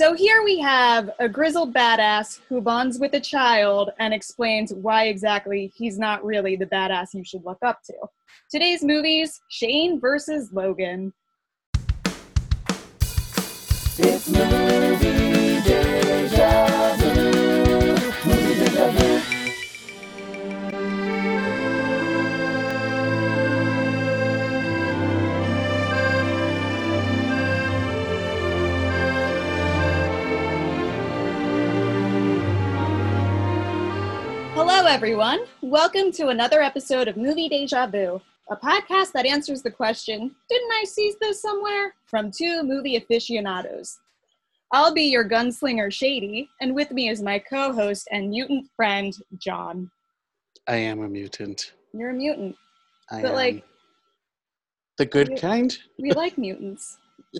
So 0.00 0.14
here 0.14 0.42
we 0.42 0.58
have 0.60 1.10
a 1.18 1.28
grizzled 1.28 1.74
badass 1.74 2.40
who 2.48 2.62
bonds 2.62 2.98
with 2.98 3.12
a 3.12 3.20
child 3.20 3.90
and 3.98 4.14
explains 4.14 4.72
why 4.72 5.08
exactly 5.08 5.70
he's 5.76 5.98
not 5.98 6.24
really 6.24 6.56
the 6.56 6.64
badass 6.64 7.08
you 7.12 7.22
should 7.22 7.44
look 7.44 7.58
up 7.60 7.82
to. 7.82 7.92
Today's 8.50 8.82
movies 8.82 9.42
Shane 9.50 10.00
versus 10.00 10.48
Logan. 10.54 11.12
It's 13.98 15.19
Hello, 34.82 34.90
everyone. 34.90 35.40
Welcome 35.60 36.10
to 36.12 36.28
another 36.28 36.62
episode 36.62 37.06
of 37.06 37.18
Movie 37.18 37.50
Deja 37.50 37.86
Vu, 37.86 38.18
a 38.50 38.56
podcast 38.56 39.12
that 39.12 39.26
answers 39.26 39.60
the 39.60 39.70
question 39.70 40.34
Didn't 40.48 40.72
I 40.72 40.84
see 40.84 41.12
this 41.20 41.42
somewhere? 41.42 41.92
from 42.06 42.30
two 42.30 42.62
movie 42.62 42.96
aficionados. 42.96 43.98
I'll 44.72 44.94
be 44.94 45.02
your 45.02 45.28
gunslinger, 45.28 45.92
Shady, 45.92 46.48
and 46.62 46.74
with 46.74 46.92
me 46.92 47.10
is 47.10 47.20
my 47.20 47.38
co 47.38 47.74
host 47.74 48.08
and 48.10 48.30
mutant 48.30 48.70
friend, 48.74 49.14
John. 49.36 49.90
I 50.66 50.76
am 50.76 51.02
a 51.02 51.08
mutant. 51.10 51.74
You're 51.92 52.10
a 52.10 52.14
mutant. 52.14 52.56
I 53.10 53.20
But, 53.20 53.32
am. 53.32 53.34
like- 53.34 53.64
the 54.96 55.04
good 55.04 55.28
you- 55.28 55.36
kind? 55.36 55.76
We 55.98 56.12
like 56.12 56.38
mutants. 56.38 56.96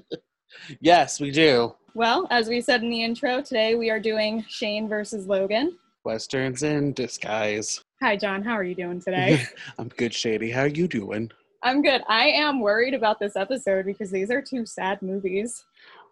Yes, 0.83 1.19
we 1.21 1.31
do. 1.31 1.75
Well, 1.95 2.27
as 2.31 2.49
we 2.49 2.61
said 2.61 2.83
in 2.83 2.91
the 2.91 3.03
intro, 3.03 3.41
today 3.41 3.77
we 3.77 3.89
are 3.89 3.99
doing 4.01 4.45
Shane 4.49 4.89
versus 4.91 5.27
Logan. 5.27 5.79
Westerns 6.05 6.63
in 6.63 6.93
disguise. 6.93 7.83
Hi, 8.03 8.17
John. 8.17 8.43
How 8.43 8.53
are 8.53 8.65
you 8.65 8.75
doing 8.75 9.01
today? 9.05 9.43
I'm 9.79 9.89
good, 9.89 10.15
Shady. 10.15 10.51
How 10.51 10.63
are 10.63 10.67
you 10.69 10.89
doing? 10.89 11.31
I'm 11.63 11.83
good. 11.83 12.03
I 12.09 12.29
am 12.29 12.61
worried 12.61 12.95
about 12.95 13.21
this 13.21 13.37
episode 13.37 13.85
because 13.85 14.11
these 14.11 14.31
are 14.31 14.41
two 14.41 14.65
sad 14.65 15.03
movies. 15.03 15.65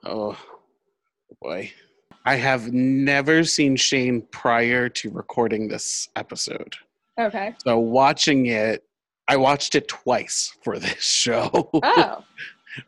Oh 0.05 0.37
boy. 1.41 1.73
I 2.27 2.35
have 2.35 2.73
never 2.73 3.43
seen 3.45 3.77
Shane 3.77 4.21
prior 4.31 4.91
to 4.91 5.11
recording 5.11 5.69
this 5.69 6.09
episode. 6.17 6.77
Okay. 7.19 7.55
So 7.65 7.79
watching 7.79 8.47
it, 8.47 8.85
I 9.29 9.37
watched 9.39 9.75
it 9.75 9.89
twice 9.89 10.55
for 10.63 10.79
this 10.79 11.03
show. 11.03 11.71
Oh, 11.73 12.25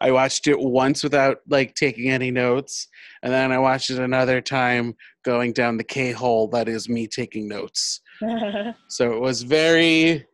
I 0.00 0.10
watched 0.10 0.46
it 0.46 0.58
once 0.58 1.02
without 1.02 1.38
like 1.48 1.74
taking 1.74 2.10
any 2.10 2.30
notes, 2.30 2.88
and 3.22 3.33
then 3.33 3.52
I 3.52 3.58
watched 3.58 3.91
it 3.91 3.98
another 3.98 4.41
time 4.41 4.94
going 5.24 5.52
down 5.52 5.77
the 5.77 5.84
K 5.84 6.12
hole 6.12 6.48
that 6.48 6.69
is 6.69 6.88
me 6.88 7.06
taking 7.06 7.48
notes. 7.48 8.00
So 8.88 9.12
it 9.12 9.20
was 9.20 9.42
very, 9.42 10.27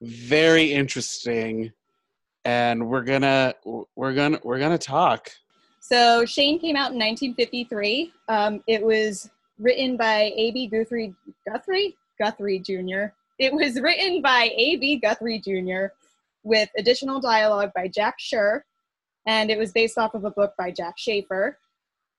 very 0.00 0.72
interesting, 0.72 1.72
and 2.44 2.88
we're 2.88 3.02
gonna 3.02 3.54
we're 3.96 4.14
gonna 4.14 4.38
we're 4.44 4.58
gonna 4.60 4.78
talk. 4.78 5.30
so 5.80 6.24
Shane 6.24 6.60
came 6.60 6.76
out 6.76 6.92
in 6.92 6.98
1953. 6.98 8.12
Um, 8.28 8.62
it 8.68 8.82
was 8.82 9.28
written 9.58 9.96
by 9.96 10.32
A.B. 10.36 10.68
Guthrie, 10.68 11.14
Guthrie, 11.50 11.96
Guthrie 12.20 12.58
Jr. 12.60 13.06
It 13.38 13.52
was 13.52 13.80
written 13.80 14.22
by 14.22 14.50
A.B. 14.56 14.98
Guthrie 15.00 15.40
Jr. 15.40 15.86
with 16.44 16.68
additional 16.78 17.20
dialogue 17.20 17.70
by 17.74 17.88
Jack 17.88 18.14
Sher, 18.18 18.64
and 19.26 19.50
it 19.50 19.58
was 19.58 19.72
based 19.72 19.98
off 19.98 20.14
of 20.14 20.24
a 20.24 20.30
book 20.30 20.52
by 20.56 20.70
Jack 20.70 20.94
Schaefer. 20.98 21.58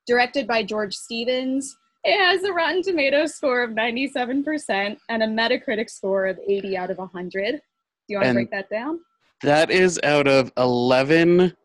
Directed 0.07 0.45
by 0.45 0.61
George 0.63 0.93
Stevens. 0.93 1.75
It 2.03 2.19
has 2.19 2.43
a 2.43 2.53
Rotten 2.53 2.83
Tomatoes 2.83 3.33
score 3.33 3.63
of 3.63 3.71
97% 3.71 4.97
and 5.09 5.23
a 5.23 5.25
Metacritic 5.25 5.89
score 5.89 6.27
of 6.27 6.37
80 6.47 6.77
out 6.77 6.91
of 6.91 6.99
100. 6.99 7.53
Do 7.53 7.59
you 8.07 8.17
want 8.17 8.27
to 8.27 8.33
break 8.33 8.51
that 8.51 8.69
down? 8.69 8.99
That 9.41 9.71
is 9.71 9.99
out 10.03 10.27
of 10.27 10.51
eleven 10.57 11.55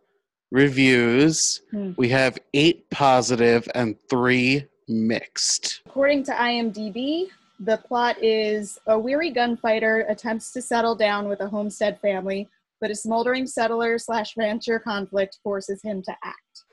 reviews. 0.51 1.63
Hmm. 1.71 1.93
We 1.97 2.09
have 2.09 2.39
eight 2.55 2.89
positive 2.91 3.69
and 3.75 3.97
three 4.09 4.67
mixed. 4.89 5.83
According 5.87 6.25
to 6.25 6.33
IMDb, 6.33 7.29
the 7.61 7.77
plot 7.77 8.17
is 8.23 8.79
a 8.87 8.99
weary 8.99 9.31
gunfighter 9.31 10.07
attempts 10.09 10.51
to 10.53 10.63
settle 10.63 10.97
down 10.97 11.29
with 11.29 11.41
a 11.41 11.49
homestead 11.49 12.01
family, 12.01 12.49
but 12.81 12.91
a 12.91 12.95
smoldering 12.95 13.47
settler 13.47 13.99
slash 13.99 14.35
rancher 14.37 14.79
conflict 14.79 15.39
forces 15.43 15.83
him 15.83 16.03
to 16.03 16.13
act. 16.25 16.65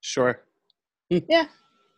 Sure. 0.00 0.40
Yeah. 1.28 1.46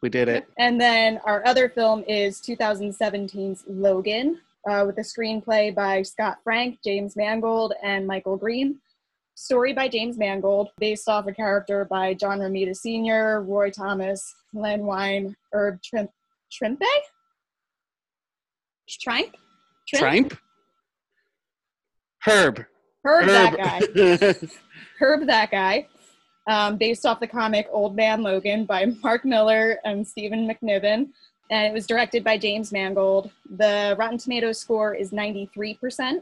We 0.02 0.10
did 0.10 0.28
it. 0.28 0.46
And 0.58 0.78
then 0.78 1.20
our 1.24 1.46
other 1.46 1.70
film 1.70 2.04
is 2.06 2.42
2017's 2.42 3.64
Logan, 3.66 4.38
uh, 4.68 4.84
with 4.86 4.98
a 4.98 5.00
screenplay 5.00 5.74
by 5.74 6.02
Scott 6.02 6.38
Frank, 6.44 6.80
James 6.84 7.16
Mangold, 7.16 7.72
and 7.82 8.06
Michael 8.06 8.36
Green. 8.36 8.78
Story 9.36 9.72
by 9.72 9.88
James 9.88 10.18
Mangold, 10.18 10.68
based 10.78 11.08
off 11.08 11.26
a 11.28 11.32
character 11.32 11.86
by 11.86 12.12
John 12.12 12.40
Romita 12.40 12.76
Sr., 12.76 13.42
Roy 13.42 13.70
Thomas, 13.70 14.34
Len 14.52 14.84
Wein, 14.84 15.34
Herb 15.52 15.80
Trimpe? 16.52 16.86
Tripe? 18.88 19.34
Tripe? 19.88 20.32
Herb. 22.24 22.64
Herb, 23.04 23.26
that 23.26 23.56
guy. 23.56 23.80
Herb. 23.94 24.50
Herb 24.98 25.26
that 25.26 25.50
guy, 25.50 25.86
um, 26.48 26.76
based 26.76 27.04
off 27.04 27.20
the 27.20 27.26
comic 27.26 27.68
Old 27.70 27.94
Man 27.94 28.22
Logan 28.22 28.64
by 28.64 28.86
Mark 29.02 29.24
Millar 29.24 29.78
and 29.84 30.06
Stephen 30.06 30.48
McNiven. 30.48 31.08
And 31.50 31.66
it 31.66 31.72
was 31.72 31.86
directed 31.86 32.24
by 32.24 32.38
James 32.38 32.72
Mangold. 32.72 33.30
The 33.48 33.94
Rotten 33.98 34.18
Tomatoes 34.18 34.58
score 34.58 34.94
is 34.94 35.12
93%, 35.12 36.20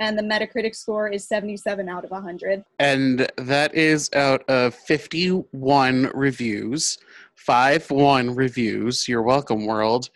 and 0.00 0.18
the 0.18 0.22
Metacritic 0.22 0.74
score 0.76 1.08
is 1.08 1.26
77 1.26 1.88
out 1.88 2.04
of 2.04 2.10
100. 2.10 2.64
and 2.78 3.30
that 3.36 3.74
is 3.74 4.10
out 4.12 4.42
of 4.50 4.74
51 4.74 6.10
reviews. 6.12 6.98
Five 7.46 7.90
one 7.90 8.34
reviews. 8.34 9.08
You're 9.08 9.22
welcome, 9.22 9.66
world. 9.66 10.10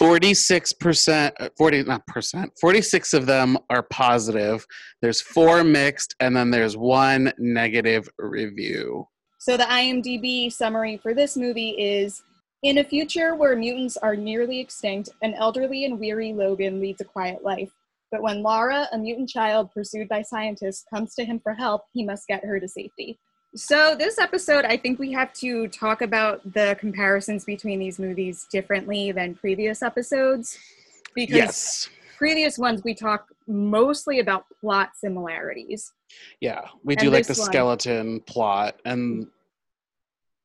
46% 0.00 1.32
uh, 1.40 1.48
40 1.58 1.82
not 1.82 2.06
percent 2.06 2.50
46 2.58 3.12
of 3.12 3.26
them 3.26 3.58
are 3.68 3.82
positive 3.82 4.66
there's 5.02 5.20
four 5.20 5.62
mixed 5.62 6.14
and 6.20 6.34
then 6.34 6.50
there's 6.50 6.74
one 6.74 7.30
negative 7.36 8.08
review 8.16 9.06
so, 9.42 9.56
the 9.56 9.64
IMDb 9.64 10.52
summary 10.52 10.98
for 10.98 11.14
this 11.14 11.34
movie 11.34 11.70
is 11.70 12.22
In 12.62 12.76
a 12.76 12.84
future 12.84 13.34
where 13.34 13.56
mutants 13.56 13.96
are 13.96 14.14
nearly 14.14 14.60
extinct, 14.60 15.08
an 15.22 15.32
elderly 15.32 15.86
and 15.86 15.98
weary 15.98 16.34
Logan 16.34 16.78
leads 16.78 17.00
a 17.00 17.06
quiet 17.06 17.42
life. 17.42 17.72
But 18.12 18.20
when 18.20 18.42
Laura, 18.42 18.86
a 18.92 18.98
mutant 18.98 19.30
child 19.30 19.70
pursued 19.72 20.10
by 20.10 20.20
scientists, 20.20 20.84
comes 20.92 21.14
to 21.14 21.24
him 21.24 21.40
for 21.40 21.54
help, 21.54 21.84
he 21.94 22.04
must 22.04 22.28
get 22.28 22.44
her 22.44 22.60
to 22.60 22.68
safety. 22.68 23.18
So, 23.54 23.96
this 23.96 24.18
episode, 24.18 24.64
I 24.64 24.76
think 24.76 24.98
we 25.00 25.10
have 25.12 25.32
to 25.34 25.66
talk 25.68 26.02
about 26.02 26.40
the 26.52 26.76
comparisons 26.78 27.44
between 27.44 27.80
these 27.80 27.98
movies 27.98 28.46
differently 28.50 29.10
than 29.10 29.34
previous 29.34 29.82
episodes. 29.82 30.56
Because 31.14 31.34
yes 31.36 31.88
previous 32.16 32.58
ones, 32.58 32.82
we 32.84 32.94
talk 32.94 33.28
mostly 33.48 34.18
about 34.20 34.44
plot 34.60 34.90
similarities. 34.94 35.92
yeah 36.40 36.60
we 36.84 36.92
And 36.94 37.00
do 37.00 37.10
like 37.10 37.26
the 37.26 37.32
one- 37.32 37.46
skeleton 37.50 38.20
plot 38.20 38.78
and 38.84 39.26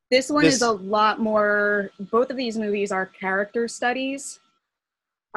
This 0.09 0.29
one 0.29 0.43
This- 0.45 0.55
is 0.55 0.61
a 0.61 0.71
lot 0.71 1.19
more. 1.19 1.89
Both 1.99 2.29
of 2.31 2.37
these 2.37 2.57
movies 2.57 2.91
are 2.93 3.05
character 3.07 3.67
studies, 3.67 4.39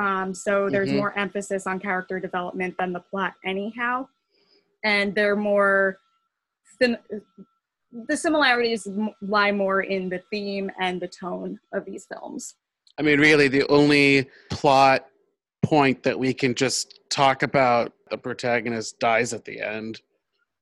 um, 0.01 0.33
so 0.33 0.71
there's 0.71 0.91
Mhm. 0.91 0.97
more 0.97 1.19
emphasis 1.19 1.67
on 1.67 1.81
character 1.81 2.21
development 2.21 2.77
than 2.79 2.93
the 2.93 3.01
plot, 3.01 3.35
anyhow. 3.45 4.07
And 4.85 5.15
they're 5.15 5.37
more. 5.37 5.99
The 7.93 8.17
similarities 8.17 8.87
lie 9.23 9.53
more 9.53 9.81
in 9.83 10.09
the 10.09 10.23
theme 10.31 10.71
and 10.81 11.01
the 11.01 11.09
tone 11.09 11.59
of 11.73 11.85
these 11.85 12.07
films. 12.13 12.55
i 12.99 13.03
mean 13.03 13.19
really 13.21 13.49
the 13.49 13.67
only 13.69 14.29
plot 14.51 15.07
point 15.63 16.03
that 16.03 16.19
we 16.19 16.33
can 16.35 16.55
just 16.55 17.01
talk 17.11 17.43
about 17.43 17.93
the 18.11 18.19
protagonist 18.19 18.99
dies 18.99 19.33
at 19.33 19.45
the 19.45 19.61
end 19.61 20.01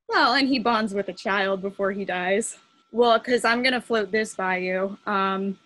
Well, 0.08 0.34
and 0.34 0.46
he 0.48 0.58
bonds 0.58 0.94
with 0.94 1.08
a 1.08 1.12
child 1.12 1.62
before 1.62 1.92
he 1.92 2.04
dies. 2.04 2.58
Well, 2.92 3.18
because 3.18 3.44
I'm 3.44 3.62
going 3.62 3.72
to 3.74 3.80
float 3.80 4.10
this 4.12 4.34
by 4.34 4.58
you. 4.58 4.96
Um, 5.06 5.58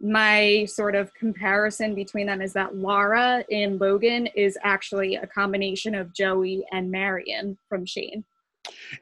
my 0.00 0.64
sort 0.66 0.94
of 0.94 1.12
comparison 1.14 1.94
between 1.94 2.26
them 2.26 2.40
is 2.42 2.52
that 2.54 2.74
Laura 2.76 3.44
in 3.48 3.78
Logan 3.78 4.26
is 4.34 4.56
actually 4.62 5.14
a 5.16 5.26
combination 5.26 5.94
of 5.94 6.12
Joey 6.12 6.64
and 6.72 6.90
Marion 6.90 7.56
from 7.68 7.84
Shane. 7.86 8.24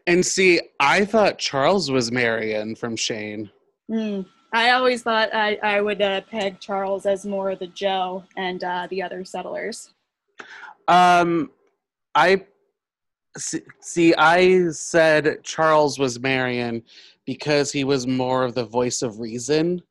And 0.06 0.24
see 0.24 0.60
i 0.80 1.04
thought 1.04 1.38
charles 1.38 1.90
was 1.90 2.10
marion 2.12 2.74
from 2.74 2.96
shane 2.96 3.50
Hmm. 3.90 4.22
I 4.52 4.70
always 4.70 5.02
thought 5.02 5.34
I, 5.34 5.56
I 5.62 5.80
would 5.80 6.00
uh, 6.00 6.22
peg 6.22 6.58
Charles 6.60 7.04
as 7.06 7.26
more 7.26 7.50
of 7.50 7.58
the 7.58 7.66
Joe 7.68 8.24
and 8.36 8.64
uh, 8.64 8.86
the 8.90 9.02
other 9.02 9.24
settlers. 9.24 9.92
Um, 10.88 11.50
I 12.14 12.44
See, 13.38 13.60
see, 13.80 14.14
I 14.14 14.70
said 14.70 15.44
Charles 15.44 15.98
was 15.98 16.18
Marion 16.18 16.82
because 17.26 17.70
he 17.70 17.84
was 17.84 18.06
more 18.06 18.44
of 18.44 18.54
the 18.54 18.64
voice 18.64 19.02
of 19.02 19.20
reason. 19.20 19.82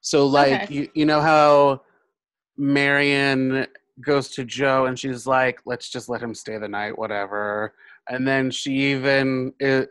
So, 0.00 0.26
like, 0.26 0.64
Okay. 0.64 0.74
you, 0.74 0.88
you 0.94 1.06
know 1.06 1.20
how 1.20 1.82
Marion 2.56 3.66
goes 4.00 4.28
to 4.30 4.44
Joe 4.44 4.86
and 4.86 4.98
she's 4.98 5.26
like, 5.26 5.60
let's 5.66 5.88
just 5.88 6.08
let 6.08 6.20
him 6.20 6.34
stay 6.34 6.58
the 6.58 6.68
night, 6.68 6.98
whatever. 6.98 7.74
And 8.08 8.26
then 8.26 8.50
she 8.50 8.72
even 8.92 9.52
it, 9.60 9.88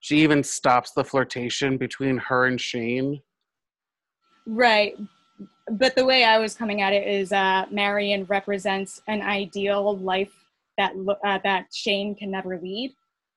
she 0.00 0.18
even 0.22 0.42
stops 0.42 0.92
the 0.92 1.04
flirtation 1.04 1.76
between 1.76 2.18
her 2.18 2.46
and 2.46 2.60
Shane. 2.60 3.20
Right. 4.46 4.96
But 5.70 5.94
the 5.94 6.04
way 6.04 6.24
I 6.24 6.38
was 6.38 6.54
coming 6.54 6.80
at 6.80 6.92
it 6.92 7.06
is 7.06 7.32
uh, 7.32 7.66
Marion 7.70 8.24
represents 8.24 9.02
an 9.06 9.22
ideal 9.22 9.98
life 9.98 10.32
that 10.78 10.92
uh, 11.24 11.38
that 11.44 11.66
Shane 11.74 12.14
can 12.14 12.30
never 12.30 12.58
lead, 12.58 12.94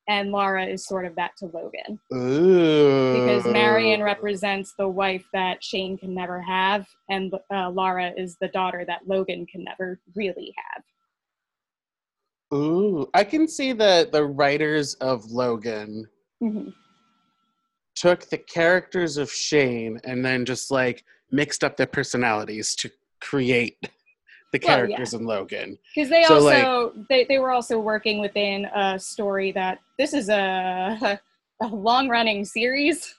and 0.07 0.31
Laura 0.31 0.65
is 0.65 0.85
sort 0.85 1.05
of 1.05 1.15
that 1.15 1.31
to 1.37 1.45
Logan 1.45 1.99
Ooh. 2.13 3.19
because 3.19 3.45
Marion 3.45 4.01
represents 4.01 4.73
the 4.77 4.87
wife 4.87 5.25
that 5.33 5.63
Shane 5.63 5.97
can 5.97 6.13
never 6.13 6.41
have, 6.41 6.87
and 7.09 7.33
uh, 7.53 7.69
Laura 7.69 8.13
is 8.15 8.37
the 8.39 8.47
daughter 8.49 8.85
that 8.87 9.07
Logan 9.07 9.45
can 9.47 9.63
never 9.63 9.99
really 10.15 10.53
have. 10.57 10.83
Ooh, 12.53 13.09
I 13.13 13.23
can 13.23 13.47
see 13.47 13.71
that 13.73 14.11
the 14.11 14.25
writers 14.25 14.95
of 14.95 15.25
Logan 15.31 16.07
Mhm. 16.41 16.73
took 17.95 18.25
the 18.29 18.37
characters 18.37 19.17
of 19.17 19.31
Shane 19.31 19.99
and 20.03 20.23
then 20.25 20.45
just 20.45 20.71
like 20.71 21.03
mixed 21.31 21.63
up 21.63 21.77
their 21.77 21.87
personalities 21.87 22.75
to 22.75 22.91
create 23.21 23.77
the 23.81 24.59
Well, 24.59 24.61
yeah. 24.61 24.67
characters 24.87 25.13
in 25.13 25.25
Logan. 25.25 25.77
Because 25.95 26.09
they 26.09 26.23
So, 26.23 26.35
also 26.35 27.05
they, 27.09 27.23
they 27.25 27.39
were 27.39 27.51
also 27.51 27.79
working 27.79 28.19
within 28.19 28.65
a 28.65 28.99
story 28.99 29.51
that 29.53 29.79
this 29.97 30.13
is 30.13 30.27
a, 30.29 31.19
a 31.61 31.67
long 31.67 32.09
running 32.09 32.43
series 32.43 33.15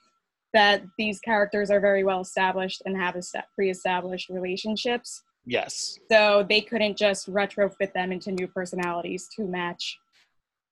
that 0.52 0.82
these 0.98 1.18
characters 1.20 1.70
are 1.70 1.80
very 1.80 2.04
well 2.04 2.20
established 2.20 2.82
and 2.84 2.94
have 2.96 3.16
esta- 3.16 3.46
pre-established 3.54 4.28
relationships. 4.28 5.22
Yes. 5.44 5.98
So 6.10 6.46
they 6.48 6.60
couldn't 6.60 6.96
just 6.96 7.32
retrofit 7.32 7.92
them 7.92 8.12
into 8.12 8.32
new 8.32 8.46
personalities 8.46 9.28
to 9.36 9.44
match 9.44 9.98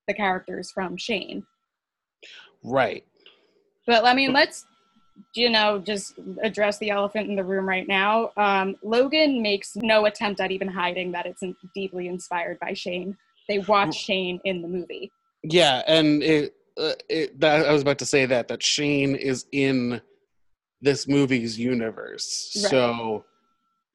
the 0.06 0.14
characters 0.14 0.70
from 0.70 0.96
Shane. 0.96 1.44
Right. 2.62 3.04
But 3.86 4.04
I 4.04 4.14
mean, 4.14 4.32
let's 4.32 4.66
you 5.34 5.50
know 5.50 5.78
just 5.78 6.14
address 6.42 6.78
the 6.78 6.90
elephant 6.90 7.28
in 7.28 7.36
the 7.36 7.44
room 7.44 7.68
right 7.68 7.86
now. 7.86 8.30
Um, 8.36 8.76
Logan 8.82 9.42
makes 9.42 9.76
no 9.76 10.06
attempt 10.06 10.40
at 10.40 10.50
even 10.50 10.68
hiding 10.68 11.12
that 11.12 11.26
it's 11.26 11.42
in- 11.42 11.56
deeply 11.74 12.08
inspired 12.08 12.58
by 12.60 12.72
Shane. 12.72 13.16
They 13.48 13.58
watch 13.58 13.96
Shane 13.96 14.40
in 14.44 14.62
the 14.62 14.68
movie. 14.68 15.10
Yeah, 15.42 15.82
and 15.86 16.22
it, 16.22 16.54
uh, 16.76 16.92
it 17.08 17.40
that 17.40 17.66
I 17.66 17.72
was 17.72 17.82
about 17.82 17.98
to 17.98 18.06
say 18.06 18.26
that 18.26 18.48
that 18.48 18.62
Shane 18.62 19.16
is 19.16 19.46
in 19.52 20.00
this 20.80 21.08
movie's 21.08 21.58
universe. 21.58 22.52
Right. 22.62 22.70
So 22.70 23.24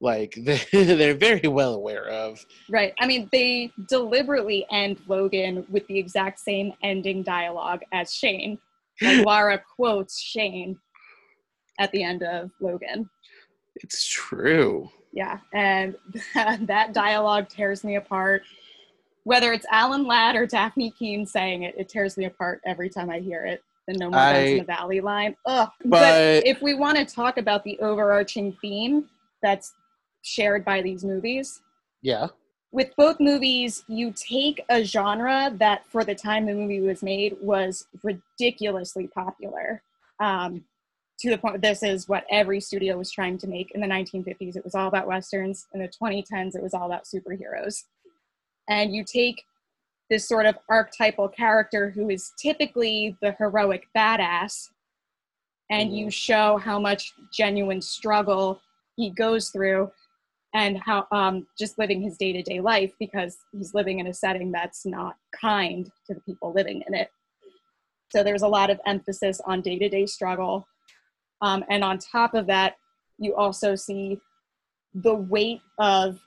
like 0.00 0.34
they, 0.38 0.60
they're 0.72 1.14
very 1.14 1.48
well 1.48 1.74
aware 1.74 2.08
of. 2.08 2.44
Right. 2.68 2.94
I 2.98 3.06
mean, 3.06 3.28
they 3.32 3.72
deliberately 3.88 4.66
end 4.70 5.00
Logan 5.06 5.66
with 5.68 5.86
the 5.86 5.98
exact 5.98 6.38
same 6.38 6.72
ending 6.82 7.22
dialogue 7.22 7.82
as 7.92 8.12
Shane. 8.12 8.58
Like 9.00 9.24
Laura 9.26 9.62
quotes 9.76 10.18
Shane 10.20 10.78
at 11.78 11.90
the 11.92 12.02
end 12.02 12.22
of 12.22 12.50
Logan. 12.60 13.08
It's 13.76 14.06
true. 14.08 14.88
Yeah, 15.12 15.38
and 15.52 15.96
that 16.34 16.92
dialogue 16.92 17.48
tears 17.48 17.84
me 17.84 17.96
apart. 17.96 18.42
Whether 19.24 19.52
it's 19.52 19.66
Alan 19.70 20.06
Ladd 20.06 20.36
or 20.36 20.46
Dafne 20.46 20.96
Keen 20.96 21.26
saying 21.26 21.64
it, 21.64 21.74
it 21.76 21.88
tears 21.88 22.16
me 22.16 22.26
apart 22.26 22.60
every 22.64 22.88
time 22.88 23.10
I 23.10 23.18
hear 23.18 23.44
it. 23.44 23.62
The 23.88 23.94
No 23.94 24.10
More 24.10 24.20
Guns 24.20 24.50
in 24.50 24.58
the 24.58 24.64
Valley 24.64 25.00
line. 25.00 25.36
Ugh. 25.46 25.68
But, 25.84 25.90
But- 25.90 26.46
if 26.46 26.62
we 26.62 26.74
want 26.74 26.96
to 26.98 27.04
talk 27.04 27.38
about 27.38 27.64
the 27.64 27.78
overarching 27.80 28.56
theme 28.60 29.08
that's 29.42 29.74
shared 30.26 30.64
by 30.64 30.82
these 30.82 31.04
movies, 31.04 31.62
Yeah. 32.02 32.28
with 32.72 32.94
both 32.96 33.20
movies, 33.20 33.84
you 33.86 34.12
take 34.12 34.64
a 34.68 34.82
genre 34.82 35.50
that, 35.54 35.86
for 35.86 36.04
the 36.04 36.14
time 36.14 36.46
the 36.46 36.54
movie 36.54 36.80
was 36.80 37.02
made, 37.02 37.36
was 37.40 37.86
ridiculously 38.02 39.06
popular. 39.08 39.82
Um, 40.20 40.64
to 41.20 41.30
the 41.30 41.38
point, 41.38 41.62
this 41.62 41.82
is 41.82 42.08
what 42.08 42.26
every 42.30 42.60
studio 42.60 42.98
was 42.98 43.10
trying 43.10 43.38
to 43.38 43.46
make 43.46 43.70
in 43.70 43.80
the 43.80 43.86
1950s. 43.86 44.56
It 44.56 44.64
was 44.64 44.74
all 44.74 44.88
about 44.88 45.06
westerns. 45.06 45.66
In 45.72 45.80
the 45.80 45.88
2010s, 45.88 46.54
it 46.54 46.62
was 46.62 46.74
all 46.74 46.86
about 46.86 47.04
superheroes. 47.04 47.84
And 48.68 48.94
you 48.94 49.04
take 49.04 49.44
this 50.10 50.28
sort 50.28 50.44
of 50.44 50.56
archetypal 50.68 51.28
character 51.28 51.90
who 51.90 52.10
is 52.10 52.32
typically 52.36 53.16
the 53.22 53.32
heroic 53.38 53.86
badass, 53.96 54.70
and 55.70 55.96
you 55.96 56.10
show 56.10 56.58
how 56.58 56.78
much 56.78 57.14
genuine 57.32 57.80
struggle 57.80 58.60
he 58.96 59.10
goes 59.10 59.48
through 59.50 59.90
and 60.56 60.78
how 60.78 61.06
um, 61.12 61.46
just 61.58 61.78
living 61.78 62.00
his 62.00 62.16
day-to-day 62.16 62.60
life 62.60 62.90
because 62.98 63.36
he's 63.52 63.74
living 63.74 63.98
in 63.98 64.06
a 64.06 64.14
setting 64.14 64.50
that's 64.50 64.86
not 64.86 65.16
kind 65.38 65.90
to 66.06 66.14
the 66.14 66.20
people 66.20 66.54
living 66.54 66.82
in 66.88 66.94
it. 66.94 67.10
So 68.10 68.24
there's 68.24 68.40
a 68.40 68.48
lot 68.48 68.70
of 68.70 68.80
emphasis 68.86 69.38
on 69.44 69.60
day-to-day 69.60 70.06
struggle. 70.06 70.66
Um, 71.42 71.62
and 71.68 71.84
on 71.84 71.98
top 71.98 72.32
of 72.32 72.46
that 72.46 72.76
you 73.18 73.34
also 73.34 73.74
see 73.74 74.18
the 74.94 75.14
weight 75.14 75.60
of 75.78 76.18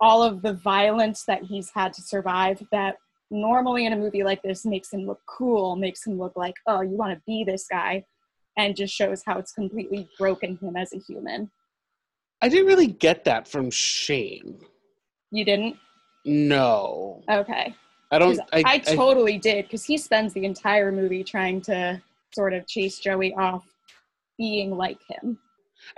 all 0.00 0.24
of 0.24 0.42
the 0.42 0.54
violence 0.54 1.22
that 1.24 1.44
he's 1.44 1.70
had 1.70 1.92
to 1.94 2.02
survive 2.02 2.60
that 2.72 2.96
normally 3.30 3.86
in 3.86 3.92
a 3.92 3.96
movie 3.96 4.24
like 4.24 4.42
this 4.42 4.64
makes 4.64 4.92
him 4.92 5.06
look 5.06 5.20
cool 5.26 5.74
makes 5.74 6.06
him 6.06 6.18
look 6.18 6.32
like 6.36 6.54
oh 6.66 6.80
you 6.80 6.96
want 6.96 7.12
to 7.12 7.20
be 7.26 7.42
this 7.44 7.66
guy 7.68 8.04
and 8.56 8.76
just 8.76 8.94
shows 8.94 9.22
how 9.26 9.38
it's 9.38 9.52
completely 9.52 10.08
broken 10.18 10.56
him 10.58 10.76
as 10.76 10.92
a 10.92 10.98
human 10.98 11.50
I 12.42 12.48
didn't 12.48 12.66
really 12.66 12.88
get 12.88 13.24
that 13.24 13.48
from 13.48 13.70
Shane. 13.70 14.58
you 15.30 15.44
didn't 15.44 15.76
No. 16.24 17.22
okay 17.30 17.74
I 18.10 18.18
don't 18.18 18.38
I, 18.52 18.62
I, 18.64 18.78
totally 18.78 19.36
did 19.36 19.64
because 19.64 19.84
he 19.84 19.98
spends 19.98 20.32
the 20.32 20.44
entire 20.44 20.92
movie 20.92 21.24
trying 21.24 21.60
to 21.62 22.00
sort 22.32 22.52
of 22.52 22.66
chase 22.66 22.98
Joey 22.98 23.34
off 23.34 23.64
being 24.38 24.76
like 24.76 24.98
him. 25.08 25.38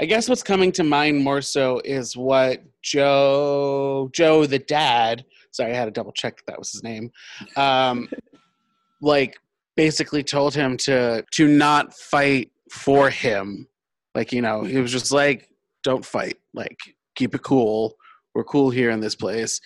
I 0.01 0.05
guess 0.05 0.29
what's 0.29 0.43
coming 0.43 0.73
to 0.73 0.85
mind 0.85 1.23
more 1.23 1.43
so 1.43 1.81
is 1.85 2.17
what 2.17 2.63
Joe 2.83 4.11
Joe 4.13 4.47
the 4.47 4.59
dad. 4.59 5.25
Sorry, 5.51 5.73
I 5.73 5.77
had 5.77 5.87
to 5.87 5.91
double 5.91 6.13
check 6.13 6.37
that, 6.37 6.47
that 6.47 6.59
was 6.59 6.73
his 6.73 6.83
name. 6.83 7.11
Um, 7.57 8.09
like 9.01 9.37
basically 9.77 10.23
told 10.23 10.55
him 10.55 10.77
to 10.79 11.25
to 11.33 11.49
not 11.49 11.95
fight 11.95 12.51
for 12.71 13.11
him. 13.11 13.69
Like 14.15 14.33
you 14.33 14.43
know, 14.43 14.63
he 14.63 14.79
was 14.79 14.93
just 14.93 15.13
like, 15.13 15.51
"Don't 15.85 16.05
fight. 16.05 16.37
Like 16.55 16.79
keep 17.15 17.35
it 17.35 17.43
cool. 17.43 17.97
We're 18.35 18.45
cool 18.45 18.71
here 18.71 18.91
in 18.91 19.01
this 19.01 19.15
place." 19.15 19.61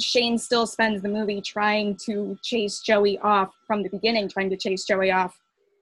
Shane 0.00 0.38
still 0.38 0.66
spends 0.66 1.02
the 1.02 1.08
movie 1.08 1.42
trying 1.42 1.96
to 2.06 2.38
chase 2.42 2.80
Joey 2.80 3.18
off 3.18 3.52
from 3.66 3.82
the 3.82 3.90
beginning, 3.90 4.28
trying 4.28 4.48
to 4.50 4.56
chase 4.56 4.84
Joey 4.84 5.10
off 5.10 5.38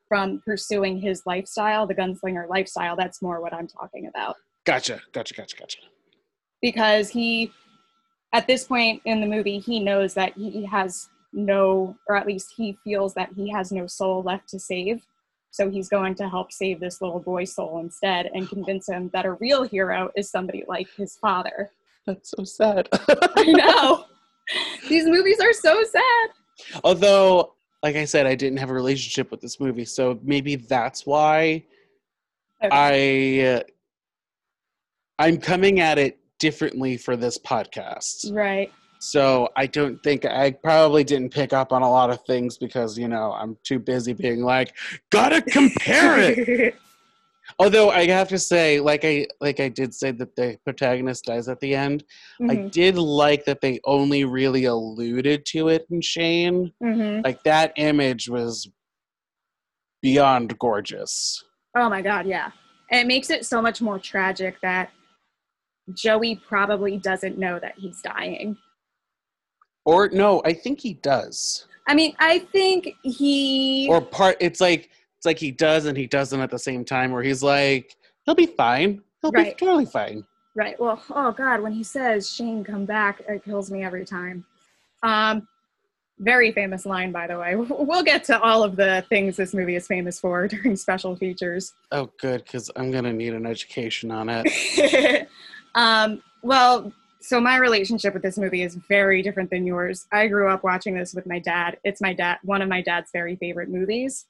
from 0.09 0.43
pursuing 0.45 0.99
his 0.99 1.23
lifestyle, 1.27 1.87
the 1.87 1.95
gunslinger 1.95 2.49
lifestyle. 2.49 2.97
That's 2.97 3.23
more 3.23 3.41
what 3.41 3.55
I'm 3.55 3.69
talking 3.69 4.07
about. 4.09 4.37
Gotcha, 4.67 5.01
gotcha, 5.13 5.35
gotcha, 5.35 5.57
gotcha. 5.57 5.79
because 6.61 7.09
he 7.11 7.53
at 8.33 8.47
this 8.47 8.65
point 8.65 9.01
in 9.05 9.21
the 9.21 9.27
movie 9.27 9.59
he 9.59 9.79
knows 9.79 10.15
that 10.15 10.33
he 10.35 10.65
has 10.65 11.09
no 11.33 11.97
or 12.09 12.17
at 12.17 12.27
least 12.27 12.53
he 12.57 12.77
feels 12.83 13.15
that 13.15 13.31
he 13.37 13.51
has 13.51 13.71
no 13.71 13.87
soul 13.87 14.23
left 14.23 14.49
to 14.49 14.59
save 14.59 15.05
so 15.55 15.71
he's 15.71 15.89
going 15.89 16.17
to 16.17 16.29
help 16.29 16.51
save 16.53 16.81
this 16.81 17.01
little 17.01 17.21
boy's 17.21 17.55
soul 17.55 17.79
instead 17.79 18.27
and 18.35 18.49
convince 18.49 18.89
him 18.89 19.09
that 19.13 19.25
a 19.25 19.33
real 19.35 19.63
hero 19.63 20.11
is 20.17 20.29
somebody 20.29 20.65
like 20.67 20.89
his 20.97 21.17
father 21.17 21.71
That's 22.07 22.31
so 22.37 22.43
sad. 22.43 22.89
i 23.37 23.45
know 23.45 24.05
these 24.89 25.07
movies 25.07 25.39
are 25.41 25.53
so 25.53 25.83
sad 25.85 26.29
Although, 26.85 27.55
like 27.83 27.97
I 27.97 28.05
said, 28.05 28.27
I 28.29 28.37
didn't 28.37 28.59
have 28.59 28.71
a 28.71 28.75
relationship 28.75 29.31
with 29.33 29.41
this 29.41 29.59
movie, 29.59 29.85
so 29.85 30.21
maybe 30.23 30.55
that's 30.57 31.05
why 31.05 31.65
Okay. 32.63 33.43
I 33.43 33.57
uh, 33.57 33.63
I'm 35.19 35.37
coming 35.39 35.81
at 35.81 35.99
it 35.99 36.19
differently 36.39 36.97
for 36.97 37.17
this 37.17 37.39
podcast. 37.39 38.33
right 38.33 38.73
So 39.05 39.51
I 39.55 39.67
don't 39.67 40.03
think 40.03 40.25
I 40.25 40.53
probably 40.53 41.05
didn't 41.05 41.29
pick 41.31 41.53
up 41.53 41.73
on 41.75 41.83
a 41.83 41.91
lot 41.91 42.09
of 42.09 42.25
things 42.27 42.57
because 42.57 42.97
you 42.97 43.07
know 43.07 43.33
I'm 43.33 43.59
too 43.63 43.79
busy 43.79 44.15
being 44.15 44.43
like, 44.43 44.75
gotta 45.11 45.43
compare 45.43 46.19
it. 46.19 46.75
Although 47.59 47.91
I 47.91 48.07
have 48.07 48.29
to 48.29 48.39
say, 48.39 48.81
like 48.81 49.05
I 49.05 49.27
like 49.43 49.61
I 49.61 49.69
did 49.69 49.93
say 49.95 50.11
that 50.13 50.35
the 50.37 50.57
protagonist 50.65 51.27
dies 51.27 51.49
at 51.49 51.61
the 51.61 51.75
end. 51.75 52.05
I 52.41 52.57
Mhm, 52.57 52.71
did 52.73 52.97
like 52.97 53.45
that 53.45 53.61
they 53.61 53.79
only 53.85 54.25
really 54.25 54.65
alluded 54.65 55.45
to 55.47 55.69
it 55.69 55.87
in 55.91 56.01
Shane. 56.01 56.73
mhm. 56.83 57.23
Like 57.23 57.43
that 57.45 57.75
image 57.77 58.31
was 58.31 58.71
beyond 60.03 60.59
gorgeous. 60.59 61.45
oh 61.77 61.89
my 61.91 62.01
god 62.03 62.27
yeah 62.27 62.51
and 62.91 63.01
it 63.01 63.07
makes 63.07 63.31
it 63.31 63.45
so 63.47 63.61
much 63.63 63.81
more 63.81 63.99
tragic 63.99 64.61
that 64.61 64.91
joey 65.95 66.37
probably 66.47 66.99
doesn't 66.99 67.39
know 67.39 67.59
that 67.59 67.75
he's 67.79 68.01
dying 68.03 68.57
Or 69.85 70.09
no, 70.09 70.43
I 70.45 70.53
think 70.53 70.81
he 70.81 70.95
does. 70.95 71.67
I 71.87 71.95
mean, 71.95 72.15
I 72.19 72.39
think 72.39 72.95
he. 73.03 73.87
Or 73.91 74.01
part. 74.01 74.37
It's 74.41 74.61
like 74.61 74.91
it's 75.19 75.27
like 75.27 75.39
he 75.39 75.51
does 75.51 75.87
and 75.87 75.97
he 75.97 76.07
doesn't 76.07 76.41
at 76.41 76.51
the 76.51 76.59
same 76.59 76.85
time. 76.85 77.13
Where 77.13 77.23
he's 77.23 77.43
like, 77.43 77.97
he'll 78.25 78.35
be 78.35 78.47
fine. 78.47 79.03
He'll 79.23 79.33
be 79.33 79.55
totally 79.59 79.87
fine. 79.87 80.25
Right. 80.55 80.79
Well, 80.79 81.03
oh 81.11 81.33
God, 81.33 81.61
when 81.61 81.73
he 81.73 81.83
says 81.83 82.31
Shane 82.31 82.63
come 82.63 82.85
back, 82.85 83.23
it 83.29 83.45
kills 83.45 83.71
me 83.71 83.83
every 83.83 84.05
time. 84.05 84.45
Um, 85.03 85.49
very 86.21 86.53
famous 86.53 86.87
line, 86.87 87.11
by 87.11 87.27
the 87.27 87.39
way. 87.39 87.57
We'll 87.85 88.03
get 88.03 88.25
to 88.25 88.41
all 88.41 88.63
of 88.63 88.77
the 88.77 89.05
things 89.09 89.37
this 89.37 89.53
movie 89.53 89.77
is 89.77 89.87
famous 89.87 90.21
for 90.21 90.47
during 90.49 90.77
special 90.77 91.17
features. 91.17 91.75
Oh, 91.91 92.11
good, 92.21 92.45
because 92.45 92.71
I'm 92.77 92.91
gonna 92.91 93.13
need 93.13 93.35
an 93.35 93.47
education 93.47 94.11
on 94.11 94.29
it. 94.31 95.29
um, 95.75 96.23
well, 96.43 96.93
so 97.25 97.41
my 97.41 97.57
relationship 97.57 98.13
with 98.13 98.23
this 98.23 98.37
movie 98.37 98.61
is 98.63 98.75
very 98.87 99.23
different 99.23 99.49
than 99.49 99.67
yours. 99.67 100.07
I 100.13 100.27
grew 100.29 100.51
up 100.51 100.63
watching 100.63 100.95
this 100.95 101.15
with 101.15 101.27
my 101.27 101.39
dad. 101.39 101.79
It's 101.83 102.03
my 102.03 102.13
dad, 102.13 102.37
one 102.43 102.61
of 102.61 102.69
my 102.69 102.83
dad's 102.83 103.11
very 103.15 103.37
favorite 103.37 103.71
movies. 103.71 104.27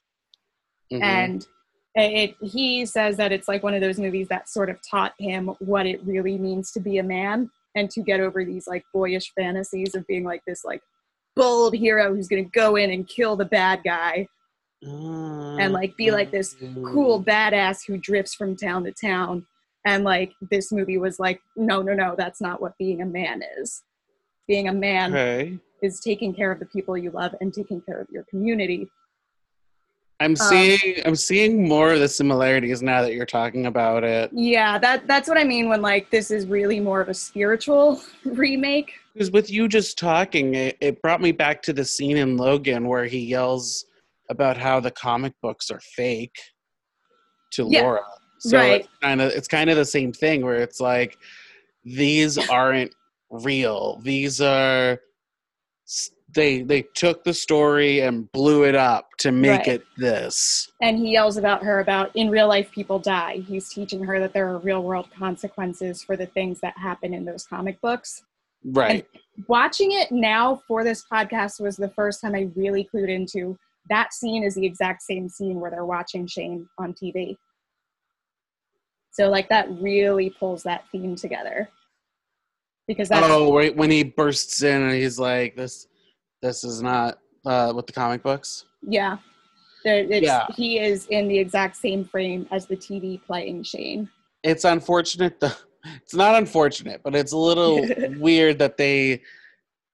Mhm. 0.93 1.01
and 1.01 1.47
it, 1.95 2.35
he 2.41 2.85
says 2.85 3.17
that 3.17 3.31
it's 3.31 3.47
like 3.47 3.63
one 3.63 3.73
of 3.73 3.81
those 3.81 3.97
movies 3.97 4.27
that 4.27 4.47
sort 4.47 4.69
of 4.69 4.77
taught 4.87 5.13
him 5.17 5.47
what 5.59 5.87
it 5.87 5.99
really 6.05 6.37
means 6.37 6.71
to 6.73 6.79
be 6.79 6.99
a 6.99 7.03
man 7.03 7.49
and 7.73 7.89
to 7.89 8.01
get 8.01 8.19
over 8.19 8.45
these 8.45 8.67
like 8.67 8.83
boyish 8.93 9.31
fantasies 9.33 9.95
of 9.95 10.05
being 10.05 10.23
like 10.23 10.41
this 10.45 10.63
like 10.63 10.81
bold 11.35 11.73
hero 11.73 12.13
who's 12.13 12.27
going 12.27 12.43
to 12.43 12.49
go 12.51 12.75
in 12.75 12.91
and 12.91 13.07
kill 13.07 13.35
the 13.35 13.45
bad 13.45 13.81
guy 13.83 14.27
and 14.83 15.73
like 15.73 15.97
be 15.97 16.11
like 16.11 16.29
this 16.31 16.55
cool 16.85 17.23
badass 17.23 17.79
who 17.87 17.97
drifts 17.97 18.35
from 18.35 18.55
town 18.55 18.83
to 18.83 18.91
town 18.91 19.45
and 19.85 20.03
like 20.03 20.33
this 20.51 20.71
movie 20.71 20.97
was 20.97 21.19
like 21.19 21.41
no 21.55 21.81
no 21.81 21.93
no 21.93 22.15
that's 22.17 22.41
not 22.41 22.61
what 22.61 22.77
being 22.77 23.01
a 23.01 23.05
man 23.05 23.41
is 23.57 23.83
being 24.47 24.67
a 24.67 24.73
man 24.73 25.13
Okay. 25.13 25.59
is 25.81 25.99
taking 25.99 26.33
care 26.33 26.51
of 26.51 26.59
the 26.59 26.65
people 26.65 26.97
you 26.97 27.11
love 27.11 27.33
and 27.41 27.53
taking 27.53 27.81
care 27.81 27.99
of 28.01 28.07
your 28.11 28.23
community 28.29 28.89
I'm 30.21 30.31
Um, 30.31 30.35
seeing 30.35 31.01
I'm 31.05 31.15
seeing 31.15 31.67
more 31.67 31.91
of 31.91 31.99
the 31.99 32.07
similarities 32.07 32.81
now 32.81 33.01
that 33.01 33.13
you're 33.13 33.25
talking 33.25 33.65
about 33.65 34.05
it. 34.05 34.31
Yeah, 34.33 34.77
that 34.77 35.07
that's 35.07 35.27
what 35.27 35.37
I 35.37 35.43
mean 35.43 35.67
when 35.67 35.81
like 35.81 36.09
this 36.09 36.31
is 36.31 36.47
really 36.47 36.79
more 36.79 37.01
of 37.01 37.09
a 37.09 37.13
spiritual 37.13 38.01
remake. 38.23 38.93
Because 39.13 39.29
with 39.31 39.49
you 39.51 39.67
just 39.67 39.97
talking, 39.97 40.55
it, 40.55 40.77
it 40.79 41.01
brought 41.01 41.19
me 41.21 41.33
back 41.33 41.61
to 41.63 41.73
the 41.73 41.83
scene 41.83 42.15
in 42.15 42.37
Logan 42.37 42.87
where 42.87 43.03
he 43.05 43.19
yells 43.19 43.85
about 44.29 44.55
how 44.55 44.79
the 44.79 44.91
comic 44.91 45.33
books 45.41 45.69
are 45.69 45.81
fake 45.81 46.35
to 47.51 47.67
Yeah, 47.69 47.81
Laura. 47.81 48.01
So 48.39 48.57
right. 48.57 48.81
it's 48.81 48.89
kind 49.01 49.21
of 49.21 49.31
it's 49.31 49.47
kind 49.47 49.69
of 49.69 49.77
the 49.77 49.85
same 49.85 50.11
thing 50.11 50.43
where 50.45 50.55
it's 50.55 50.79
like 50.79 51.17
these 51.83 52.37
aren't 52.49 52.93
real. 53.29 53.99
These 54.03 54.41
are 54.41 54.99
they 56.33 56.61
they 56.61 56.81
took 56.81 57.23
the 57.23 57.33
story 57.33 58.01
and 58.01 58.31
blew 58.31 58.63
it 58.63 58.75
up 58.75 59.09
to 59.19 59.31
make 59.31 59.59
Right. 59.59 59.67
it 59.67 59.83
this. 59.97 60.71
And 60.81 60.97
he 60.97 61.11
yells 61.13 61.37
about 61.37 61.63
her 61.63 61.79
about 61.79 62.11
in 62.15 62.29
real 62.29 62.47
life 62.47 62.71
people 62.71 62.99
die. 62.99 63.37
He's 63.47 63.69
teaching 63.69 64.03
her 64.03 64.19
that 64.19 64.33
there 64.33 64.47
are 64.49 64.57
real 64.59 64.83
world 64.83 65.07
consequences 65.17 66.03
for 66.03 66.17
the 66.17 66.25
things 66.27 66.59
that 66.61 66.77
happen 66.77 67.13
in 67.13 67.25
those 67.25 67.45
comic 67.45 67.79
books. 67.81 68.23
Right. 68.63 69.07
Watching 69.47 69.91
it 69.91 70.11
now 70.11 70.61
for 70.67 70.83
this 70.83 71.05
podcast 71.11 71.61
was 71.61 71.77
the 71.77 71.89
first 71.89 72.21
time 72.21 72.35
I 72.35 72.49
really 72.55 72.87
clued 72.93 73.09
into 73.09 73.57
that 73.89 74.13
scene 74.13 74.43
is 74.43 74.55
the 74.55 74.65
exact 74.65 75.03
same 75.03 75.29
scene 75.29 75.59
where 75.59 75.69
they're 75.69 75.85
watching 75.85 76.25
Shane 76.25 76.67
on 76.79 76.93
TV. 76.93 77.37
So 79.15 79.29
like 79.29 79.47
that 79.47 79.71
really 79.79 80.29
pulls 80.29 80.63
that 80.63 80.83
theme 80.91 81.15
together. 81.15 81.69
Because 82.85 83.07
that's 83.07 83.25
oh, 83.29 83.55
right 83.55 83.75
when 83.75 83.89
he 83.89 84.03
bursts 84.03 84.61
in 84.61 84.81
and 84.81 84.91
he's 84.91 85.17
like, 85.17 85.55
"This, 85.55 85.87
this 86.41 86.65
is 86.65 86.81
not 86.81 87.19
uh, 87.45 87.71
with 87.73 87.87
the 87.87 87.93
comic 87.93 88.21
books." 88.21 88.65
Yeah. 88.81 89.17
Yeah. 89.85 90.47
He 90.55 90.79
is 90.79 91.07
in 91.07 91.27
the 91.29 91.39
exact 91.39 91.77
same 91.77 92.03
frame 92.03 92.45
as 92.51 92.65
the 92.65 92.75
TV 92.75 93.23
playing 93.23 93.63
Shane. 93.63 94.09
It's 94.43 94.65
unfortunate. 94.65 95.39
Though. 95.39 95.51
it's 96.03 96.13
not 96.13 96.35
unfortunate, 96.35 97.01
but 97.01 97.15
it's 97.15 97.31
a 97.31 97.37
little 97.37 97.87
weird 98.19 98.59
that 98.59 98.77
they 98.77 99.21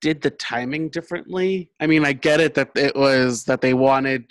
did 0.01 0.21
the 0.21 0.31
timing 0.31 0.89
differently. 0.89 1.69
I 1.79 1.85
mean, 1.85 2.05
I 2.05 2.13
get 2.13 2.39
it 2.39 2.55
that 2.55 2.71
it 2.75 2.95
was 2.95 3.43
that 3.45 3.61
they 3.61 3.75
wanted, 3.75 4.25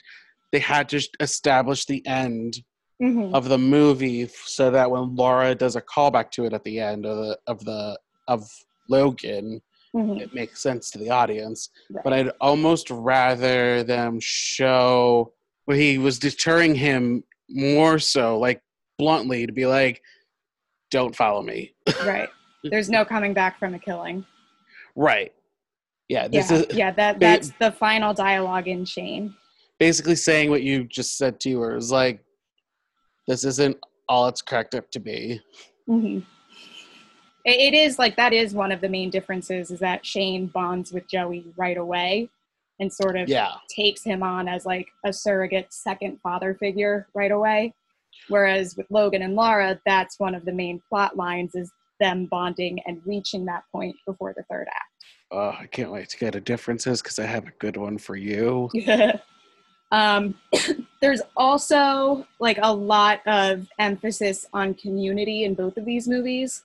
they 0.50 0.58
had 0.58 0.88
to 0.88 1.00
establish 1.20 1.84
the 1.84 2.04
end 2.06 2.58
Mhm. 3.00 3.34
of 3.34 3.48
the 3.48 3.58
movie 3.58 4.28
so 4.44 4.70
that 4.70 4.90
when 4.90 5.14
Laura 5.16 5.54
does 5.54 5.74
a 5.76 5.80
callback 5.80 6.30
to 6.32 6.44
it 6.44 6.52
at 6.52 6.64
the 6.64 6.78
end 6.80 7.06
of 7.06 7.16
the 7.16 7.38
of 7.46 7.64
the 7.64 7.98
of 8.28 8.48
Logan, 8.88 9.62
Mhm. 9.94 10.20
it 10.20 10.34
makes 10.34 10.62
sense 10.62 10.90
to 10.90 10.98
the 10.98 11.10
audience. 11.10 11.70
Right. 11.90 12.04
But 12.04 12.12
I'd 12.12 12.28
almost 12.40 12.90
rather 12.90 13.82
them 13.82 14.18
show 14.20 15.32
where 15.64 15.76
he 15.76 15.98
was 15.98 16.18
deterring 16.18 16.74
him 16.74 17.24
more 17.48 17.98
so, 17.98 18.38
like 18.38 18.62
bluntly, 18.98 19.46
to 19.46 19.52
be 19.52 19.66
like, 19.66 20.02
"Don't 20.90 21.16
follow 21.16 21.42
me." 21.42 21.74
right. 22.04 22.28
There's 22.64 22.90
no 22.90 23.04
coming 23.04 23.32
back 23.32 23.58
from 23.58 23.74
a 23.74 23.78
killing. 23.78 24.24
right? 24.96 25.32
Yeah, 26.08 26.26
this 26.28 26.50
yeah, 26.50 26.56
is 26.58 26.66
yeah. 26.76 26.90
That 26.90 27.20
that's 27.20 27.50
the 27.60 27.70
final 27.72 28.12
dialogue 28.12 28.66
in 28.68 28.84
Shane. 28.84 29.34
basically 29.78 30.16
saying 30.16 30.50
what 30.50 30.62
you 30.62 30.84
just 30.84 31.16
said 31.16 31.40
to 31.40 31.58
her 31.60 31.76
is 31.76 31.90
like, 31.90 32.22
"This 33.30 33.44
isn't 33.44 33.78
all 34.08 34.26
it's 34.26 34.42
cracked 34.42 34.74
up 34.74 34.90
to 34.90 34.98
be." 34.98 35.40
Mhm. 35.88 36.24
It, 37.44 37.72
is 37.72 37.98
like 37.98 38.16
that 38.16 38.32
is 38.32 38.52
one 38.52 38.72
of 38.72 38.80
the 38.80 38.88
main 38.88 39.08
differences 39.08 39.70
is 39.70 39.78
that 39.78 40.04
Shane 40.04 40.46
bonds 40.46 40.92
with 40.92 41.06
Joey 41.08 41.46
right 41.56 41.76
away, 41.76 42.28
and 42.80 42.92
sort 42.92 43.16
of 43.16 43.28
Yeah, 43.28 43.52
takes 43.68 44.02
him 44.02 44.22
on 44.22 44.48
as 44.48 44.66
like 44.66 44.88
a 45.04 45.12
surrogate 45.12 45.72
second 45.72 46.20
father 46.20 46.54
figure 46.54 47.06
right 47.14 47.30
away. 47.30 47.72
Whereas 48.28 48.76
with 48.76 48.90
Logan 48.90 49.22
and 49.22 49.36
Laura, 49.36 49.80
that's 49.86 50.18
one 50.18 50.34
of 50.34 50.44
the 50.44 50.52
main 50.52 50.82
plot 50.88 51.16
lines 51.16 51.54
is 51.54 51.70
them 52.00 52.26
bonding 52.26 52.80
and 52.86 53.00
reaching 53.06 53.44
that 53.44 53.62
point 53.72 53.94
before 54.06 54.34
the 54.36 54.42
third 54.50 54.66
oh, 55.30 55.56
I 55.58 55.66
can't 55.66 55.92
wait 55.92 56.08
to 56.10 56.18
get 56.18 56.34
a 56.34 56.40
differences 56.40 57.02
because 57.02 57.18
I 57.18 57.26
have 57.26 57.46
a 57.46 57.52
good 57.58 57.76
one 57.76 57.98
for 57.98 58.16
you. 58.16 58.68
um, 59.90 60.34
there's 61.00 61.22
also 61.36 62.26
like 62.38 62.58
a 62.62 62.72
lot 62.72 63.20
of 63.26 63.66
emphasis 63.78 64.46
on 64.52 64.74
community 64.74 65.44
in 65.44 65.54
both 65.54 65.76
of 65.76 65.84
these 65.84 66.08
movies. 66.08 66.64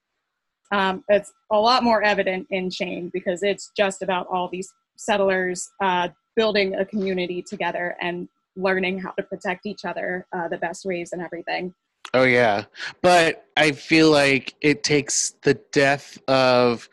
Um, 0.72 1.04
it's 1.10 1.32
a 1.52 1.58
lot 1.58 1.84
more 1.84 2.02
evident 2.04 2.48
in 2.50 2.70
Shane 2.70 3.10
because 3.14 3.44
it's 3.44 3.72
just 3.78 4.02
about 4.02 4.28
all 4.28 4.50
these 4.50 4.74
settlers 4.98 5.70
uh, 5.82 6.10
building 6.36 6.76
a 6.76 6.86
community 6.86 7.42
together 7.42 7.96
and 8.02 8.28
learning 8.56 9.00
how 9.00 9.12
to 9.12 9.24
protect 9.24 9.66
each 9.66 9.86
other 9.86 10.26
uh, 10.34 10.48
the 10.48 10.58
best 10.58 10.86
ways 10.86 11.12
and 11.12 11.22
everything. 11.22 11.74
Oh 12.14 12.24
yeah, 12.24 12.66
but 13.02 13.46
I 13.58 13.72
feel 13.72 14.10
like 14.12 14.54
it 14.62 14.84
takes 14.84 15.34
the 15.44 15.56
death 15.72 16.18
of 16.28 16.88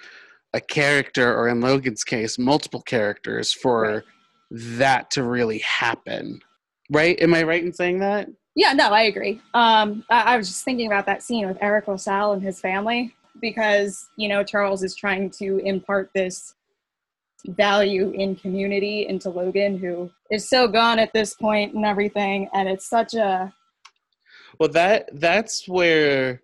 a 0.52 0.60
character, 0.60 1.34
or 1.34 1.48
in 1.48 1.60
Logan's 1.60 2.04
case, 2.04 2.38
multiple 2.38 2.82
characters, 2.82 3.52
for. 3.52 4.04
That 4.54 5.10
to 5.12 5.22
really 5.22 5.58
happen. 5.60 6.40
Right? 6.90 7.18
Am 7.20 7.32
I 7.32 7.42
right 7.42 7.64
in 7.64 7.72
saying 7.72 8.00
that? 8.00 8.28
Yeah, 8.54 8.74
no, 8.74 8.90
I 8.90 9.02
agree. 9.02 9.40
Um, 9.54 10.04
I, 10.10 10.34
I 10.34 10.36
was 10.36 10.48
just 10.48 10.64
thinking 10.64 10.86
about 10.86 11.06
that 11.06 11.22
scene 11.22 11.46
with 11.46 11.58
Eriq 11.60 11.88
La 11.88 11.96
Salle 11.96 12.32
and 12.34 12.42
his 12.42 12.60
family 12.60 13.14
because, 13.40 14.10
you 14.16 14.28
know, 14.28 14.44
Charles 14.44 14.82
is 14.82 14.94
trying 14.94 15.30
to 15.38 15.58
impart 15.64 16.10
this 16.14 16.54
value 17.46 18.10
in 18.10 18.36
community 18.36 19.06
into 19.08 19.30
Logan, 19.30 19.78
who 19.78 20.10
is 20.30 20.48
so 20.48 20.68
gone 20.68 20.98
at 20.98 21.12
this 21.14 21.34
point 21.34 21.74
and 21.74 21.84
everything. 21.84 22.48
And 22.52 22.68
it's 22.68 22.86
such 22.86 23.14
a, 23.14 23.52
Well, 24.58 24.68
that 24.70 25.08
that's 25.14 25.66
where 25.66 26.42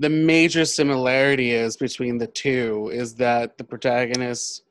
the 0.00 0.10
major 0.10 0.64
similarity 0.64 1.52
is 1.52 1.76
between 1.76 2.18
the 2.18 2.26
two 2.26 2.90
is 2.92 3.14
that 3.14 3.58
the 3.58 3.64
protagonists 3.64 4.62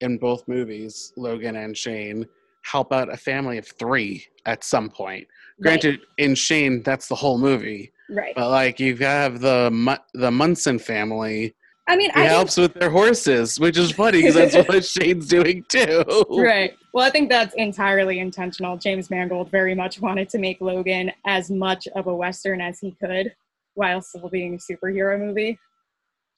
in 0.00 0.18
both 0.18 0.46
movies, 0.48 1.12
Logan 1.16 1.56
and 1.56 1.76
Shane, 1.76 2.26
help 2.62 2.92
out 2.92 3.12
a 3.12 3.16
family 3.16 3.58
of 3.58 3.66
three 3.66 4.24
at 4.46 4.64
some 4.64 4.90
point. 4.90 5.26
Granted, 5.60 6.00
in 6.18 6.34
Shane, 6.34 6.82
that's 6.82 7.08
the 7.08 7.14
whole 7.14 7.38
movie, 7.38 7.92
right. 8.10 8.34
but 8.34 8.50
like 8.50 8.78
you 8.78 8.96
have 8.98 9.40
the 9.40 9.98
the 10.14 10.30
Munson 10.30 10.78
family. 10.78 11.54
I 11.88 11.96
mean, 11.96 12.10
He 12.10 12.20
I 12.20 12.24
think 12.24 12.30
helps 12.30 12.56
with 12.58 12.74
their 12.74 12.90
horses, 12.90 13.58
which 13.58 13.78
is 13.78 13.92
funny 13.92 14.18
because 14.18 14.34
that's 14.34 14.68
what 14.68 14.84
Shane's 14.84 15.26
doing 15.26 15.64
too. 15.68 16.04
Right. 16.28 16.74
Well, 16.92 17.04
I 17.04 17.10
think 17.10 17.30
that's 17.30 17.54
entirely 17.54 18.18
intentional. 18.18 18.76
James 18.76 19.08
Mangold 19.08 19.50
very 19.50 19.74
much 19.74 20.00
wanted 20.00 20.28
to 20.30 20.38
make 20.38 20.60
Logan 20.60 21.10
as 21.26 21.50
much 21.50 21.88
of 21.96 22.06
a 22.06 22.14
Western 22.14 22.60
as 22.60 22.78
he 22.78 22.92
could 23.00 23.34
while 23.74 24.02
still 24.02 24.28
being 24.28 24.54
a 24.54 24.58
superhero 24.58 25.18
movie. 25.18 25.58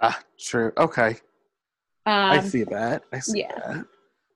Ah, 0.00 0.20
true. 0.38 0.72
Okay. 0.78 1.16
Um, 2.10 2.30
I 2.32 2.40
see 2.40 2.64
that. 2.64 3.04
I 3.12 3.20
see 3.20 3.40
yeah. 3.40 3.54
that. 3.56 3.86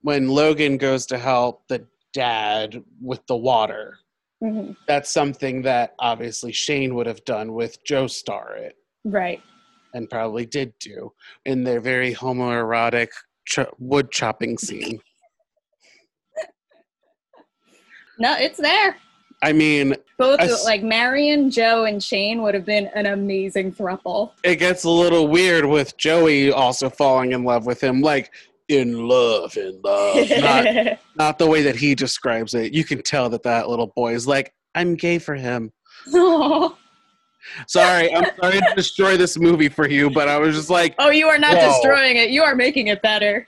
When 0.01 0.29
Logan 0.29 0.77
goes 0.77 1.05
to 1.07 1.17
help 1.17 1.67
the 1.67 1.85
dad 2.13 2.81
with 3.01 3.19
the 3.27 3.35
water, 3.35 3.97
mhm, 4.41 4.77
that's 4.87 5.11
something 5.11 5.61
that 5.63 5.93
obviously 5.99 6.53
Shane 6.53 6.95
would 6.95 7.05
have 7.05 7.25
done 7.25 7.51
with 7.53 7.83
Joe 7.83 8.07
Starrett 8.07 8.75
Right. 9.03 9.41
and 9.93 10.09
probably 10.09 10.45
did 10.45 10.73
do 10.79 11.11
in 11.43 11.65
their 11.65 11.81
very 11.81 12.15
homoerotic 12.15 13.09
ch- 13.45 13.59
wood 13.77 14.09
chopping 14.11 14.57
scene. 14.57 14.99
No, 18.17 18.33
it's 18.37 18.57
there. 18.57 18.95
I 19.45 19.53
mean, 19.53 19.95
Both 20.17 20.39
like 20.65 20.81
Marion, 20.81 21.51
Joe, 21.51 21.83
and 21.85 22.03
Shane 22.03 22.41
would 22.41 22.55
have 22.55 22.65
been 22.65 22.87
an 22.95 23.05
amazing 23.05 23.73
throuple. 23.73 24.31
it 24.43 24.55
gets 24.55 24.85
a 24.85 24.89
little 24.89 25.27
weird 25.27 25.65
with 25.65 25.95
Joey 25.97 26.51
also 26.51 26.89
falling 26.89 27.31
in 27.31 27.43
love 27.43 27.67
with 27.67 27.79
him, 27.79 28.01
like 28.01 28.33
in 28.69 29.07
love, 29.07 29.55
in 29.55 29.79
love, 29.83 30.27
not 30.39 30.99
not 31.15 31.37
the 31.37 31.45
way 31.45 31.61
that 31.61 31.75
he 31.75 31.93
describes 31.93 32.55
it. 32.55 32.73
You 32.73 32.83
can 32.83 33.03
tell 33.03 33.29
that 33.29 33.43
that 33.43 33.69
little 33.69 33.93
boy 33.95 34.15
is 34.15 34.27
like, 34.27 34.51
I'm 34.73 34.95
gay 34.95 35.19
for 35.19 35.35
him. 35.35 35.71
Sorry, 37.67 38.11
I'm 38.15 38.25
sorry 38.41 38.59
to 38.59 38.73
destroy 38.75 39.15
this 39.15 39.37
movie 39.37 39.69
for 39.69 39.87
you, 39.87 40.09
but 40.09 40.27
I 40.27 40.39
was 40.39 40.55
just 40.55 40.71
like, 40.71 40.95
oh, 40.97 41.11
you 41.11 41.27
are 41.27 41.37
not 41.37 41.55
Whoa. 41.55 41.67
destroying 41.67 42.17
it. 42.17 42.31
You 42.31 42.41
are 42.41 42.55
making 42.55 42.87
it 42.87 43.03
better. 43.03 43.47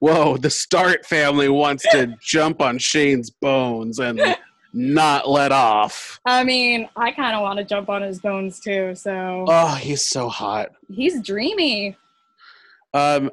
whoa, 0.00 0.36
the 0.38 0.50
Starrett 0.50 1.06
family 1.06 1.48
wants 1.48 1.84
to 1.92 2.16
jump 2.20 2.60
on 2.60 2.78
Shane's 2.78 3.30
bones 3.30 4.00
and 4.00 4.20
not 4.78 5.26
let 5.28 5.52
off. 5.52 6.20
I 6.26 6.44
mean, 6.44 6.86
I 6.96 7.10
kind 7.10 7.34
of 7.34 7.40
want 7.40 7.58
to 7.58 7.64
jump 7.64 7.88
on 7.88 8.02
his 8.02 8.20
bones 8.20 8.60
too. 8.60 8.94
So 8.94 9.46
Oh, 9.48 9.74
he's 9.76 10.04
so 10.04 10.28
hot. 10.28 10.68
he's 10.92 11.22
dreamy. 11.22 11.96
Um, 12.92 13.30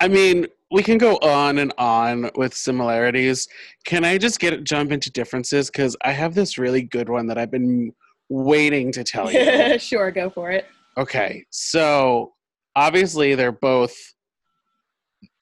I 0.00 0.06
mean, 0.08 0.46
we 0.70 0.82
can 0.84 0.96
go 0.96 1.16
on 1.16 1.58
and 1.58 1.72
on 1.76 2.30
with 2.36 2.54
similarities. 2.54 3.48
Can 3.84 4.04
I 4.04 4.16
just 4.16 4.38
get 4.38 4.62
jump 4.64 4.92
into 4.92 5.10
differences? 5.10 5.70
Because 5.70 5.96
I 6.04 6.12
have 6.12 6.34
this 6.34 6.56
really 6.56 6.82
good 6.82 7.08
one 7.08 7.26
that 7.26 7.36
I've 7.38 7.50
been 7.50 7.92
waiting 8.28 8.92
to 8.92 9.02
tell 9.04 9.32
you. 9.32 9.78
sure, 9.78 10.10
go 10.12 10.30
for 10.30 10.50
it. 10.52 10.66
okay, 10.96 11.44
so 11.50 12.32
obviously 12.76 13.34
they're 13.34 13.52
both 13.52 13.96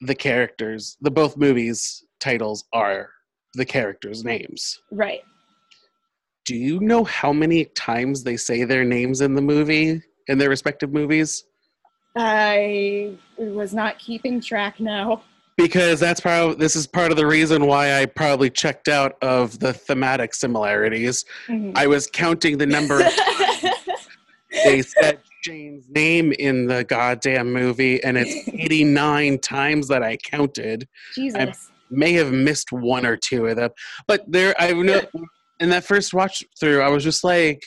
the 0.01 0.15
characters. 0.15 0.97
The 1.01 1.11
both 1.11 1.37
movies 1.37 2.03
titles 2.19 2.65
are 2.73 3.09
the 3.53 3.65
characters' 3.65 4.23
names. 4.23 4.81
Right. 4.91 5.21
Do 6.45 6.55
you 6.55 6.79
know 6.79 7.03
how 7.03 7.31
many 7.31 7.65
times 7.65 8.23
they 8.23 8.35
say 8.37 8.63
their 8.63 8.83
names 8.83 9.21
in 9.21 9.33
the 9.35 9.41
movie 9.41 10.01
in 10.27 10.37
their 10.37 10.49
respective 10.49 10.91
movies? 10.91 11.45
I 12.17 13.15
was 13.37 13.73
not 13.73 13.97
keeping 13.99 14.39
track 14.41 14.79
now. 14.79 15.23
because 15.55 15.99
that's 15.99 16.19
probably 16.19 16.55
this 16.55 16.75
is 16.75 16.87
part 16.87 17.11
of 17.11 17.17
the 17.17 17.25
reason 17.27 17.65
why 17.67 18.01
I 18.01 18.07
probably 18.07 18.49
checked 18.49 18.87
out 18.87 19.13
of 19.21 19.59
the 19.59 19.71
thematic 19.71 20.33
similarities. 20.33 21.25
Mhm. 21.47 21.73
I 21.75 21.85
was 21.87 22.07
counting 22.07 22.57
the 22.57 22.65
number 22.65 23.01
of 23.01 23.11
they 24.63 24.81
said 24.81 25.19
Shane's 25.43 25.87
name 25.89 26.31
in 26.33 26.65
the 26.67 26.83
goddamn 26.83 27.51
movie, 27.53 28.03
and 28.03 28.17
it's 28.17 28.47
89 28.47 29.39
times 29.39 29.87
that 29.89 30.01
I 30.03 30.17
counted. 30.17 30.87
Jesus. 31.15 31.69
May 31.93 32.13
have 32.13 32.31
missed 32.31 32.71
one 32.71 33.05
or 33.05 33.15
two 33.17 33.45
of 33.47 33.55
them, 33.55 33.69
but 34.07 34.23
there 34.27 34.53
I 34.59 34.71
know 34.73 35.01
in 35.59 35.69
that 35.69 35.83
first 35.85 36.13
watch 36.13 36.43
through, 36.59 36.81
I 36.81 36.89
was 36.89 37.03
just 37.03 37.23
like. 37.23 37.63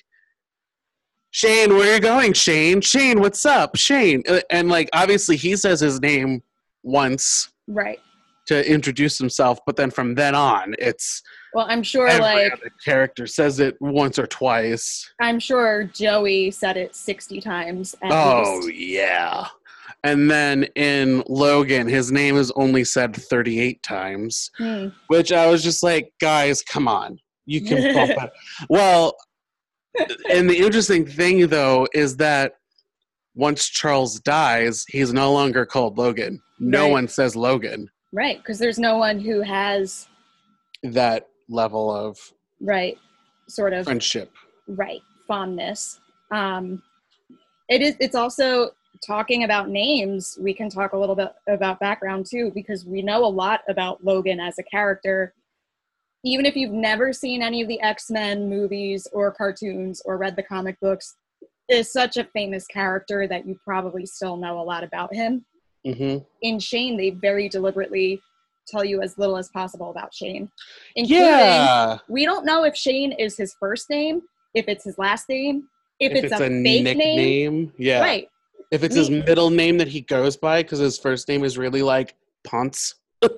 Shane, 1.31 1.75
where 1.77 1.91
are 1.93 1.95
you 1.97 2.01
going, 2.01 2.33
Shane? 2.33 2.81
Shane, 2.81 3.21
what's 3.21 3.45
up, 3.45 3.77
Shane? 3.77 4.23
Uh, 4.27 4.41
And 4.51 4.71
like, 4.71 4.89
obviously, 4.95 5.37
he 5.37 5.55
says 5.57 5.81
his 5.81 6.01
name 6.01 6.43
once, 6.83 7.51
Right. 7.69 8.01
to 8.47 8.67
introduce 8.71 9.19
himself, 9.19 9.59
but 9.67 9.77
then 9.77 9.91
from 9.91 10.15
then 10.15 10.35
on, 10.35 10.75
it's 10.79 11.23
Well, 11.53 11.67
I'm 11.69 11.83
sure 11.83 12.07
every 12.09 12.23
like 12.23 12.53
character 12.83 13.27
says 13.27 13.61
it 13.61 13.77
once 13.81 14.19
or 14.19 14.27
twice. 14.27 15.13
I'm 15.21 15.39
sure 15.39 15.85
Joey 15.85 16.51
said 16.53 16.79
it 16.79 16.95
60 16.95 17.41
times 17.43 17.95
Oh 18.03 18.67
yeah. 18.69 19.49
And 20.07 20.31
then 20.31 20.65
in 20.77 21.23
Logan, 21.29 21.89
his 21.89 22.13
name 22.13 22.37
is 22.37 22.53
only 22.55 22.85
said 22.85 23.15
38 23.17 23.83
times, 23.83 24.51
Hmm. 24.57 24.89
which 25.09 25.33
I 25.33 25.47
was 25.49 25.63
just 25.65 25.83
like, 25.83 26.13
guys, 26.21 26.63
come 26.63 26.87
on. 26.87 27.19
You 27.45 27.61
can 27.63 27.77
bump 27.95 28.11
it. 28.25 28.31
Well, 28.69 29.17
and 30.31 30.49
the 30.49 30.57
interesting 30.59 31.05
thing 31.07 31.49
though 31.49 31.89
is 31.93 32.17
that 32.19 32.53
once 33.35 33.69
Charles 33.69 34.21
dies, 34.21 34.85
he's 34.89 35.13
no 35.13 35.33
longer 35.33 35.67
called 35.67 35.99
Logan. 35.99 36.41
No 36.59 36.85
Right. 36.85 36.91
one 36.93 37.09
says 37.09 37.35
Logan. 37.35 37.89
Right, 38.13 38.39
because 38.39 38.59
there's 38.59 38.79
no 38.79 38.97
one 38.99 39.19
who 39.19 39.41
has 39.43 40.07
That 40.83 41.29
level 41.49 41.91
of 41.95 42.19
right 42.61 42.97
sort 43.49 43.73
of 43.73 43.85
friendship. 43.85 44.33
right 44.69 45.03
fondness. 45.27 46.01
Um, 46.31 46.83
it 47.69 47.83
is. 47.83 47.97
It's 48.01 48.15
also 48.15 48.71
talking 49.07 49.45
about 49.45 49.69
names. 49.69 50.37
We 50.41 50.53
can 50.53 50.69
talk 50.69 50.93
a 50.93 50.99
little 50.99 51.15
bit 51.15 51.33
about 51.49 51.81
background 51.81 52.27
too, 52.27 52.51
because 52.55 52.85
we 52.85 53.03
know 53.03 53.25
a 53.25 53.29
lot 53.29 53.61
about 53.69 54.05
Logan 54.05 54.41
as 54.41 54.59
a 54.59 54.63
character. 54.63 55.33
Even 56.25 56.45
if 56.45 56.57
you've 56.57 56.73
never 56.73 57.13
seen 57.13 57.41
any 57.43 57.63
of 57.63 57.69
the 57.69 57.81
X 57.81 58.11
Men 58.11 58.49
movies 58.51 59.07
or 59.13 59.31
cartoons 59.33 60.03
or 60.05 60.17
read 60.17 60.35
the 60.37 60.43
comic 60.43 60.79
books, 60.81 61.15
is 61.69 61.93
such 61.93 62.17
a 62.17 62.25
famous 62.33 62.67
character 62.67 63.27
that 63.27 63.47
you 63.47 63.59
probably 63.65 64.07
still 64.07 64.37
know 64.37 64.61
a 64.61 64.63
lot 64.63 64.85
about 64.85 65.13
him. 65.15 65.45
hmm 65.85 66.19
in 66.43 66.59
Shane, 66.59 66.97
they 66.97 67.11
very 67.11 67.49
deliberately 67.49 68.21
tell 68.69 68.85
you 68.85 69.01
as 69.03 69.17
little 69.19 69.37
as 69.37 69.49
possible 69.51 69.91
about 69.91 70.13
Shane. 70.15 70.51
Including, 70.97 71.25
Yeah. 71.27 71.99
we 72.09 72.25
don't 72.25 72.45
know 72.45 72.65
if 72.65 72.77
Shane 72.77 73.13
is 73.13 73.37
his 73.37 73.55
first 73.61 73.89
name, 73.91 74.23
if 74.55 74.67
it's 74.69 74.85
his 74.85 74.99
last 74.99 75.29
name, 75.29 75.69
if, 76.01 76.13
it's, 76.13 76.33
a, 76.33 76.39
fake 76.39 76.51
nickname, 76.85 77.17
name. 77.17 77.73
yeah. 77.79 78.01
Right. 78.01 78.29
If 78.71 78.83
it's 78.83 78.97
his 78.97 79.11
middle 79.11 79.51
name 79.51 79.79
that 79.79 79.89
he 79.89 80.01
goes 80.01 80.37
by, 80.37 80.63
because 80.63 80.79
his 80.79 80.99
first 80.99 81.29
name 81.29 81.45
is 81.45 81.57
really 81.57 81.83
like 81.83 82.15
Ponce. 82.45 82.95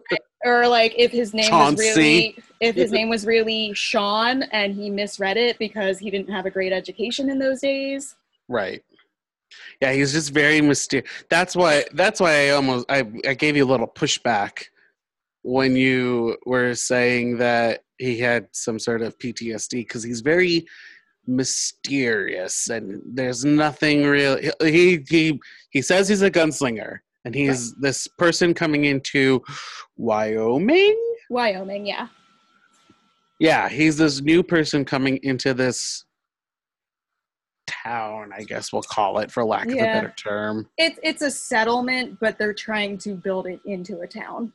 Or 0.45 0.69
like 0.69 0.95
if 0.97 1.11
his 1.11 1.35
name 1.35 1.51
was 1.51 1.77
really 1.77 2.37
if 2.61 2.77
his 2.77 2.93
name 2.99 3.09
was 3.09 3.27
really 3.27 3.73
Sean 3.75 4.45
and 4.45 4.73
he 4.73 4.89
misread 4.89 5.37
it 5.37 5.59
because 5.59 5.99
he 5.99 6.13
didn't 6.13 6.31
have 6.31 6.47
a 6.47 6.51
great 6.51 6.73
education 6.73 7.29
in 7.29 7.41
those 7.41 7.61
days. 7.61 8.15
Right. 8.49 8.83
Yeah, 9.81 9.93
he's 9.93 10.13
just 10.13 10.31
very 10.31 10.61
mysterious. 10.61 11.11
That's 11.29 11.57
why. 11.57 11.87
That's 11.93 12.21
why 12.21 12.47
I 12.47 12.51
almost 12.51 12.87
I 12.89 13.05
I 13.27 13.35
gave 13.35 13.57
you 13.57 13.65
a 13.65 13.67
little 13.67 13.89
pushback 13.89 14.67
when 15.43 15.75
you 15.75 16.37
were 16.47 16.75
saying 16.75 17.39
that 17.39 17.81
he 17.99 18.19
had 18.19 18.49
some 18.53 18.79
sort 18.79 19.03
of 19.03 19.19
PTSD 19.19 19.71
because 19.73 20.03
he's 20.03 20.21
very 20.21 20.67
mysterious 21.29 22.69
and 22.69 23.01
there's 23.05 23.45
nothing 23.45 24.05
real. 24.05 24.39
He 24.61 25.05
he 25.09 25.39
he 25.71 25.83
says 25.83 26.09
he's 26.09 26.23
a 26.23 26.31
gunslinger 26.31 26.99
and 27.25 27.35
he's 27.35 27.75
this 27.75 28.07
person 28.07 28.55
coming 28.55 28.87
into 28.87 29.43
Wyoming. 29.97 30.97
Wyoming, 31.31 31.87
yeah. 31.87 32.09
Yeah, 33.39 33.69
he's 33.69 33.99
this 33.99 34.21
new 34.21 34.43
person 34.43 34.85
coming 34.85 35.19
into 35.23 35.55
this 35.55 36.05
town, 37.67 38.31
I 38.35 38.43
guess 38.43 38.73
we'll 38.73 38.83
call 38.83 39.19
it, 39.19 39.31
for 39.31 39.45
lack 39.45 39.67
of 39.67 39.75
a 39.75 39.77
better 39.77 40.15
term. 40.17 40.69
It's 40.79 40.99
it's 41.03 41.23
a 41.23 41.31
settlement, 41.31 42.19
but 42.21 42.39
they're 42.39 42.55
trying 42.55 42.99
to 42.99 43.15
build 43.15 43.47
it 43.47 43.61
into 43.65 44.01
a 44.01 44.07
town. 44.07 44.53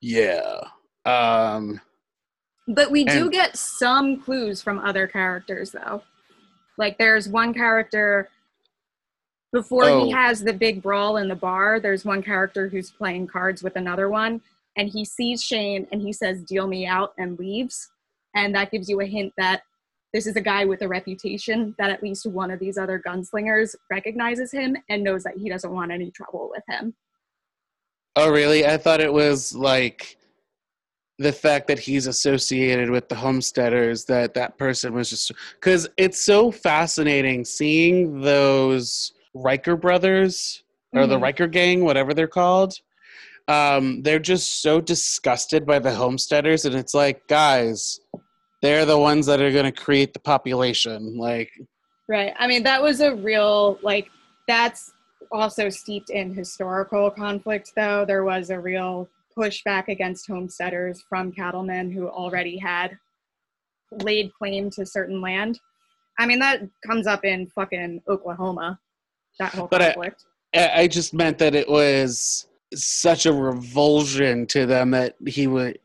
Yeah. 0.00 0.60
Um 1.06 1.80
But 2.68 2.90
we 2.90 3.04
do 3.04 3.22
And- 3.24 3.32
get 3.32 3.56
some 3.56 4.20
clues 4.20 4.62
from 4.62 4.78
other 4.78 5.06
characters, 5.06 5.72
though. 5.72 6.02
Like, 6.76 6.98
there's 6.98 7.28
one 7.28 7.52
character 7.52 8.28
before 9.52 9.84
Oh. 9.84 10.04
he 10.04 10.10
has 10.12 10.40
the 10.44 10.52
big 10.52 10.80
brawl 10.82 11.16
in 11.16 11.28
the 11.28 11.34
bar. 11.34 11.80
There's 11.80 12.04
one 12.04 12.22
character 12.22 12.68
who's 12.68 12.90
playing 12.90 13.26
cards 13.26 13.62
with 13.62 13.76
another 13.76 14.08
one, 14.08 14.40
and 14.76 14.88
he 14.88 15.04
sees 15.04 15.42
Shane 15.42 15.88
and 15.90 16.00
he 16.00 16.12
says, 16.12 16.42
"Deal 16.44 16.66
me 16.68 16.86
out," 16.86 17.12
and 17.18 17.38
leaves. 17.38 17.90
And 18.34 18.54
that 18.54 18.70
gives 18.70 18.88
you 18.88 19.00
a 19.00 19.06
hint 19.06 19.32
that 19.36 19.62
this 20.12 20.26
is 20.28 20.36
a 20.36 20.40
guy 20.40 20.64
with 20.64 20.82
a 20.82 20.88
reputation 20.88 21.74
that 21.78 21.90
at 21.90 22.02
least 22.02 22.26
one 22.26 22.50
of 22.52 22.60
these 22.60 22.78
other 22.78 22.98
gunslingers 23.00 23.74
recognizes 23.90 24.52
him 24.52 24.76
and 24.88 25.02
knows 25.02 25.24
that 25.24 25.36
he 25.36 25.48
doesn't 25.48 25.72
want 25.72 25.90
any 25.90 26.10
trouble 26.12 26.48
with 26.54 26.64
him. 26.68 26.94
oh 28.16 28.30
really? 28.30 28.64
I 28.66 28.76
thought 28.76 29.00
it 29.00 29.12
was 29.12 29.54
like 29.54 30.16
the 31.20 31.30
fact 31.32 31.68
that 31.68 31.78
he's 31.78 32.06
associated 32.06 32.88
with 32.88 33.08
the 33.10 33.14
homesteaders 33.14 34.06
that 34.06 34.32
that 34.32 34.56
person 34.56 34.94
was 34.94 35.10
just 35.10 35.30
cuz 35.60 35.86
it's 35.98 36.18
so 36.20 36.50
fascinating 36.50 37.44
seeing 37.44 38.22
those 38.22 39.12
Ryker 39.34 39.76
brothers 39.76 40.64
or 40.92 41.06
the 41.06 41.16
Mhm. 41.18 41.22
Ryker 41.22 41.46
gang, 41.46 41.84
whatever 41.84 42.14
they're 42.14 42.26
called. 42.26 42.72
Um, 43.48 44.02
they're 44.02 44.18
just 44.18 44.62
so 44.62 44.80
disgusted 44.80 45.66
by 45.66 45.78
the 45.78 45.94
homesteaders, 45.94 46.64
and 46.64 46.74
it's 46.74 46.94
like, 46.94 47.26
guys, 47.28 48.00
they're 48.62 48.86
the 48.86 48.98
ones 48.98 49.26
that 49.26 49.40
are 49.40 49.50
going 49.52 49.72
to 49.72 49.80
create 49.86 50.12
the 50.14 50.20
population. 50.20 51.16
Like, 51.18 51.50
Right. 52.08 52.32
I 52.38 52.46
mean, 52.48 52.62
that 52.64 52.82
was 52.82 53.00
a 53.00 53.14
real, 53.14 53.78
like, 53.82 54.08
that's 54.48 54.92
also 55.30 55.68
steeped 55.68 56.10
in 56.10 56.34
historical 56.34 57.10
conflict, 57.10 57.72
though. 57.76 58.04
There 58.04 58.24
was 58.24 58.50
a 58.50 58.58
real 58.58 59.08
pushback 59.40 59.88
against 59.88 60.28
homesteaders 60.28 61.02
from 61.08 61.32
cattlemen 61.32 61.90
who 61.90 62.08
already 62.08 62.58
had 62.58 62.96
laid 64.02 64.32
claim 64.34 64.70
to 64.70 64.84
certain 64.84 65.20
land. 65.20 65.58
I 66.18 66.26
mean, 66.26 66.38
that 66.40 66.60
comes 66.86 67.06
up 67.06 67.24
in 67.24 67.46
fucking 67.48 68.02
Oklahoma, 68.08 68.78
that 69.38 69.54
whole 69.54 69.68
But 69.68 69.80
conflict. 69.80 70.24
I 70.54 70.82
I 70.82 70.86
just 70.86 71.14
meant 71.14 71.38
that 71.38 71.54
it 71.54 71.68
was 71.68 72.46
such 72.74 73.26
a 73.26 73.32
revulsion 73.32 74.46
to 74.48 74.66
them 74.66 74.90
that 74.90 75.16
he 75.26 75.46
would. 75.46 75.78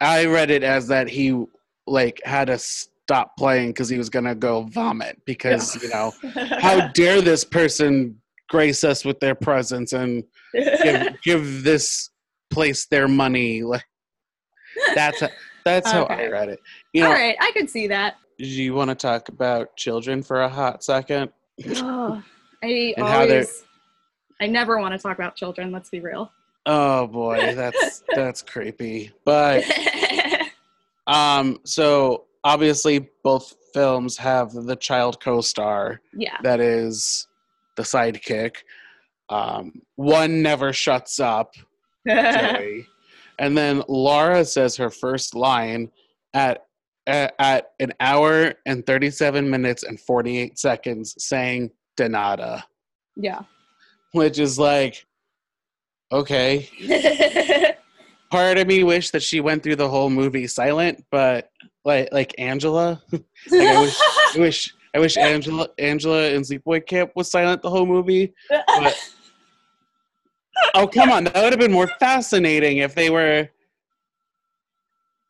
I 0.00 0.26
read 0.26 0.50
it 0.50 0.62
as 0.62 0.86
that 0.88 1.08
he 1.08 1.44
like 1.86 2.20
had 2.24 2.46
to 2.46 2.58
stop 2.58 3.36
playing 3.36 3.70
because 3.70 3.88
he 3.88 3.98
was 3.98 4.10
gonna 4.10 4.34
go 4.34 4.62
vomit 4.62 5.20
because 5.24 5.80
you 5.82 5.88
know 5.88 6.12
how 6.60 6.88
dare 6.88 7.20
this 7.20 7.44
person 7.44 8.20
grace 8.48 8.84
us 8.84 9.04
with 9.04 9.20
their 9.20 9.34
presence 9.34 9.92
and 9.92 10.24
give, 10.54 11.20
give 11.24 11.62
this 11.62 12.10
place 12.50 12.86
their 12.86 13.08
money 13.08 13.62
like 13.62 13.84
that's 14.94 15.22
that's 15.64 15.90
how 15.90 16.04
I 16.04 16.26
read 16.26 16.48
it. 16.48 16.60
You 16.92 17.02
know, 17.02 17.08
All 17.08 17.14
right, 17.14 17.36
I 17.40 17.50
could 17.52 17.68
see 17.68 17.86
that. 17.88 18.16
do 18.38 18.46
you 18.46 18.74
want 18.74 18.88
to 18.90 18.94
talk 18.94 19.28
about 19.28 19.76
children 19.76 20.22
for 20.22 20.42
a 20.42 20.48
hot 20.48 20.82
second? 20.82 21.30
Oh, 21.76 22.22
I 22.62 22.66
And 22.96 23.06
how 23.06 23.26
they're- 23.26 23.40
always, 23.40 23.64
I 24.40 24.46
never 24.46 24.78
want 24.78 24.92
to 24.94 24.98
talk 24.98 25.18
about 25.18 25.36
children. 25.36 25.70
Let's 25.70 25.90
be 25.90 26.00
real. 26.00 26.30
Oh 26.66 27.06
boy, 27.06 27.54
that's 27.54 28.02
that's 28.14 28.42
creepy. 28.42 29.12
But 29.24 29.64
um, 31.06 31.58
so 31.64 32.24
obviously 32.44 33.10
both 33.22 33.54
films 33.74 34.16
have 34.16 34.52
the 34.52 34.76
child 34.76 35.20
co-star 35.20 36.00
yeah. 36.14 36.36
that 36.42 36.60
is 36.60 37.28
the 37.76 37.82
sidekick. 37.82 38.56
Um, 39.28 39.82
one 39.96 40.42
never 40.42 40.72
shuts 40.72 41.20
up, 41.20 41.54
Joey. 42.06 42.86
and 43.38 43.56
then 43.56 43.82
Laura 43.88 44.44
says 44.44 44.76
her 44.76 44.90
first 44.90 45.34
line 45.34 45.90
at 46.34 46.64
at, 47.06 47.34
at 47.38 47.70
an 47.80 47.92
hour 48.00 48.54
and 48.66 48.86
37 48.86 49.48
minutes 49.48 49.82
and 49.82 49.98
48 49.98 50.58
seconds 50.58 51.14
saying 51.18 51.70
Donata, 51.98 52.62
yeah. 53.16 53.40
which 54.12 54.38
is 54.38 54.58
like 54.58 55.06
okay. 56.12 56.68
Part 58.30 58.58
of 58.58 58.68
me 58.68 58.84
wish 58.84 59.10
that 59.10 59.24
she 59.24 59.40
went 59.40 59.62
through 59.62 59.74
the 59.76 59.88
whole 59.88 60.08
movie 60.08 60.46
silent, 60.46 61.04
but 61.10 61.50
like 61.84 62.10
like 62.12 62.32
Angela, 62.38 63.02
like 63.12 63.22
I 63.52 63.80
wish 63.80 63.98
I 64.36 64.38
wish 64.38 64.74
I 64.94 64.98
wish 65.00 65.16
Angela 65.16 65.68
Angela 65.78 66.28
in 66.28 66.42
Sleepaway 66.42 66.86
Camp 66.86 67.10
was 67.16 67.28
silent 67.28 67.62
the 67.62 67.70
whole 67.70 67.86
movie. 67.86 68.32
But 68.48 68.96
oh 70.74 70.86
come 70.86 71.10
on, 71.10 71.24
that 71.24 71.34
would 71.34 71.52
have 71.52 71.60
been 71.60 71.72
more 71.72 71.88
fascinating 71.98 72.78
if 72.78 72.94
they 72.94 73.10
were 73.10 73.48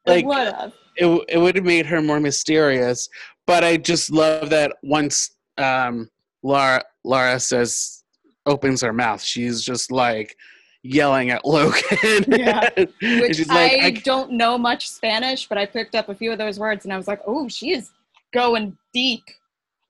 like 0.06 0.24
what 0.24 0.48
up? 0.48 0.72
it, 0.96 1.24
it 1.28 1.38
would 1.38 1.56
have 1.56 1.64
made 1.64 1.86
her 1.86 2.00
more 2.02 2.20
mysterious. 2.20 3.08
But 3.46 3.64
I 3.64 3.76
just 3.76 4.12
love 4.12 4.50
that 4.50 4.76
once 4.82 5.32
um, 5.58 6.08
Laura 6.42 6.82
Laura 7.04 7.40
says 7.40 8.04
opens 8.46 8.82
her 8.82 8.92
mouth, 8.92 9.22
she's 9.22 9.62
just 9.62 9.90
like 9.90 10.36
yelling 10.82 11.30
at 11.30 11.44
Logan. 11.44 12.24
Yeah. 12.28 12.68
Which 12.76 13.46
like, 13.48 13.72
I, 13.72 13.86
I, 13.86 13.90
don't 13.90 14.32
know 14.32 14.56
much 14.56 14.88
Spanish, 14.88 15.48
but 15.48 15.58
I 15.58 15.66
picked 15.66 15.94
up 15.94 16.08
a 16.08 16.14
few 16.14 16.32
of 16.32 16.38
those 16.38 16.58
words 16.58 16.84
and 16.84 16.92
I 16.92 16.96
was 16.96 17.08
like, 17.08 17.20
oh, 17.26 17.48
she 17.48 17.72
is 17.72 17.90
going 18.32 18.76
deep. 18.94 19.24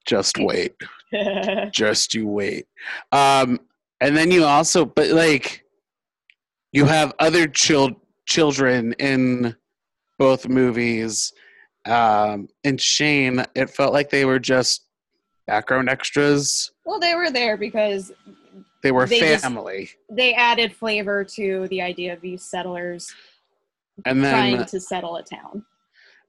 just 0.06 0.36
wait, 0.38 0.74
just 1.72 2.14
you 2.14 2.26
wait. 2.26 2.66
Um, 3.12 3.60
and 4.00 4.16
then 4.16 4.30
you 4.30 4.44
also, 4.44 4.84
but 4.84 5.08
like, 5.10 5.64
you 6.72 6.84
have 6.86 7.12
other 7.18 7.46
chil- 7.48 8.00
children 8.26 8.92
in 8.94 9.56
both 10.18 10.48
movies. 10.48 11.32
Um, 11.86 12.48
and 12.64 12.80
Shane, 12.80 13.44
it 13.54 13.70
felt 13.70 13.92
like 13.92 14.10
they 14.10 14.24
were 14.24 14.38
just 14.38 14.84
background 15.46 15.88
extras. 15.88 16.70
well, 16.84 17.00
they 17.00 17.14
were 17.14 17.30
there 17.30 17.56
because 17.56 18.12
They 18.82 18.92
were 18.92 19.06
They 19.06 19.20
just- 19.20 19.42
family. 19.42 19.90
they 20.08 20.32
added 20.34 20.74
flavor 20.74 21.24
to 21.36 21.66
the 21.68 21.82
idea 21.82 22.12
of 22.14 22.20
these 22.22 22.42
settlers 22.42 23.12
and 24.06 24.24
then 24.24 24.32
trying 24.32 24.64
to 24.66 24.80
settle 24.80 25.16
a 25.16 25.22
town. 25.22 25.64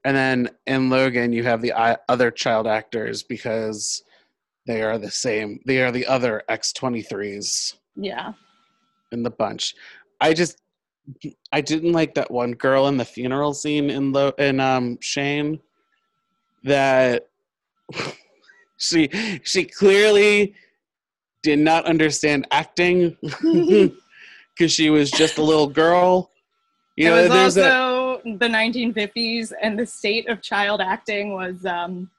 and 0.04 0.18
then 0.18 0.50
in 0.68 0.90
Logan 0.90 1.32
you 1.32 1.44
have 1.44 1.62
the 1.62 1.72
other 2.10 2.30
child 2.32 2.68
actors 2.68 3.24
because 3.24 4.04
they 4.68 4.82
are 4.82 4.98
the 4.98 5.12
same. 5.12 5.60
They 5.66 5.82
are 5.82 5.92
the 5.92 6.06
other 6.06 6.44
X23s 6.50 7.76
Yeah. 7.96 8.34
in 9.12 9.24
the 9.24 9.32
bunch. 9.32 9.74
I 10.20 10.34
just 10.34 10.58
I 11.52 11.62
didn't 11.62 11.94
like 11.94 12.14
that 12.14 12.30
one 12.30 12.52
girl 12.52 12.88
in 12.88 12.98
the 12.98 13.06
funeral 13.06 13.54
scene 13.54 13.90
in 13.90 14.12
Lo- 14.12 14.34
in 14.38 14.60
um 14.60 14.98
Shane 15.02 15.60
that 16.64 17.28
she 18.78 19.10
she 19.44 19.66
clearly 19.66 20.54
did 21.42 21.58
not 21.60 21.86
understand 21.86 22.48
acting 22.52 23.18
because 23.42 24.72
she 24.72 24.92
was 24.92 25.10
just 25.10 25.40
a 25.40 25.44
little 25.44 25.68
girl. 25.68 26.30
You 26.98 27.10
know, 27.10 27.18
it 27.18 27.30
was 27.30 27.56
there's 27.56 27.58
also 27.58 28.22
the 28.24 28.48
1950s, 28.48 29.54
and 29.62 29.80
the 29.80 29.86
state 29.86 30.30
of 30.30 30.42
child 30.42 30.82
acting 30.82 31.34
was 31.34 31.66
um 31.66 32.12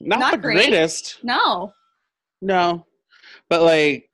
not, 0.00 0.20
not 0.20 0.32
the 0.32 0.38
great. 0.38 0.54
greatest. 0.54 1.18
no. 1.22 1.72
No, 2.40 2.86
but 3.48 3.62
like 3.62 4.08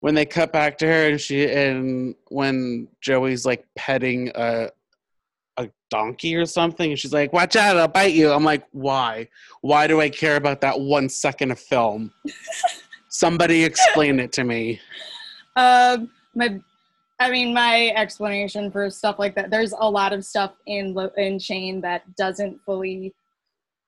when 0.00 0.14
they 0.14 0.24
cut 0.24 0.52
back 0.52 0.78
to 0.78 0.86
her 0.86 1.08
and 1.08 1.20
she 1.20 1.50
and 1.50 2.14
when 2.28 2.88
Joey's 3.00 3.44
like 3.44 3.64
petting 3.76 4.30
a 4.34 4.70
a 5.56 5.68
donkey 5.90 6.36
or 6.36 6.46
something, 6.46 6.90
and 6.90 6.98
she's 6.98 7.12
like, 7.12 7.32
"Watch 7.32 7.56
out, 7.56 7.76
I'll 7.76 7.88
bite 7.88 8.14
you." 8.14 8.30
I'm 8.30 8.44
like, 8.44 8.64
"Why? 8.72 9.28
Why 9.60 9.86
do 9.86 10.00
I 10.00 10.08
care 10.08 10.36
about 10.36 10.60
that 10.62 10.80
one 10.80 11.08
second 11.08 11.50
of 11.50 11.58
film?" 11.58 12.12
Somebody 13.08 13.64
explain 13.64 14.20
it 14.20 14.30
to 14.32 14.44
me. 14.44 14.80
Um, 15.56 16.10
my, 16.36 16.60
I 17.18 17.30
mean, 17.30 17.52
my 17.52 17.88
explanation 17.96 18.70
for 18.70 18.88
stuff 18.88 19.18
like 19.18 19.34
that. 19.34 19.50
There's 19.50 19.72
a 19.72 19.90
lot 19.90 20.12
of 20.12 20.24
stuff 20.24 20.52
in 20.66 20.96
in 21.16 21.38
Shane 21.38 21.80
that 21.80 22.14
doesn't 22.16 22.60
fully 22.64 23.12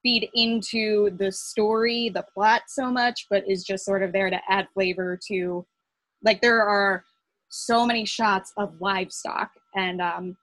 feed 0.02 0.28
into 0.34 1.10
the 1.16 1.30
story, 1.30 2.08
the 2.08 2.24
plot 2.34 2.62
so 2.68 2.90
much, 2.90 3.26
but 3.30 3.48
is 3.48 3.64
just 3.64 3.84
sort 3.84 4.02
of 4.02 4.12
there 4.12 4.30
to 4.30 4.40
add 4.48 4.68
flavor 4.74 5.18
to. 5.28 5.64
Like 6.24 6.40
there 6.40 6.62
are 6.62 7.04
so 7.48 7.86
many 7.86 8.04
shots 8.04 8.52
of 8.56 8.80
livestock, 8.80 9.50
and 9.74 10.00
um, 10.00 10.36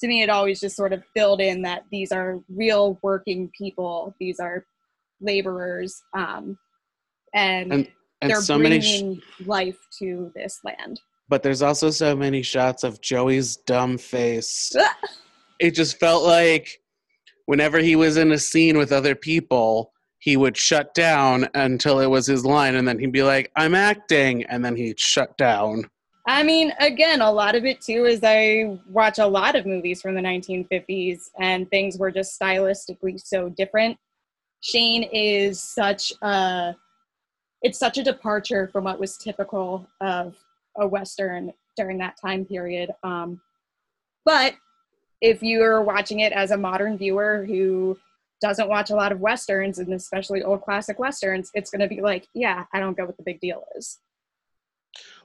to 0.00 0.08
me, 0.08 0.22
it 0.22 0.30
always 0.30 0.60
just 0.60 0.76
sort 0.76 0.92
of 0.92 1.02
filled 1.14 1.40
in 1.40 1.62
that 1.62 1.84
these 1.90 2.12
are 2.12 2.40
real 2.48 2.98
working 3.02 3.50
people. 3.56 4.14
These 4.20 4.40
are 4.40 4.64
laborers, 5.20 6.02
um, 6.14 6.58
and, 7.34 7.72
And 7.72 7.88
And 8.22 8.30
they're 8.30 8.40
so 8.40 8.58
many, 8.58 8.80
sh- 8.80 9.00
bringing 9.00 9.22
life 9.46 9.78
to 9.98 10.32
this 10.34 10.60
land. 10.64 11.00
but 11.28 11.42
there's 11.42 11.62
also 11.62 11.90
so 11.90 12.14
many 12.16 12.42
shots 12.42 12.84
of 12.84 13.00
Joey's 13.00 13.56
dumb 13.56 13.98
face. 13.98 14.74
it 15.58 15.72
just 15.72 15.98
felt 15.98 16.24
like 16.24 16.80
whenever 17.46 17.78
he 17.78 17.96
was 17.96 18.16
in 18.16 18.32
a 18.32 18.38
scene 18.38 18.76
with 18.78 18.92
other 18.92 19.14
people, 19.14 19.92
he 20.18 20.36
would 20.36 20.56
shut 20.56 20.94
down 20.94 21.48
until 21.54 22.00
it 22.00 22.06
was 22.06 22.26
his 22.26 22.44
line, 22.44 22.74
and 22.74 22.86
then 22.86 22.98
he'd 22.98 23.12
be 23.12 23.22
like, 23.22 23.50
"I'm 23.56 23.74
acting," 23.74 24.44
and 24.44 24.64
then 24.64 24.76
he'd 24.76 25.00
shut 25.00 25.36
down. 25.36 25.88
I 26.28 26.42
mean, 26.42 26.72
again, 26.80 27.20
a 27.20 27.30
lot 27.30 27.54
of 27.54 27.64
it 27.64 27.80
too 27.80 28.04
is 28.04 28.20
I 28.24 28.78
watch 28.88 29.18
a 29.18 29.26
lot 29.26 29.54
of 29.54 29.64
movies 29.64 30.02
from 30.02 30.16
the 30.16 30.20
1950s 30.20 31.30
and 31.38 31.70
things 31.70 31.98
were 31.98 32.10
just 32.10 32.38
stylistically 32.38 33.20
so 33.20 33.48
different. 33.50 33.96
Shane 34.60 35.04
is 35.04 35.62
such 35.62 36.12
a 36.22 36.74
it's 37.62 37.78
such 37.78 37.96
a 37.98 38.02
departure 38.02 38.68
from 38.72 38.84
what 38.84 38.98
was 38.98 39.16
typical 39.16 39.88
of 40.00 40.34
a 40.76 40.86
western 40.86 41.52
during 41.76 41.98
that 41.98 42.16
time 42.20 42.44
period. 42.44 42.90
Um, 43.04 43.40
but 44.24 44.54
if 45.20 45.42
you're 45.42 45.82
watching 45.82 46.20
it 46.20 46.32
as 46.32 46.50
a 46.50 46.56
modern 46.56 46.98
viewer 46.98 47.44
who 47.46 47.98
doesn't 48.40 48.68
watch 48.68 48.90
a 48.90 48.94
lot 48.94 49.12
of 49.12 49.20
westerns 49.20 49.78
and 49.78 49.92
especially 49.92 50.42
old 50.42 50.62
classic 50.62 50.98
westerns, 50.98 51.50
it's 51.54 51.70
going 51.70 51.80
to 51.80 51.88
be 51.88 52.00
like, 52.02 52.28
yeah, 52.34 52.64
I 52.72 52.80
don't 52.80 52.96
get 52.96 53.06
what 53.06 53.16
the 53.16 53.22
big 53.22 53.40
deal 53.40 53.64
is. 53.76 53.98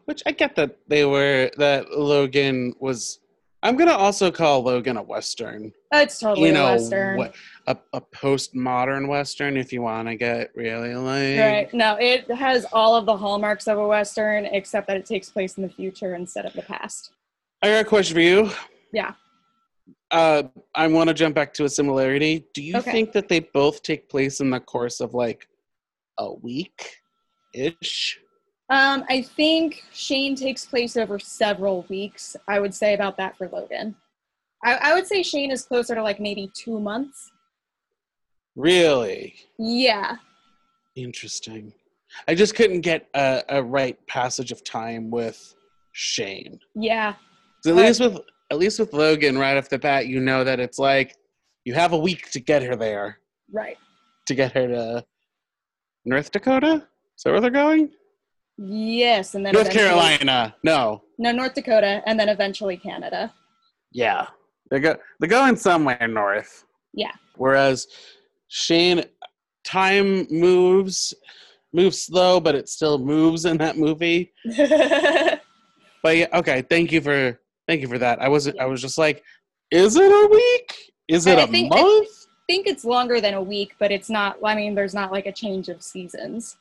Which 0.05 0.23
I 0.25 0.31
get 0.31 0.55
that 0.55 0.77
they 0.87 1.05
were 1.05 1.51
that 1.57 1.91
Logan 1.91 2.73
was. 2.79 3.19
I'm 3.63 3.77
gonna 3.77 3.93
also 3.93 4.31
call 4.31 4.63
Logan 4.63 4.97
a 4.97 5.03
western. 5.03 5.71
Uh, 5.93 5.99
it's 5.99 6.17
totally 6.17 6.47
you 6.47 6.53
know, 6.55 6.65
a 6.65 6.71
western. 6.71 7.17
what- 7.17 7.35
a, 7.67 7.77
a 7.93 8.01
postmodern 8.01 9.07
western, 9.07 9.55
if 9.55 9.71
you 9.71 9.83
want 9.83 10.07
to 10.07 10.15
get 10.15 10.49
really 10.55 10.95
like. 10.95 11.39
Right. 11.39 11.73
No, 11.73 11.95
it 11.99 12.29
has 12.31 12.65
all 12.73 12.95
of 12.95 13.05
the 13.05 13.15
hallmarks 13.15 13.67
of 13.67 13.77
a 13.77 13.87
western, 13.87 14.45
except 14.47 14.87
that 14.87 14.97
it 14.97 15.05
takes 15.05 15.29
place 15.29 15.57
in 15.57 15.63
the 15.63 15.69
future 15.69 16.15
instead 16.15 16.47
of 16.47 16.53
the 16.53 16.63
past. 16.63 17.11
I 17.61 17.67
got 17.67 17.81
a 17.81 17.85
question 17.85 18.15
for 18.15 18.21
you. 18.21 18.49
Yeah. 18.91 19.13
Uh, 20.11 20.43
I 20.75 20.87
want 20.87 21.07
to 21.07 21.13
jump 21.13 21.35
back 21.35 21.53
to 21.55 21.63
a 21.65 21.69
similarity. 21.69 22.45
Do 22.53 22.61
you 22.61 22.75
Okay. 22.77 22.91
think 22.91 23.11
that 23.13 23.29
they 23.29 23.39
both 23.39 23.81
take 23.81 24.09
place 24.09 24.41
in 24.41 24.49
the 24.49 24.59
course 24.59 24.99
of 24.99 25.13
like 25.13 25.47
a 26.17 26.33
week 26.33 26.97
ish? 27.53 28.19
Um, 28.69 29.05
I 29.09 29.21
think 29.21 29.83
Shane 29.93 30.35
takes 30.35 30.65
place 30.65 30.97
over 30.97 31.17
several 31.19 31.85
weeks. 31.89 32.35
I 32.47 32.59
would 32.59 32.73
say 32.75 32.93
about 32.93 33.17
that 33.17 33.37
for 33.37 33.47
Logan. 33.49 33.95
I, 34.63 34.75
I 34.75 34.93
would 34.93 35.07
say 35.07 35.23
Shane 35.23 35.51
is 35.51 35.63
closer 35.63 35.95
to 35.95 36.03
like 36.03 36.19
maybe 36.19 36.51
two 36.53 36.79
months. 36.79 37.31
Really 38.55 39.35
Yeah. 39.57 40.17
interesting. 40.95 41.73
I 42.27 42.35
just 42.35 42.55
couldn't 42.55 42.81
get 42.81 43.07
a, 43.13 43.43
a 43.47 43.63
right 43.63 43.97
passage 44.07 44.51
of 44.51 44.63
time 44.65 45.09
with 45.09 45.55
Shane. 45.93 46.59
Yeah. 46.75 47.15
At 47.65 47.75
least 47.75 48.01
with 48.01 48.19
at 48.51 48.57
least 48.57 48.79
with 48.79 48.91
Logan, 48.93 49.37
right 49.37 49.55
off 49.57 49.69
the 49.69 49.79
bat, 49.79 50.07
you 50.07 50.19
know 50.19 50.43
that 50.43 50.59
it's 50.59 50.77
like 50.77 51.15
you 51.63 51.73
have 51.73 51.93
a 51.93 51.97
week 51.97 52.29
to 52.31 52.39
get 52.39 52.61
her 52.61 52.75
there, 52.75 53.17
Right. 53.51 53.77
to 54.27 54.35
get 54.35 54.51
her 54.51 54.67
to 54.67 55.05
North 56.05 56.31
Dakota. 56.31 56.85
Is 57.17 57.23
that 57.23 57.31
where 57.31 57.39
they're 57.41 57.49
going? 57.49 57.89
Yes, 58.57 59.35
and 59.35 59.45
then 59.45 59.53
North 59.53 59.71
Carolina. 59.71 60.53
No. 60.63 61.01
No, 61.17 61.31
North 61.31 61.53
Dakota, 61.53 62.03
and 62.05 62.19
then 62.19 62.27
eventually 62.29 62.75
Canada. 62.77 63.33
Yeah. 63.91 64.27
They're 64.69 64.79
go 64.79 64.95
they're 65.19 65.29
going 65.29 65.55
somewhere 65.55 66.07
north. 66.07 66.65
Yeah. 66.93 67.11
Whereas 67.37 67.87
Shane 68.49 69.03
time 69.63 70.27
moves 70.29 71.13
moves 71.73 72.01
slow, 72.01 72.39
but 72.41 72.55
it 72.55 72.67
still 72.69 72.97
moves 72.97 73.45
in 73.45 73.57
that 73.57 73.77
movie. 73.77 74.33
But 76.03 76.17
yeah, 76.17 76.27
okay, 76.33 76.63
thank 76.67 76.91
you 76.91 76.99
for 76.99 77.39
thank 77.71 77.81
you 77.81 77.87
for 77.87 77.97
that. 77.99 78.21
I 78.21 78.27
wasn't 78.27 78.59
I 78.59 78.65
was 78.65 78.81
just 78.81 78.97
like, 78.97 79.23
is 79.71 79.95
it 79.95 80.11
a 80.11 80.27
week? 80.29 80.91
Is 81.07 81.25
it 81.25 81.39
I 81.39 81.43
a 81.43 81.47
think- 81.47 81.71
I 81.73 82.05
think 82.47 82.67
it's 82.67 82.83
longer 82.83 83.21
than 83.21 83.33
a 83.35 83.41
week, 83.41 83.75
but 83.79 83.93
it's 83.93 84.09
not. 84.09 84.35
I 84.43 84.55
mean, 84.55 84.75
there's 84.75 84.93
not 84.93 85.09
like 85.09 85.25
a 85.25 85.31
change 85.31 85.69
of 85.69 85.81
seasons. 85.81 86.57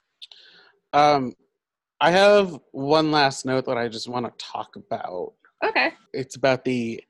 Um 0.92 1.34
I 2.00 2.12
have 2.12 2.58
one 2.70 3.10
last 3.10 3.44
note 3.44 3.66
that 3.66 3.76
I 3.76 3.88
just 3.88 4.08
want 4.08 4.24
to 4.26 4.44
talk 4.44 4.76
about. 4.76 5.32
Okay. 5.64 5.92
It's 6.14 6.36
about 6.36 6.64
the 6.64 7.02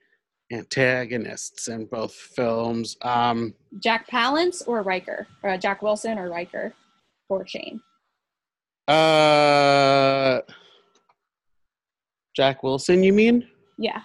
antagonists 0.50 1.68
in 1.68 1.84
both 1.84 2.14
films. 2.14 2.96
Um 3.02 3.52
Jack 3.80 4.08
Palance 4.08 4.66
or 4.66 4.80
Ryker? 4.80 5.26
Or 5.42 5.54
Jack 5.58 5.82
Wilson 5.82 6.18
or 6.18 6.30
Ryker 6.30 6.72
for 7.28 7.46
Shane? 7.46 7.82
uh 8.88 10.40
Jack 12.34 12.62
Wilson, 12.62 13.02
you 13.02 13.12
mean? 13.12 13.46
Yeah. 13.80 14.02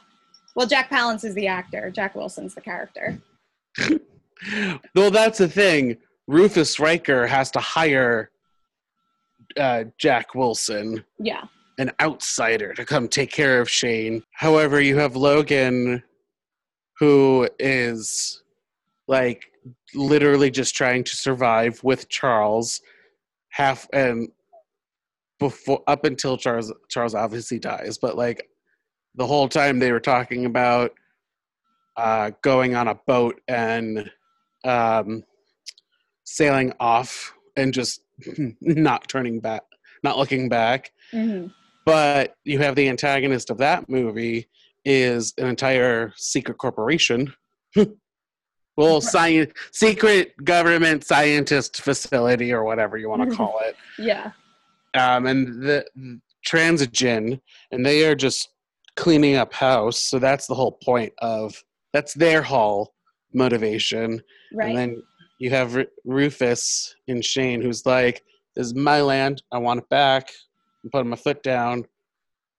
Well, 0.55 0.65
Jack 0.65 0.89
Palance 0.89 1.25
is 1.25 1.35
the 1.35 1.47
actor. 1.47 1.91
Jack 1.91 2.15
Wilson's 2.15 2.55
the 2.55 2.61
character. 2.61 3.21
well, 4.95 5.11
that's 5.11 5.37
the 5.39 5.49
thing. 5.49 5.97
Rufus 6.27 6.79
Ryker 6.79 7.27
has 7.27 7.51
to 7.51 7.59
hire 7.59 8.31
uh, 9.59 9.83
Jack 9.97 10.33
Wilson, 10.33 11.03
Yeah. 11.19 11.43
an 11.77 11.91
outsider, 12.01 12.73
to 12.73 12.85
come 12.85 13.07
take 13.09 13.31
care 13.31 13.59
of 13.59 13.69
Shane. 13.69 14.23
However, 14.31 14.79
you 14.81 14.97
have 14.97 15.15
Logan, 15.17 16.01
who 16.99 17.47
is 17.59 18.41
like 19.09 19.43
literally 19.93 20.49
just 20.49 20.73
trying 20.73 21.03
to 21.03 21.15
survive 21.17 21.83
with 21.83 22.07
Charles, 22.09 22.81
half 23.49 23.87
and 23.93 24.29
before 25.37 25.83
up 25.87 26.05
until 26.05 26.37
Charles 26.37 26.73
Charles 26.89 27.13
obviously 27.13 27.59
dies, 27.59 27.97
but 27.97 28.15
like 28.17 28.49
the 29.17 29.25
whole 29.27 29.47
time 29.47 29.79
they 29.79 29.91
were 29.91 29.99
talking 29.99 30.45
about 30.45 30.91
uh, 31.97 32.31
going 32.41 32.75
on 32.75 32.87
a 32.87 32.95
boat 33.07 33.39
and 33.47 34.09
um, 34.65 35.23
sailing 36.23 36.73
off 36.79 37.33
and 37.55 37.73
just 37.73 38.01
not 38.61 39.07
turning 39.07 39.39
back, 39.39 39.63
not 40.03 40.17
looking 40.17 40.49
back. 40.49 40.91
hmm 41.11 41.47
But 41.85 42.35
you 42.43 42.59
have 42.59 42.75
the 42.75 42.89
antagonist 42.89 43.49
of 43.49 43.57
that 43.59 43.89
movie 43.89 44.49
is 44.83 45.33
an 45.37 45.47
entire 45.47 46.13
secret 46.15 46.57
corporation. 46.57 47.33
well, 48.77 49.01
science, 49.01 49.51
secret 49.71 50.33
government 50.43 51.05
scientist 51.05 51.81
facility 51.81 52.51
or 52.51 52.63
whatever 52.63 52.97
you 52.97 53.09
want 53.09 53.29
to 53.29 53.35
call 53.37 53.59
it. 53.63 53.75
Yeah. 53.97 54.31
Um, 54.93 55.25
and 55.25 55.61
the 55.63 55.85
Transigen, 56.45 57.41
and 57.71 57.85
they 57.85 58.05
are 58.05 58.15
just 58.15 58.49
cleaning 58.95 59.35
up 59.35 59.53
house. 59.53 59.99
So 59.99 60.19
that's 60.19 60.47
the 60.47 60.55
whole 60.55 60.73
point 60.83 61.13
of 61.19 61.61
that's 61.93 62.13
their 62.13 62.41
whole 62.41 62.93
motivation. 63.33 64.21
Right. 64.53 64.69
And 64.69 64.77
then 64.77 65.03
you 65.39 65.49
have 65.51 65.75
Ru- 65.75 65.87
Rufus 66.05 66.95
and 67.07 67.23
Shane, 67.23 67.61
who's 67.61 67.85
like, 67.85 68.23
"This 68.55 68.67
is 68.67 68.75
my 68.75 69.01
land. 69.01 69.43
I 69.51 69.57
want 69.57 69.79
it 69.79 69.89
back." 69.89 70.31
And 70.83 70.91
put 70.91 71.05
my 71.05 71.15
foot 71.15 71.41
down, 71.43 71.85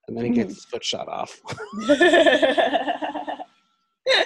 and 0.08 0.16
then 0.16 0.24
he 0.24 0.30
gets 0.32 0.54
his 0.54 0.64
foot 0.64 0.84
shot 0.84 1.08
off. 1.08 1.40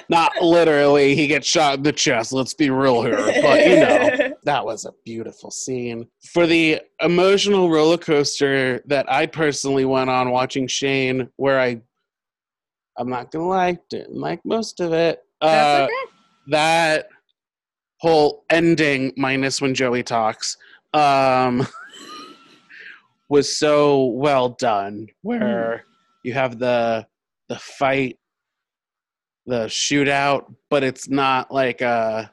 Not 0.08 0.32
literally, 0.42 1.14
he 1.14 1.26
gets 1.26 1.46
shot 1.46 1.78
in 1.78 1.82
the 1.82 1.92
chest. 1.92 2.32
Let's 2.32 2.52
be 2.52 2.70
real 2.70 3.02
here, 3.02 3.16
but 3.16 3.66
you 3.66 3.76
know, 3.76 4.34
that 4.44 4.64
was 4.64 4.84
a 4.84 4.92
beautiful 5.04 5.50
scene 5.50 6.06
for 6.32 6.46
the 6.46 6.80
emotional 7.00 7.70
roller 7.70 7.96
coaster 7.96 8.82
that 8.86 9.10
I 9.10 9.26
personally 9.26 9.84
went 9.84 10.10
on 10.10 10.30
watching 10.30 10.66
Shane, 10.66 11.28
where 11.36 11.58
I, 11.58 11.80
I'm 13.00 13.08
not 13.08 13.30
gonna 13.30 13.48
lie, 13.48 13.78
didn't 13.88 14.14
like 14.14 14.40
most 14.44 14.78
of 14.80 14.92
it. 14.92 15.24
Uh, 15.40 15.86
okay. 15.88 16.12
that 16.48 17.08
whole 17.98 18.44
ending 18.50 19.12
minus 19.16 19.60
when 19.60 19.74
joey 19.74 20.02
talks 20.02 20.56
um 20.94 21.66
was 23.28 23.54
so 23.56 24.06
well 24.06 24.50
done 24.50 25.06
where 25.22 25.84
you 26.22 26.32
have 26.32 26.58
the 26.58 27.06
the 27.48 27.56
fight 27.56 28.18
the 29.46 29.66
shootout 29.66 30.52
but 30.70 30.82
it's 30.82 31.08
not 31.08 31.50
like 31.52 31.80
a 31.82 32.30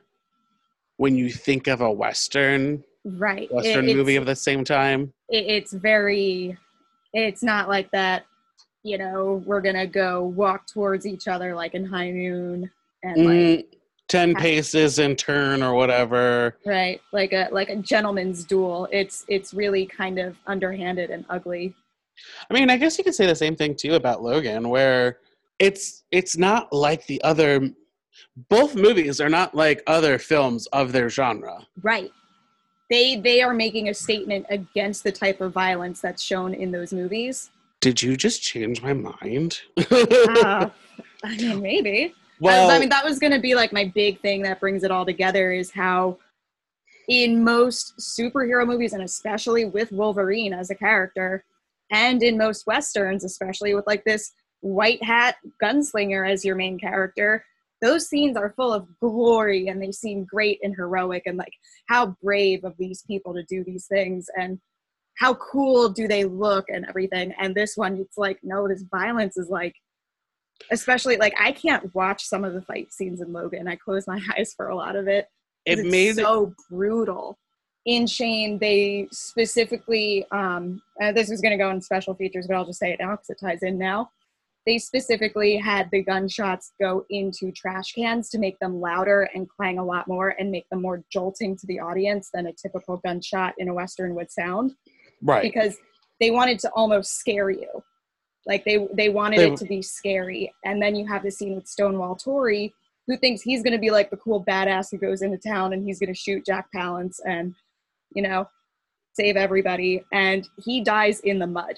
when 0.98 1.16
you 1.16 1.30
think 1.30 1.68
of 1.68 1.82
a 1.82 1.92
western 1.92 2.84
Right. 3.06 3.50
Western 3.54 3.86
it's- 3.86 3.96
movie 3.96 4.16
of 4.18 4.26
the 4.26 4.36
same 4.36 4.64
time 4.66 5.14
it, 5.30 5.46
it's 5.48 5.72
very 5.74 6.58
it's 7.14 7.44
not 7.44 7.70
like 7.70 7.90
that 7.92 8.26
you 8.84 8.98
know 8.98 9.42
we're 9.46 9.62
gonna 9.62 9.88
go 9.88 10.24
walk 10.24 10.66
towards 10.68 11.06
each 11.06 11.28
other 11.28 11.54
like 11.56 11.74
in 11.74 11.86
high 11.86 12.10
noon 12.12 12.70
and 13.04 13.26
like 13.26 13.38
Mm, 13.38 13.66
10 14.08 14.34
ha- 14.36 14.40
paces 14.40 15.00
in 15.00 15.16
turn 15.16 15.62
or 15.62 15.74
whatever. 15.74 16.58
Right 16.66 17.02
like 17.12 17.34
a 17.34 17.50
like 17.52 17.70
a 17.70 17.76
gentleman's 17.76 18.44
duel. 18.46 18.88
It's 18.92 19.26
it's 19.28 19.54
really 19.54 19.86
kind 19.86 20.18
of 20.20 20.38
underhanded 20.48 21.10
and 21.10 21.26
ugly. 21.30 21.74
I 22.50 22.54
mean, 22.54 22.70
I 22.70 22.78
guess 22.78 22.98
you 22.98 23.04
could 23.04 23.14
say 23.16 23.28
the 23.28 23.36
same 23.36 23.56
thing 23.56 23.76
too 23.76 23.96
about 23.96 24.24
Logan, 24.24 24.70
where 24.70 25.18
it's 25.60 26.04
it's 26.12 26.38
not 26.38 26.72
like 26.72 27.06
the 27.08 27.22
other. 27.24 27.70
Both 28.50 28.76
movies 28.76 29.20
are 29.22 29.30
not 29.30 29.54
like 29.54 29.84
other 29.88 30.18
films 30.18 30.66
of 30.68 30.92
their 30.92 31.10
genre. 31.10 31.68
right. 31.84 32.12
They 32.90 33.18
they 33.18 33.42
are 33.42 33.54
making 33.54 33.90
a 33.90 33.94
statement 33.94 34.46
against 34.50 35.04
the 35.04 35.12
type 35.12 35.42
of 35.42 35.52
violence 35.52 36.00
that's 36.00 36.22
shown 36.24 36.54
in 36.54 36.72
those 36.72 36.94
movies 36.94 37.50
Did 37.82 38.02
you 38.02 38.18
just 38.18 38.42
change 38.42 38.82
my 38.82 38.94
mind? 38.94 39.60
uh, 39.78 40.70
i 41.24 41.36
mean 41.38 41.62
maybe 41.62 42.14
well, 42.40 42.70
I, 42.70 42.76
I 42.76 42.80
mean, 42.80 42.90
that 42.90 43.06
was 43.06 43.20
going 43.20 43.34
to 43.34 43.40
be 43.40 43.56
like 43.56 43.74
my 43.74 43.92
big 43.96 44.22
thing 44.22 44.44
that 44.44 44.60
brings 44.60 44.84
it 44.84 44.92
all 44.92 45.06
together 45.06 45.52
is 45.52 45.72
how, 45.72 46.18
in 47.08 47.44
most 47.44 47.98
superhero 47.98 48.66
movies, 48.68 48.94
and 48.94 49.02
especially 49.02 49.66
with 49.66 49.92
Wolverine 49.92 50.54
as 50.54 50.70
a 50.70 50.76
character, 50.76 51.44
and 51.90 52.22
in 52.22 52.38
most 52.38 52.68
westerns, 52.68 53.24
especially 53.24 53.74
with 53.74 53.88
like 53.88 54.04
this 54.04 54.34
white 54.60 55.02
hat 55.04 55.38
gunslinger 55.64 56.30
as 56.30 56.44
your 56.44 56.56
main 56.56 56.78
character, 56.78 57.44
those 57.82 58.08
scenes 58.08 58.36
are 58.36 58.54
full 58.56 58.74
of 58.74 58.88
glory 59.00 59.68
and 59.68 59.82
they 59.82 59.92
seem 59.92 60.26
great 60.26 60.60
and 60.64 60.76
heroic 60.76 61.24
and 61.28 61.38
like 61.38 61.54
how 61.88 62.16
brave 62.24 62.64
of 62.64 62.74
these 62.78 63.04
people 63.04 63.34
to 63.36 63.44
do 63.44 63.64
these 63.64 63.86
things 63.86 64.28
and 64.36 64.60
how 65.18 65.34
cool 65.36 65.90
do 65.90 66.08
they 66.08 66.26
look 66.26 66.66
and 66.70 66.86
everything. 66.88 67.34
And 67.40 67.56
this 67.56 67.74
one, 67.76 67.98
it's 67.98 68.18
like, 68.18 68.40
no, 68.44 68.68
this 68.68 68.84
violence 68.92 69.36
is 69.38 69.50
like 69.50 69.74
especially 70.72 71.18
like 71.18 71.34
I 71.40 71.52
can't 71.52 71.94
watch 71.94 72.26
some 72.26 72.44
of 72.44 72.54
the 72.54 72.62
fight 72.62 72.94
scenes 72.94 73.22
in 73.22 73.34
Logan. 73.34 73.68
I 73.68 73.76
close 73.76 74.08
my 74.08 74.20
eyes 74.38 74.54
for 74.56 74.70
a 74.70 74.76
lot 74.76 74.96
of 74.96 75.08
it. 75.08 75.28
it 75.66 75.80
it's 75.80 75.90
made 75.90 76.16
so 76.16 76.54
brutal. 76.70 77.38
In 77.86 78.06
Shane, 78.06 78.60
they 78.60 79.08
specifically, 79.14 80.26
um, 80.32 80.82
uh, 81.02 81.14
this 81.14 81.32
is 81.32 81.40
going 81.40 81.58
to 81.58 81.64
go 81.64 81.70
in 81.72 81.80
special 81.80 82.14
features, 82.16 82.46
but 82.46 82.56
I'll 82.58 82.66
just 82.66 82.80
say 82.80 82.92
it 82.92 83.00
now 83.00 83.12
because 83.12 83.30
it 83.30 83.40
ties 83.40 83.64
in 83.64 83.78
now. 83.78 84.10
They 84.66 84.78
specifically 84.78 85.56
had 85.56 85.90
the 85.92 86.04
gunshots 86.04 86.74
go 86.82 87.06
into 87.10 87.54
trash 87.54 87.94
cans 87.94 88.30
to 88.32 88.40
make 88.40 88.60
them 88.60 88.82
louder 88.82 89.30
and 89.34 89.48
clang 89.48 89.80
a 89.80 89.86
lot 89.86 90.10
more 90.10 90.36
and 90.38 90.52
make 90.52 90.68
them 90.70 90.82
more 90.82 91.02
jolting 91.10 91.56
to 91.56 91.68
the 91.68 91.80
audience 91.80 92.30
than 92.34 92.48
a 92.48 92.52
typical 92.52 92.98
gunshot 92.98 93.54
in 93.58 93.70
a 93.70 93.74
Western 93.74 94.14
would 94.16 94.30
sound 94.30 94.74
right. 95.22 95.44
because 95.44 95.78
they 96.20 96.32
wanted 96.32 96.60
to 96.60 96.72
almost 96.72 97.18
scare 97.20 97.50
you. 97.50 97.70
Like 98.46 98.64
they 98.66 98.88
they 98.94 99.10
wanted 99.10 99.40
They- 99.40 99.52
it 99.52 99.58
to 99.58 99.66
be 99.66 99.82
scary. 99.82 100.54
And 100.66 100.82
then 100.82 100.96
you 100.96 101.06
have 101.08 101.24
the 101.24 101.32
scene 101.32 101.56
with 101.56 101.68
Stonewall 101.68 102.16
Torrey, 102.16 102.74
who 103.08 103.18
thinks 103.18 103.42
he's 103.42 103.64
gonna 103.64 103.80
be 103.80 103.92
like 103.92 104.10
the 104.10 104.18
cool 104.18 104.44
badass 104.44 104.90
who 104.92 104.98
goes 104.98 105.22
into 105.22 105.38
town 105.38 105.74
and 105.74 105.84
he's 105.84 106.00
gonna 106.00 106.14
shoot 106.14 106.46
Jack 106.46 106.68
Palance 106.74 107.18
and, 107.26 107.54
you 108.16 108.22
know, 108.22 108.48
save 109.14 109.36
everybody. 109.36 110.04
And 110.14 110.48
he 110.64 110.82
dies 110.82 111.20
in 111.22 111.40
the 111.40 111.48
mud 111.48 111.76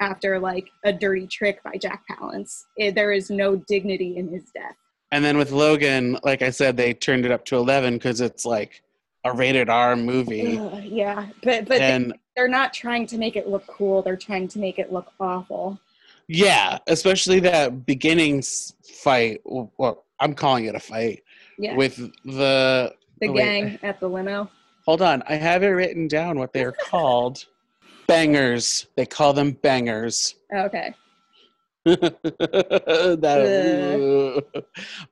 after 0.00 0.38
like 0.38 0.68
a 0.84 0.92
dirty 0.92 1.26
trick 1.26 1.62
by 1.62 1.76
Jack 1.80 2.02
Palance. 2.10 2.62
It, 2.76 2.94
there 2.94 3.12
is 3.12 3.30
no 3.30 3.56
dignity 3.56 4.16
in 4.16 4.28
his 4.28 4.44
death. 4.54 4.76
And 5.12 5.24
then 5.24 5.38
with 5.38 5.52
Logan, 5.52 6.18
like 6.24 6.42
I 6.42 6.50
said, 6.50 6.76
they 6.76 6.92
turned 6.92 7.24
it 7.24 7.30
up 7.30 7.44
to 7.46 7.56
11 7.56 7.94
because 7.94 8.20
it's 8.20 8.44
like 8.44 8.82
a 9.24 9.32
rated 9.32 9.68
R 9.68 9.96
movie. 9.96 10.58
Ugh, 10.58 10.82
yeah, 10.84 11.28
but 11.42 11.66
but 11.66 11.78
they, 11.78 11.92
and 11.92 12.14
they're 12.36 12.48
not 12.48 12.72
trying 12.74 13.06
to 13.06 13.18
make 13.18 13.34
it 13.34 13.48
look 13.48 13.66
cool. 13.66 14.02
They're 14.02 14.16
trying 14.16 14.46
to 14.48 14.58
make 14.58 14.78
it 14.78 14.92
look 14.92 15.10
awful. 15.18 15.78
Yeah, 16.28 16.78
especially 16.86 17.40
that 17.40 17.86
beginnings 17.86 18.74
fight. 19.02 19.40
Well, 19.44 20.04
I'm 20.20 20.34
calling 20.34 20.66
it 20.66 20.74
a 20.74 20.80
fight 20.80 21.22
Yeah, 21.58 21.74
with 21.76 21.96
the. 22.24 22.92
the 23.20 23.28
oh, 23.28 23.32
wait. 23.32 23.42
gang 23.44 23.78
at 23.82 24.00
the 24.00 24.08
limo. 24.08 24.50
Hold 24.84 25.02
on, 25.02 25.22
I 25.28 25.34
have 25.34 25.62
it 25.62 25.68
written 25.68 26.06
down 26.08 26.38
what 26.38 26.52
they're 26.52 26.72
called. 26.72 27.44
Bangers. 28.06 28.86
They 28.96 29.04
call 29.06 29.32
them 29.32 29.52
bangers. 29.52 30.36
Oh, 30.52 30.58
okay. 30.66 30.94
that, 33.16 34.44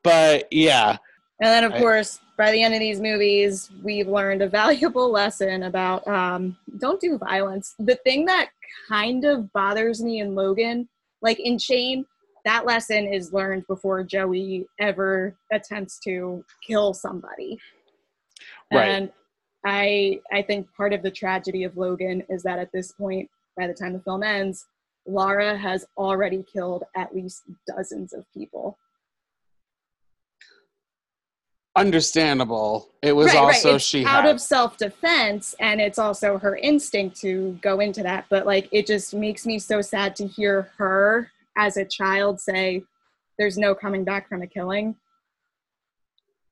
but 0.02 0.48
yeah, 0.52 0.90
And 1.40 1.48
then, 1.48 1.64
of 1.64 1.72
I- 1.72 1.78
course, 1.80 2.20
by 2.36 2.50
the 2.50 2.62
end 2.62 2.74
of 2.74 2.80
these 2.80 3.00
movies, 3.00 3.70
we've 3.82 4.08
learned 4.08 4.42
a 4.42 4.48
valuable 4.48 5.10
lesson 5.12 5.64
about 5.64 6.06
um, 6.08 6.56
don't 6.78 7.00
do 7.00 7.18
violence. 7.18 7.74
The 7.78 7.96
thing 7.96 8.24
that 8.26 8.50
kind 8.88 9.24
of 9.24 9.52
bothers 9.52 10.02
me 10.02 10.20
in 10.20 10.34
Logan, 10.34 10.88
like 11.22 11.38
in 11.40 11.58
Shane, 11.58 12.04
that 12.44 12.66
lesson 12.66 13.06
is 13.06 13.32
learned 13.32 13.66
before 13.66 14.02
Joey 14.02 14.66
ever 14.78 15.34
attempts 15.52 15.98
to 16.00 16.44
kill 16.66 16.92
somebody. 16.92 17.58
Right. 18.72 18.88
And 18.88 19.12
I, 19.64 20.20
I 20.32 20.42
think 20.42 20.68
part 20.76 20.92
of 20.92 21.02
the 21.02 21.10
tragedy 21.10 21.64
of 21.64 21.76
Logan 21.76 22.22
is 22.28 22.42
that 22.42 22.58
at 22.58 22.70
this 22.72 22.92
point, 22.92 23.30
by 23.56 23.66
the 23.66 23.72
time 23.72 23.94
the 23.94 24.00
film 24.00 24.22
ends, 24.22 24.66
Laura 25.06 25.56
has 25.56 25.86
already 25.96 26.42
killed 26.42 26.84
at 26.96 27.14
least 27.14 27.42
dozens 27.66 28.12
of 28.12 28.24
people. 28.34 28.78
Understandable. 31.76 32.88
It 33.02 33.12
was 33.14 33.26
Right, 33.26 33.34
right. 33.34 33.44
also 33.54 33.74
It's 33.76 33.84
she 33.84 34.04
out 34.04 34.24
had. 34.24 34.34
of 34.34 34.40
self-defense 34.40 35.54
and 35.60 35.80
it's 35.80 35.98
also 35.98 36.38
her 36.38 36.56
instinct 36.56 37.20
to 37.20 37.58
go 37.62 37.80
into 37.80 38.02
that 38.02 38.26
but 38.30 38.46
like 38.46 38.68
it 38.72 38.86
just 38.86 39.12
makes 39.14 39.44
me 39.44 39.58
so 39.58 39.80
sad 39.82 40.14
to 40.16 40.26
hear 40.26 40.70
her 40.78 41.30
as 41.56 41.76
a 41.76 41.84
child 41.84 42.40
say 42.40 42.82
there's 43.38 43.58
no 43.58 43.74
coming 43.74 44.04
back 44.04 44.28
from 44.28 44.42
a 44.42 44.46
killing 44.46 44.94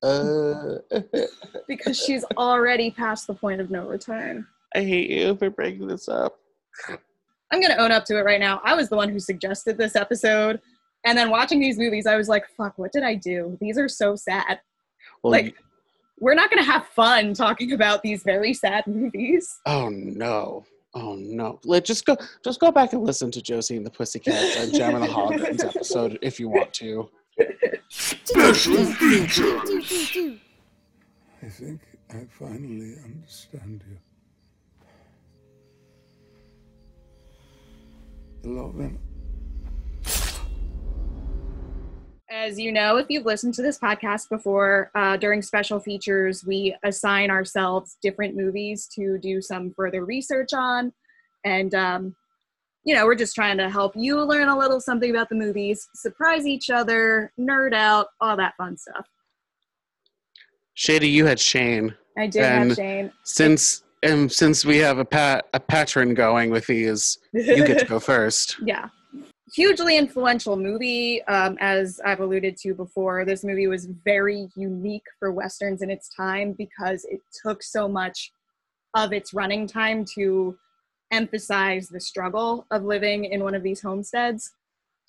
Uh, 0.01 0.79
because 1.67 1.97
she's 1.97 2.25
already 2.37 2.91
past 2.91 3.25
the 3.27 3.33
point 3.33 3.61
of 3.61 3.69
no 3.71 3.87
return 3.87 4.45
I 4.75 4.83
hate 4.83 5.09
you 5.09 5.35
for 5.37 5.49
bringing 5.49 5.87
this 5.87 6.09
up. 6.09 6.37
i'm 6.89 7.61
going 7.61 7.71
to 7.71 7.77
own 7.81 7.91
up 7.91 8.03
to 8.05 8.17
it 8.17 8.23
right 8.23 8.39
now 8.41 8.59
i 8.65 8.73
was 8.73 8.89
the 8.89 8.95
one 8.97 9.09
who 9.09 9.19
suggested 9.19 9.77
this 9.77 9.95
episode 9.95 10.59
and 11.05 11.17
then 11.17 11.29
watching 11.29 11.59
these 11.61 11.77
movies 11.77 12.05
i 12.05 12.17
was 12.17 12.27
like 12.27 12.45
fuck 12.57 12.77
what 12.77 12.91
did 12.91 13.03
i 13.03 13.15
do 13.15 13.57
these 13.61 13.77
are 13.77 13.87
so 13.87 14.15
sad 14.15 14.59
Well, 15.23 15.31
Like- 15.31 15.45
you- 15.45 15.53
we're 16.19 16.35
not 16.35 16.49
going 16.49 16.63
to 16.63 16.69
have 16.71 16.85
fun 16.87 17.33
talking 17.33 17.71
about 17.73 18.01
these 18.03 18.23
very 18.23 18.53
sad 18.53 18.85
movies 18.87 19.59
oh 19.65 19.89
no, 19.89 20.63
oh 20.93 21.15
no. 21.15 21.59
Let 21.65 21.83
just 21.85 22.05
go, 22.05 22.15
just 22.45 22.59
go 22.61 22.71
back 22.71 22.93
and 22.93 23.03
listen 23.03 23.29
to 23.31 23.41
Josie 23.41 23.75
and 23.77 23.85
the 23.85 23.89
Pussycats 23.89 24.55
and 24.57 24.73
Jem 24.73 24.95
and 24.95 25.03
the 25.03 25.07
Holograms 25.07 25.65
episode 25.75 26.19
if 26.21 26.39
you 26.39 26.47
want 26.49 26.71
to. 26.75 27.09
Special 27.89 28.85
features. 28.85 30.39
I 31.41 31.49
think 31.49 31.81
I 32.11 32.25
finally 32.39 32.95
understand 33.03 33.83
you. 33.89 33.97
Logan, 38.55 38.99
As 42.33 42.59
you 42.59 42.71
know, 42.71 42.97
if 42.97 43.05
you've 43.09 43.27
listened 43.27 43.53
to 43.55 43.61
this 43.61 43.77
podcast 43.77 44.27
before, 44.27 44.89
uh, 44.95 45.17
during 45.17 45.43
special 45.43 45.79
features, 45.79 46.43
we 46.43 46.75
assign 46.83 47.29
ourselves 47.29 47.97
different 48.01 48.35
movies 48.35 48.87
to 48.95 49.19
do 49.19 49.39
some 49.39 49.71
further 49.75 50.03
research 50.03 50.49
on. 50.51 50.91
And, 51.45 51.75
um, 51.75 52.15
you 52.85 52.95
know, 52.95 53.05
we're 53.05 53.13
just 53.13 53.35
trying 53.35 53.59
to 53.59 53.69
help 53.69 53.93
you 53.95 54.19
learn 54.19 54.47
a 54.49 54.57
little 54.57 54.81
something 54.81 55.11
about 55.11 55.29
the 55.29 55.35
movies, 55.35 55.87
surprise 55.93 56.47
each 56.47 56.71
other, 56.71 57.31
nerd 57.39 57.75
out, 57.75 58.07
all 58.19 58.35
that 58.35 58.55
fun 58.57 58.77
stuff. 58.77 59.05
Shady, 60.73 61.09
you 61.09 61.27
had 61.27 61.39
Shane. 61.39 61.93
I 62.17 62.25
did 62.25 62.41
And- 62.41 62.69
have 62.69 62.75
Shane. 62.77 63.11
Since 63.23 63.83
and 64.01 64.29
since 64.29 64.65
we 64.65 64.77
have 64.79 64.97
a 64.97 65.05
pat 65.05 65.45
a 65.53 65.59
patron 65.59 66.15
going 66.15 66.49
with 66.49 66.65
these, 66.65 67.19
you 67.31 67.63
get 67.65 67.77
to 67.79 67.85
go 67.85 67.99
first. 68.11 68.57
yeah 68.65 68.89
hugely 69.53 69.97
influential 69.97 70.57
movie 70.57 71.21
um, 71.25 71.57
as 71.59 72.01
i've 72.05 72.19
alluded 72.21 72.57
to 72.57 72.73
before. 72.73 73.23
This 73.25 73.43
movie 73.43 73.67
was 73.67 73.85
very 74.03 74.49
unique 74.55 75.05
for 75.19 75.31
westerns 75.31 75.81
in 75.81 75.89
its 75.89 76.09
time 76.09 76.53
because 76.53 77.05
it 77.05 77.19
took 77.43 77.61
so 77.61 77.87
much 77.87 78.31
of 78.95 79.13
its 79.13 79.33
running 79.33 79.67
time 79.67 80.05
to 80.15 80.57
emphasize 81.11 81.87
the 81.87 81.99
struggle 81.99 82.65
of 82.71 82.83
living 82.83 83.25
in 83.25 83.43
one 83.43 83.55
of 83.55 83.63
these 83.63 83.81
homesteads 83.81 84.53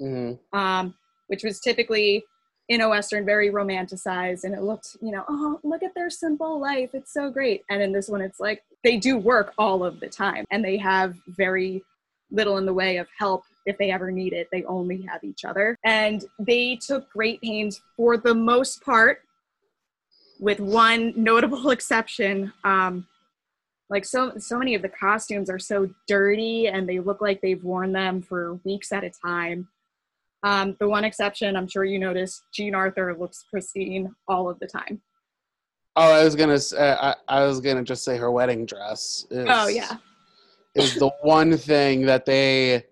Mhm. 0.00 0.38
um, 0.52 0.94
which 1.28 1.44
was 1.44 1.60
typically 1.60 2.24
in 2.68 2.80
a 2.80 2.88
western 2.88 3.24
very 3.24 3.50
romanticized 3.50 4.44
and 4.44 4.54
it 4.54 4.62
looked 4.62 4.96
you 5.00 5.12
know 5.12 5.24
oh 5.28 5.60
look 5.62 5.82
at 5.82 5.94
their 5.94 6.10
simple 6.10 6.58
life. 6.58 6.90
It's 6.94 7.12
so 7.12 7.30
great. 7.30 7.62
And 7.70 7.80
in 7.82 7.92
this 7.92 8.08
one 8.08 8.20
it's 8.20 8.40
like 8.40 8.62
they 8.82 8.96
do 8.96 9.16
work 9.16 9.52
all 9.56 9.84
of 9.84 10.00
the 10.00 10.08
time 10.08 10.44
and 10.50 10.64
they 10.64 10.76
have 10.78 11.14
very 11.28 11.82
little 12.30 12.58
in 12.58 12.66
the 12.66 12.74
way 12.74 12.96
of 12.96 13.06
help 13.18 13.44
if 13.66 13.76
they 13.78 13.90
ever 13.90 14.10
need 14.10 14.32
it 14.32 14.48
they 14.52 14.64
only 14.64 15.02
have 15.02 15.22
each 15.24 15.44
other 15.44 15.76
and 15.84 16.24
they 16.38 16.76
took 16.76 17.08
great 17.10 17.40
pains 17.40 17.80
for 17.96 18.16
the 18.16 18.34
most 18.34 18.82
part 18.84 19.20
with 20.40 20.60
one 20.60 21.12
notable 21.16 21.70
exception 21.76 22.52
um, 22.64 23.06
like 23.90 24.04
so 24.04 24.32
so 24.38 24.58
many 24.58 24.74
of 24.74 24.82
the 24.82 24.88
costumes 24.88 25.48
are 25.50 25.58
so 25.58 25.88
dirty 26.08 26.66
and 26.68 26.88
they 26.88 26.98
look 27.00 27.20
like 27.20 27.40
they've 27.40 27.62
worn 27.64 27.92
them 27.92 28.20
for 28.22 28.54
weeks 28.64 28.92
at 28.92 29.04
a 29.04 29.10
time 29.24 29.68
um, 30.42 30.76
the 30.80 30.88
one 30.88 31.04
exception 31.04 31.56
i'm 31.56 31.68
sure 31.68 31.84
you 31.84 31.98
noticed 31.98 32.42
jean 32.52 32.74
arthur 32.74 33.14
looks 33.18 33.44
pristine 33.50 34.14
all 34.28 34.48
of 34.48 34.58
the 34.60 34.66
time 34.66 35.00
Oh, 35.96 36.10
I 36.12 36.24
was 36.24 36.34
gonna. 36.34 36.54
s- 36.54 36.72
Uh, 36.72 37.14
I, 37.28 37.42
I 37.42 37.46
was 37.46 37.60
gonna 37.60 37.84
just 37.84 38.02
say 38.02 38.16
her 38.16 38.32
wedding 38.32 38.66
dress. 38.66 39.28
Is, 39.30 39.46
oh 39.48 39.68
yeah 39.68 39.98
is 40.74 40.96
the 40.96 41.08
one 41.22 41.56
thing 41.56 42.04
that 42.04 42.26
they 42.26 42.84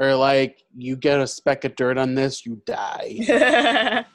are 0.00 0.14
like. 0.14 0.62
You 0.76 0.96
get 0.96 1.20
a 1.20 1.26
speck 1.26 1.64
of 1.64 1.76
dirt 1.76 1.98
on 1.98 2.14
this, 2.14 2.44
you 2.44 2.60
die. 2.66 4.04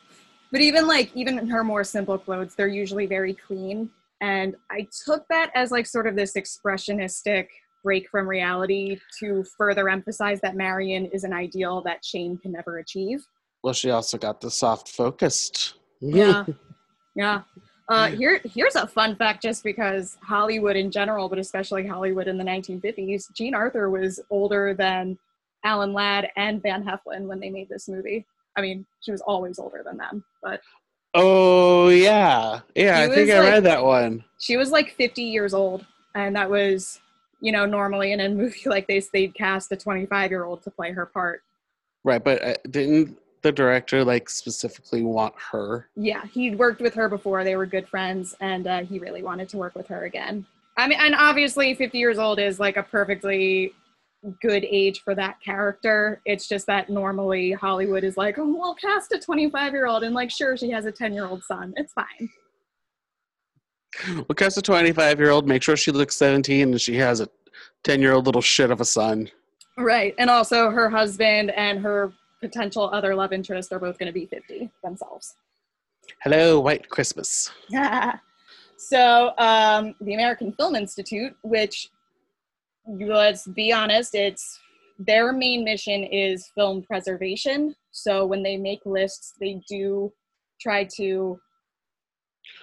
but 0.51 0.61
even 0.61 0.87
like 0.87 1.11
even 1.15 1.37
in 1.39 1.47
her 1.47 1.63
more 1.63 1.83
simple 1.83 2.17
clothes 2.17 2.55
they're 2.55 2.67
usually 2.67 3.05
very 3.05 3.33
clean 3.33 3.89
and 4.21 4.55
i 4.71 4.87
took 5.05 5.27
that 5.29 5.51
as 5.55 5.71
like 5.71 5.85
sort 5.85 6.07
of 6.07 6.15
this 6.15 6.33
expressionistic 6.33 7.47
break 7.83 8.09
from 8.09 8.27
reality 8.27 8.99
to 9.19 9.43
further 9.57 9.89
emphasize 9.89 10.41
that 10.41 10.55
marion 10.55 11.05
is 11.07 11.23
an 11.23 11.33
ideal 11.33 11.81
that 11.81 12.03
shane 12.03 12.37
can 12.37 12.51
never 12.51 12.79
achieve 12.79 13.25
Well, 13.63 13.73
she 13.73 13.89
also 13.89 14.17
got 14.17 14.41
the 14.41 14.51
soft 14.51 14.89
focused. 14.89 15.75
yeah 16.01 16.45
yeah 17.15 17.41
uh, 17.91 18.05
here, 18.05 18.39
here's 18.53 18.75
a 18.75 18.85
fun 18.85 19.15
fact 19.15 19.41
just 19.41 19.63
because 19.63 20.15
Hollywood 20.21 20.75
in 20.75 20.91
general, 20.91 21.27
but 21.27 21.39
especially 21.39 21.87
Hollywood 21.87 22.27
in 22.27 22.37
the 22.37 22.43
1950s, 22.43 23.33
Jean 23.33 23.55
Arthur 23.55 23.89
was 23.89 24.19
older 24.29 24.75
than 24.75 25.17
Alan 25.63 25.93
Ladd 25.93 26.29
and 26.37 26.61
Van 26.61 26.83
Heflin 26.83 27.27
when 27.27 27.39
they 27.39 27.49
made 27.49 27.69
this 27.69 27.87
movie. 27.89 28.25
I 28.55 28.61
mean, 28.61 28.85
she 29.01 29.11
was 29.11 29.21
always 29.21 29.59
older 29.59 29.81
than 29.85 29.97
them, 29.97 30.23
but 30.41 30.61
Oh 31.13 31.89
yeah, 31.89 32.59
yeah. 32.75 33.05
She 33.05 33.11
I 33.11 33.15
think 33.15 33.31
I 33.31 33.39
like- 33.39 33.49
read 33.49 33.63
that 33.63 33.83
one. 33.83 34.23
she 34.39 34.57
was 34.57 34.71
like 34.71 34.93
50 34.95 35.23
years 35.23 35.53
old. 35.53 35.85
And 36.15 36.35
that 36.35 36.49
was, 36.49 36.99
you 37.39 37.51
know, 37.51 37.65
normally 37.65 38.11
in 38.11 38.19
a 38.19 38.29
movie 38.29 38.61
like 38.67 38.87
this, 38.87 39.09
they'd 39.11 39.33
cast 39.33 39.71
a 39.71 39.75
25 39.77 40.31
year 40.31 40.43
old 40.43 40.61
to 40.63 40.71
play 40.71 40.91
her 40.91 41.05
part. 41.05 41.41
Right, 42.03 42.23
but 42.23 42.43
uh, 42.43 42.53
didn't 42.69 43.17
the 43.41 43.51
director 43.51 44.03
like 44.03 44.29
specifically 44.29 45.01
want 45.03 45.33
her? 45.51 45.87
Yeah, 45.95 46.25
he'd 46.33 46.57
worked 46.57 46.81
with 46.81 46.93
her 46.95 47.09
before. 47.09 47.43
They 47.43 47.55
were 47.55 47.65
good 47.65 47.87
friends, 47.87 48.35
and 48.39 48.67
uh, 48.67 48.79
he 48.83 48.99
really 48.99 49.21
wanted 49.23 49.49
to 49.49 49.57
work 49.57 49.75
with 49.75 49.87
her 49.87 50.05
again. 50.05 50.45
I 50.77 50.87
mean, 50.87 50.99
and 50.99 51.13
obviously, 51.15 51.73
50 51.73 51.97
years 51.97 52.17
old 52.17 52.39
is 52.39 52.59
like 52.59 52.77
a 52.77 52.83
perfectly 52.83 53.73
good 54.41 54.65
age 54.65 55.01
for 55.01 55.15
that 55.15 55.39
character. 55.41 56.21
It's 56.25 56.47
just 56.47 56.67
that 56.67 56.89
normally 56.89 57.51
Hollywood 57.51 58.03
is 58.03 58.17
like, 58.17 58.37
oh, 58.37 58.45
we'll 58.45 58.75
cast 58.75 59.11
a 59.13 59.19
25 59.19 59.73
year 59.73 59.87
old, 59.87 60.03
and 60.03 60.13
like, 60.13 60.31
sure, 60.31 60.57
she 60.57 60.69
has 60.71 60.85
a 60.85 60.91
10 60.91 61.13
year 61.13 61.25
old 61.25 61.43
son. 61.43 61.73
It's 61.77 61.93
fine. 61.93 62.29
Well, 64.07 64.35
cast 64.35 64.55
a 64.57 64.61
twenty-five-year-old. 64.61 65.47
Make 65.47 65.63
sure 65.63 65.75
she 65.75 65.91
looks 65.91 66.15
seventeen, 66.15 66.71
and 66.71 66.79
she 66.79 66.95
has 66.97 67.21
a 67.21 67.27
ten-year-old 67.83 68.25
little 68.25 68.41
shit 68.41 68.69
of 68.69 68.81
a 68.81 68.85
son. 68.85 69.29
Right. 69.77 70.13
And 70.19 70.29
also, 70.29 70.69
her 70.69 70.89
husband 70.89 71.51
and 71.51 71.79
her 71.79 72.13
potential 72.41 72.89
other 72.91 73.15
love 73.15 73.33
interest 73.33 73.71
are 73.71 73.79
both 73.79 73.97
going 73.97 74.07
to 74.07 74.13
be 74.13 74.25
50 74.25 74.69
themselves. 74.83 75.35
Hello, 76.21 76.59
White 76.59 76.89
Christmas. 76.89 77.51
so 78.77 79.33
um, 79.37 79.95
the 80.01 80.13
American 80.13 80.51
Film 80.53 80.75
Institute, 80.75 81.35
which 81.43 81.89
let's 82.89 83.47
be 83.47 83.71
honest, 83.71 84.15
it's 84.15 84.59
their 84.97 85.31
main 85.31 85.63
mission 85.63 86.03
is 86.03 86.49
film 86.55 86.81
preservation. 86.81 87.75
So 87.91 88.25
when 88.25 88.43
they 88.43 88.57
make 88.57 88.81
lists, 88.85 89.33
they 89.39 89.61
do 89.67 90.11
try 90.59 90.83
to 90.97 91.39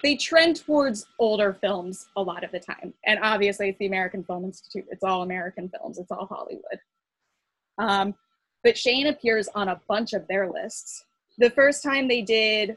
they 0.03 0.15
trend 0.15 0.57
towards 0.57 1.07
older 1.17 1.53
films 1.53 2.07
a 2.17 2.21
lot 2.21 2.43
of 2.43 2.51
the 2.51 2.59
time. 2.59 2.93
And 3.05 3.19
obviously 3.23 3.69
it's 3.69 3.79
the 3.79 3.87
American 3.87 4.23
Film 4.23 4.45
Institute. 4.45 4.85
It's 4.91 5.03
all 5.03 5.23
American 5.23 5.69
films. 5.69 5.97
It's 5.97 6.11
all 6.11 6.27
Hollywood. 6.27 6.79
Um, 7.79 8.13
but 8.63 8.77
Shane 8.77 9.07
appears 9.07 9.47
on 9.55 9.69
a 9.69 9.81
bunch 9.87 10.13
of 10.13 10.27
their 10.27 10.51
lists. 10.51 11.05
The 11.37 11.49
first 11.51 11.83
time 11.83 12.07
they 12.07 12.21
did 12.21 12.75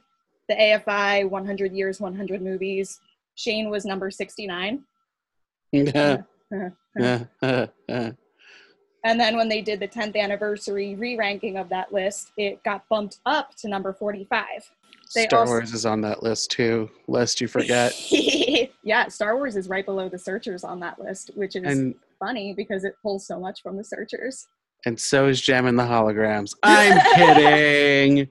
the 0.49 0.55
AFI 0.55 1.29
100 1.29 1.73
Years, 1.73 2.01
100 2.01 2.43
Movies, 2.43 3.01
Shane 3.35 3.71
was 3.71 3.85
number 3.85 4.11
69. 4.11 4.83
Yeah. 5.73 6.23
And 9.03 9.19
then 9.19 9.35
when 9.37 9.49
they 9.49 9.63
did 9.63 9.81
the 9.81 9.89
10th 9.89 10.15
anniversary 10.15 10.95
re 10.95 11.17
ranking 11.17 11.57
of 11.57 11.71
that 11.71 11.91
list, 11.91 12.33
it 12.37 12.63
got 12.65 12.87
bumped 12.91 13.19
up 13.25 13.55
to 13.57 13.69
number 13.69 13.95
45. 13.95 14.45
They 15.15 15.25
Star 15.25 15.41
also- 15.41 15.53
Wars 15.53 15.73
is 15.73 15.87
on 15.87 16.03
that 16.03 16.23
list 16.23 16.51
too, 16.51 16.91
lest 17.09 17.41
you 17.41 17.49
forget. 17.49 17.95
yeah, 18.85 19.09
Star 19.09 19.37
Wars 19.37 19.57
is 19.57 19.69
right 19.71 19.87
below 19.87 20.11
the 20.11 20.19
searchers 20.19 20.65
on 20.65 20.81
that 20.81 20.99
list, 21.01 21.31
which 21.35 21.57
is 21.57 21.63
and 21.65 21.95
funny 22.19 22.53
because 22.53 22.85
it 22.85 22.95
pulls 23.03 23.27
so 23.27 23.41
much 23.41 23.63
from 23.63 23.79
the 23.79 23.85
searchers. 23.85 24.47
and 24.85 25.01
so 25.01 25.29
is 25.29 25.41
Jem 25.41 25.65
and 25.67 25.79
the 25.79 25.83
Holograms. 25.85 26.55
I'm 26.63 27.01
kidding. 27.15 28.29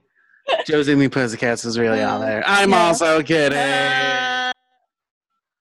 Josie 0.66 0.92
and 0.92 1.00
the 1.02 1.08
Pussycats 1.08 1.64
is 1.64 1.78
really 1.80 2.00
on 2.02 2.20
there. 2.20 2.44
I'm 2.46 2.70
Yeah. 2.70 2.86
also 2.86 3.22
kidding. 3.24 3.58
Uh, 3.58 4.52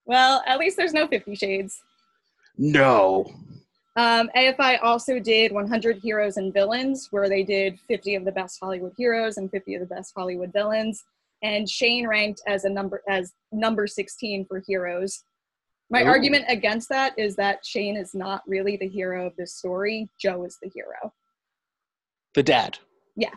well, 0.05 0.43
at 0.45 0.59
least 0.59 0.77
there's 0.77 0.93
no 0.93 1.07
Fifty 1.07 1.33
Shades. 1.35 1.81
No. 2.59 3.25
Um, 3.95 4.29
AFI 4.35 4.79
also 4.83 5.19
did 5.19 5.51
100 5.51 5.97
Heroes 5.97 6.37
and 6.37 6.53
Villains, 6.53 7.07
where 7.11 7.27
they 7.27 7.43
did 7.43 7.79
50 7.87 8.15
of 8.15 8.25
the 8.25 8.31
best 8.31 8.59
Hollywood 8.61 8.93
heroes 8.97 9.37
and 9.37 9.49
50 9.49 9.75
of 9.75 9.81
the 9.81 9.93
best 9.93 10.13
Hollywood 10.15 10.53
villains. 10.53 11.03
And 11.41 11.69
Shane 11.69 12.07
ranked 12.07 12.41
as 12.47 12.65
a 12.65 12.69
number 12.69 13.01
as 13.09 13.33
number 13.51 13.87
16 13.87 14.45
for 14.45 14.61
heroes. 14.65 15.23
My 15.89 16.03
Ooh. 16.03 16.07
argument 16.07 16.45
against 16.49 16.89
that 16.89 17.17
is 17.17 17.35
that 17.37 17.65
Shane 17.65 17.97
is 17.97 18.13
not 18.13 18.43
really 18.45 18.77
the 18.77 18.87
hero 18.87 19.25
of 19.25 19.35
this 19.37 19.55
story. 19.55 20.09
Joe 20.19 20.43
is 20.43 20.57
the 20.61 20.69
hero. 20.73 21.13
The 22.35 22.43
dad. 22.43 22.77
Yeah, 23.15 23.33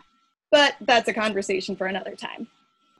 but 0.51 0.75
that's 0.81 1.07
a 1.07 1.13
conversation 1.13 1.75
for 1.75 1.87
another 1.87 2.15
time. 2.15 2.47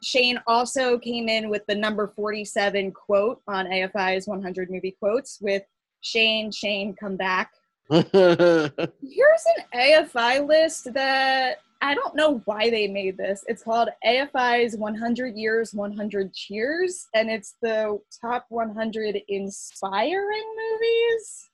Shane 0.02 0.40
also 0.48 0.98
came 0.98 1.30
in 1.30 1.50
with 1.50 1.66
the 1.68 1.76
number 1.76 2.08
47 2.08 2.92
quote 2.92 3.42
on 3.48 3.68
AFI's 3.68 4.28
100 4.28 4.70
movie 4.70 4.96
quotes 5.00 5.40
with 5.40 5.64
Shane, 6.04 6.52
Shane, 6.52 6.96
come 6.96 7.16
back. 7.16 7.52
Here's 7.90 8.12
an 8.12 9.66
AFI 9.74 10.48
list 10.48 10.94
that 10.94 11.58
I 11.82 11.96
don't 11.96 12.16
know 12.16 12.42
why 12.46 12.70
they 12.70 12.88
made 12.88 13.18
this. 13.18 13.44
It's 13.48 13.64
called 13.64 13.90
AFI's 14.06 14.78
100 14.78 15.36
Years, 15.36 15.74
100 15.74 16.34
Cheers, 16.34 17.08
and 17.14 17.30
it's 17.30 17.56
the 17.62 18.00
top 18.22 18.46
100 18.50 19.22
inspiring 19.28 20.56
movies. 20.72 21.50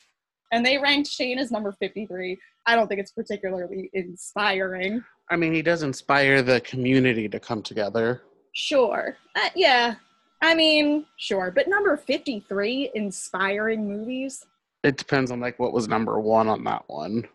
And 0.52 0.66
they 0.66 0.78
ranked 0.78 1.10
Shane 1.10 1.40
as 1.40 1.52
number 1.52 1.72
53. 1.72 2.38
I 2.66 2.76
don't 2.76 2.88
think 2.88 3.00
it's 3.00 3.12
particularly 3.12 3.90
inspiring. 3.94 5.04
I 5.30 5.36
mean, 5.36 5.54
he 5.54 5.62
does 5.62 5.84
inspire 5.84 6.42
the 6.42 6.62
community 6.62 7.30
to 7.30 7.40
come 7.40 7.62
together. 7.62 8.24
Sure. 8.54 9.16
Uh, 9.36 9.50
yeah. 9.56 9.96
I 10.42 10.56
mean, 10.56 11.06
sure. 11.18 11.52
But 11.52 11.68
number 11.68 11.96
53, 11.98 12.92
inspiring 12.96 13.88
movies. 13.88 14.46
It 14.84 14.98
depends 14.98 15.32
on 15.32 15.40
like 15.40 15.60
what 15.60 15.74
was 15.74 15.88
number 15.88 16.20
one 16.20 16.48
on 16.48 16.64
that 16.64 16.84
one. 16.88 17.28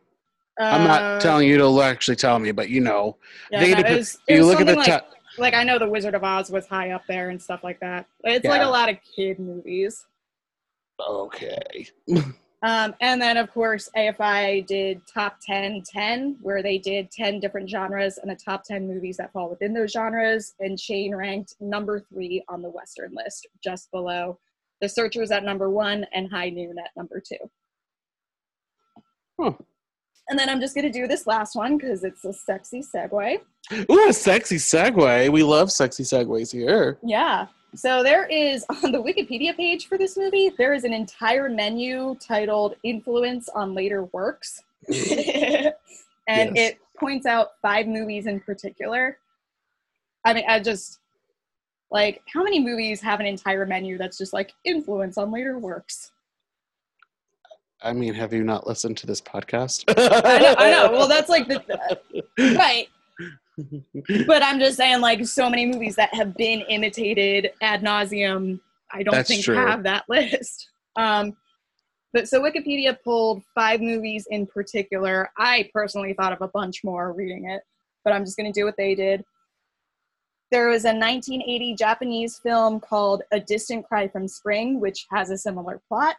Uh, 0.59 0.65
I'm 0.65 0.85
not 0.87 1.21
telling 1.21 1.49
you 1.49 1.59
to 1.59 1.83
actually 1.83 2.17
tell 2.17 2.39
me, 2.39 2.53
but 2.53 2.69
you 2.69 2.81
know, 2.81 3.17
Yeah, 3.51 3.63
it 3.63 3.71
no, 3.77 3.83
dep- 3.83 3.97
was, 3.99 4.19
you 4.29 4.45
look 4.47 4.61
at 4.61 4.67
the 4.67 4.77
like, 4.77 4.87
top. 4.87 5.11
like 5.37 5.53
I 5.53 5.65
know 5.65 5.79
the 5.79 5.89
Wizard 5.89 6.15
of 6.15 6.23
Oz 6.25 6.51
was 6.51 6.67
high 6.67 6.91
up 6.93 7.03
there 7.09 7.31
and 7.31 7.43
stuff 7.43 7.65
like 7.65 7.81
that. 7.81 8.07
It's 8.23 8.47
like 8.47 8.63
a 8.63 8.67
lot 8.69 8.89
of 8.89 8.97
kid 9.17 9.39
movies. 9.39 10.07
Okay. 11.01 11.89
Um, 12.65 12.95
and 13.03 13.21
then 13.21 13.37
of 13.37 13.53
course 13.53 13.91
AFI 13.95 14.67
did 14.67 15.03
top 15.07 15.37
10 15.47 15.83
10 15.87 16.39
where 16.41 16.62
they 16.62 16.79
did 16.79 17.11
10 17.11 17.39
different 17.39 17.69
genres 17.69 18.17
and 18.17 18.31
the 18.31 18.41
top 18.43 18.65
10 18.65 18.89
movies 18.89 19.19
that 19.19 19.33
fall 19.33 19.51
within 19.51 19.75
those 19.75 19.93
genres 19.93 20.55
and 20.61 20.81
Shane 20.81 21.15
ranked 21.15 21.57
number 21.61 22.01
3 22.01 22.43
on 22.49 22.62
the 22.62 22.71
western 22.71 23.15
list 23.15 23.47
just 23.62 23.91
below 23.91 24.39
The 24.81 24.89
Searchers 24.89 25.31
at 25.31 25.45
number 25.45 25.69
1 25.69 26.07
and 26.15 26.31
High 26.31 26.49
Noon 26.49 26.77
at 26.79 26.91
number 26.97 27.21
2. 27.21 27.37
Huh. 29.39 29.53
And 30.31 30.39
then 30.39 30.49
I'm 30.49 30.61
just 30.61 30.75
going 30.75 30.91
to 30.91 30.99
do 30.99 31.07
this 31.07 31.27
last 31.27 31.55
one 31.55 31.79
cuz 31.79 32.03
it's 32.03 32.25
a 32.25 32.33
sexy 32.33 32.81
segue. 32.81 33.41
Ooh, 33.91 34.09
a 34.09 34.12
sexy 34.12 34.57
segue. 34.57 35.29
We 35.29 35.43
love 35.43 35.71
sexy 35.71 36.03
segues 36.03 36.51
here. 36.51 36.97
Yeah. 37.03 37.49
So 37.75 38.03
there 38.03 38.27
is 38.27 38.64
on 38.85 38.93
the 38.93 39.03
Wikipedia 39.03 39.57
page 39.57 39.87
for 39.89 39.99
this 39.99 40.16
movie, 40.16 40.51
there 40.57 40.75
is 40.75 40.85
an 40.85 40.93
entire 40.93 41.49
menu 41.49 42.16
titled 42.20 42.77
Influence 42.83 43.49
on 43.49 43.75
Later 43.75 44.05
Works. 44.12 44.62
and 44.89 45.75
Yes. 46.29 46.53
it 46.57 46.79
points 46.99 47.27
out 47.27 47.53
five 47.61 47.87
movies 47.87 48.27
in 48.27 48.41
particular. 48.41 49.18
I 50.25 50.35
mean, 50.35 50.45
I 50.49 50.61
just 50.61 51.01
like 51.91 52.22
how 52.33 52.43
many 52.43 52.61
movies 52.61 53.01
have 53.01 53.20
an 53.20 53.27
entire 53.27 53.66
menu 53.66 53.99
that's 53.99 54.18
just 54.18 54.33
like 54.33 54.53
influence 54.64 55.18
on 55.18 55.31
later 55.31 55.59
works? 55.59 56.12
I 57.83 57.93
mean, 57.93 58.14
have 58.14 58.33
you 58.33 58.43
not 58.43 58.66
listened 58.66 58.97
to 58.99 59.07
this 59.07 59.20
podcast? 59.20 59.85
I 59.89 60.39
know, 60.39 60.55
I 60.59 60.70
know. 60.70 60.93
Well, 60.93 61.09
that's 61.09 61.29
like 61.29 61.47
the 61.49 61.62
right. 62.57 62.89
But 64.27 64.43
I'm 64.43 64.59
just 64.59 64.77
saying, 64.77 65.01
like, 65.01 65.27
so 65.27 65.49
many 65.49 65.67
movies 65.67 65.97
that 65.97 66.13
have 66.15 66.37
been 66.37 66.61
imitated 66.63 67.53
ad 67.63 67.83
nauseum, 67.83 68.61
I 68.93 69.03
don't 69.03 69.15
That's 69.15 69.29
think 69.29 69.45
true. 69.45 69.55
have 69.55 69.83
that 69.85 70.05
list. 70.09 70.69
Um, 70.97 71.37
but 72.13 72.29
so 72.29 72.41
Wikipedia 72.41 72.97
pulled 73.03 73.43
five 73.55 73.81
movies 73.81 74.27
in 74.31 74.47
particular. 74.47 75.31
I 75.37 75.69
personally 75.73 76.15
thought 76.15 76.33
of 76.33 76.43
a 76.43 76.49
bunch 76.49 76.85
more 76.85 77.13
reading 77.13 77.51
it, 77.51 77.63
but 78.05 78.13
I'm 78.13 78.25
just 78.25 78.37
going 78.37 78.53
to 78.53 78.59
do 78.59 78.65
what 78.65 78.77
they 78.77 78.95
did. 78.95 79.25
There 80.53 80.69
was 80.69 80.85
a 80.85 80.95
1980 80.95 81.75
Japanese 81.75 82.39
film 82.39 82.79
called 82.79 83.23
A 83.33 83.41
Distant 83.41 83.85
Cry 83.87 84.07
from 84.07 84.29
Spring, 84.29 84.79
which 84.79 85.07
has 85.11 85.31
a 85.31 85.39
similar 85.39 85.81
plot. 85.89 86.15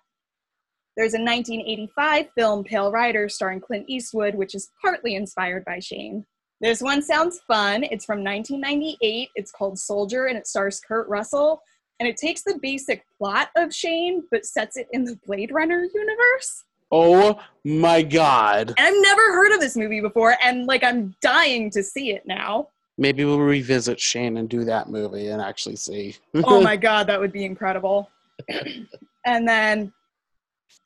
There's 0.98 1.14
a 1.14 1.22
1985 1.22 2.28
film, 2.36 2.64
Pale 2.66 2.92
Rider, 2.92 3.30
starring 3.30 3.62
Clint 3.62 3.86
Eastwood, 3.88 4.36
which 4.36 4.56
is 4.56 4.70
partly 4.82 5.16
inspired 5.16 5.64
by 5.64 5.80
Shane. 5.80 6.26
This 6.62 6.82
one 6.82 7.01
sounds 7.01 7.41
fun. 7.47 7.84
It's 7.84 8.06
from 8.06 8.24
1998. 8.24 9.30
It's 9.36 9.51
called 9.51 9.78
Soldier 9.78 10.28
and 10.28 10.38
it 10.38 10.47
stars 10.47 10.80
Kurt 10.80 11.08
Russell. 11.08 11.62
And 11.99 12.08
it 12.08 12.18
takes 12.18 12.43
the 12.43 12.60
basic 12.62 13.06
plot 13.18 13.49
of 13.56 13.74
Shane 13.74 14.24
but 14.32 14.45
sets 14.45 14.78
it 14.78 14.88
in 14.91 15.03
the 15.03 15.18
Blade 15.26 15.51
Runner 15.51 15.86
universe. 15.93 16.64
oh 16.91 17.39
my 17.64 18.01
god. 18.01 18.74
And 18.78 18.88
I've 18.88 19.01
never 19.01 19.22
heard 19.34 19.53
of 19.53 19.60
this 19.60 19.76
movie 19.76 20.01
before 20.01 20.36
and 20.41 20.66
like 20.66 20.84
I'm 20.84 21.16
dying 21.22 21.70
to 21.72 21.84
see 21.84 22.12
it 22.12 22.26
now. 22.26 22.70
Maybe 22.97 23.26
we'll 23.26 23.39
revisit 23.39 23.99
Shane 23.99 24.38
and 24.38 24.47
do 24.47 24.64
that 24.64 24.89
movie 24.89 25.28
and 25.28 25.41
actually 25.41 25.76
see. 25.76 26.16
oh 26.45 26.62
my 26.62 26.78
god, 26.78 27.08
that 27.08 27.20
would 27.20 27.34
be 27.34 27.43
incredible. 27.43 28.10
and 29.26 29.47
then 29.47 29.91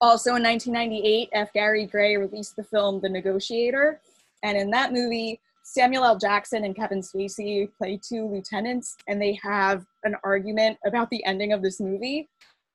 also 0.02 0.36
in 0.36 0.44
1998, 0.44 1.30
F. 1.34 1.54
Gary 1.54 1.86
Gray 1.86 2.18
released 2.18 2.56
the 2.56 2.64
film 2.64 3.00
The 3.02 3.10
Negotiator. 3.10 4.00
And 4.42 4.58
in 4.58 4.72
that 4.72 4.94
movie, 4.94 5.40
Samuel 5.72 6.04
L. 6.04 6.18
Jackson 6.18 6.64
and 6.66 6.76
Kevin 6.76 7.00
Spacey 7.00 7.70
play 7.78 8.00
two 8.02 8.28
lieutenants, 8.28 8.98
and 9.08 9.22
they 9.22 9.40
have 9.44 9.86
an 10.04 10.16
argument 10.24 10.80
about 10.84 11.12
the 11.12 11.24
ending 11.26 11.54
of 11.54 11.62
this 11.62 11.80
movie. 11.80 12.28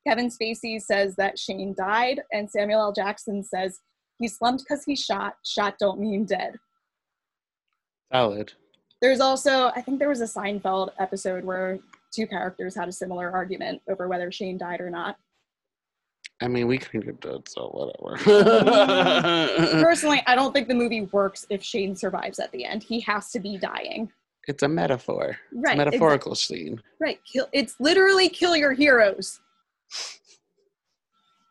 Kevin 0.06 0.28
Spacey 0.28 0.80
says 0.80 1.16
that 1.16 1.36
Shane 1.36 1.74
died, 1.76 2.20
and 2.32 2.48
Samuel 2.48 2.82
L. 2.82 2.92
Jackson 2.92 3.42
says 3.42 3.80
he 4.20 4.28
slumped 4.28 4.62
because 4.62 4.84
he 4.84 4.94
shot. 4.94 5.34
Shot 5.44 5.74
don't 5.80 5.98
mean 5.98 6.24
dead. 6.24 6.54
Valid. 8.12 8.52
There's 9.02 9.20
also, 9.20 9.72
I 9.74 9.80
think 9.80 9.98
there 9.98 10.08
was 10.08 10.20
a 10.20 10.24
Seinfeld 10.24 10.90
episode 11.00 11.44
where 11.44 11.80
two 12.14 12.28
characters 12.28 12.76
had 12.76 12.88
a 12.88 12.92
similar 12.92 13.32
argument 13.32 13.82
over 13.90 14.06
whether 14.06 14.30
Shane 14.30 14.56
died 14.56 14.80
or 14.80 14.88
not. 14.88 15.16
I 16.42 16.48
mean, 16.48 16.66
we 16.66 16.78
kind 16.78 17.08
of 17.08 17.20
did, 17.20 17.48
so 17.48 17.68
whatever. 17.68 18.16
Personally, 19.82 20.22
I 20.26 20.34
don't 20.34 20.52
think 20.52 20.68
the 20.68 20.74
movie 20.74 21.02
works 21.12 21.46
if 21.48 21.62
Shane 21.62 21.94
survives 21.94 22.38
at 22.38 22.50
the 22.52 22.64
end. 22.64 22.82
He 22.82 23.00
has 23.00 23.30
to 23.30 23.40
be 23.40 23.56
dying. 23.56 24.10
it's 24.48 24.62
a 24.62 24.68
metaphor. 24.68 25.38
Right. 25.52 25.74
a 25.74 25.78
metaphorical 25.78 26.34
scene. 26.34 26.82
Right. 27.00 27.20
Kill, 27.24 27.46
it's 27.52 27.76
literally 27.78 28.28
kill 28.28 28.56
your 28.56 28.72
heroes. 28.72 29.40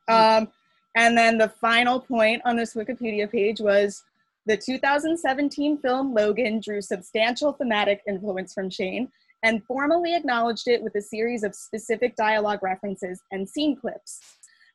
Um, 0.08 0.50
and 0.96 1.18
then 1.18 1.38
the 1.38 1.50
final 1.50 2.00
point 2.00 2.42
on 2.46 2.56
this 2.56 2.76
Wikipedia 2.76 3.32
page 3.32 3.60
was 3.60 4.04
the 4.46 4.58
2017 4.58 5.78
film 5.78 6.14
Logan 6.14 6.60
drew 6.60 6.82
substantial 6.82 7.54
thematic 7.54 8.02
influence 8.08 8.54
from 8.54 8.70
Shane 8.70 9.10
and 9.44 9.64
formally 9.66 10.16
acknowledged 10.16 10.68
it 10.68 10.82
with 10.84 10.96
a 10.96 11.02
series 11.02 11.44
of 11.44 11.56
specific 11.56 12.16
dialogue 12.16 12.60
references 12.62 13.22
and 13.32 13.48
scene 13.48 13.76
clips. 13.76 14.20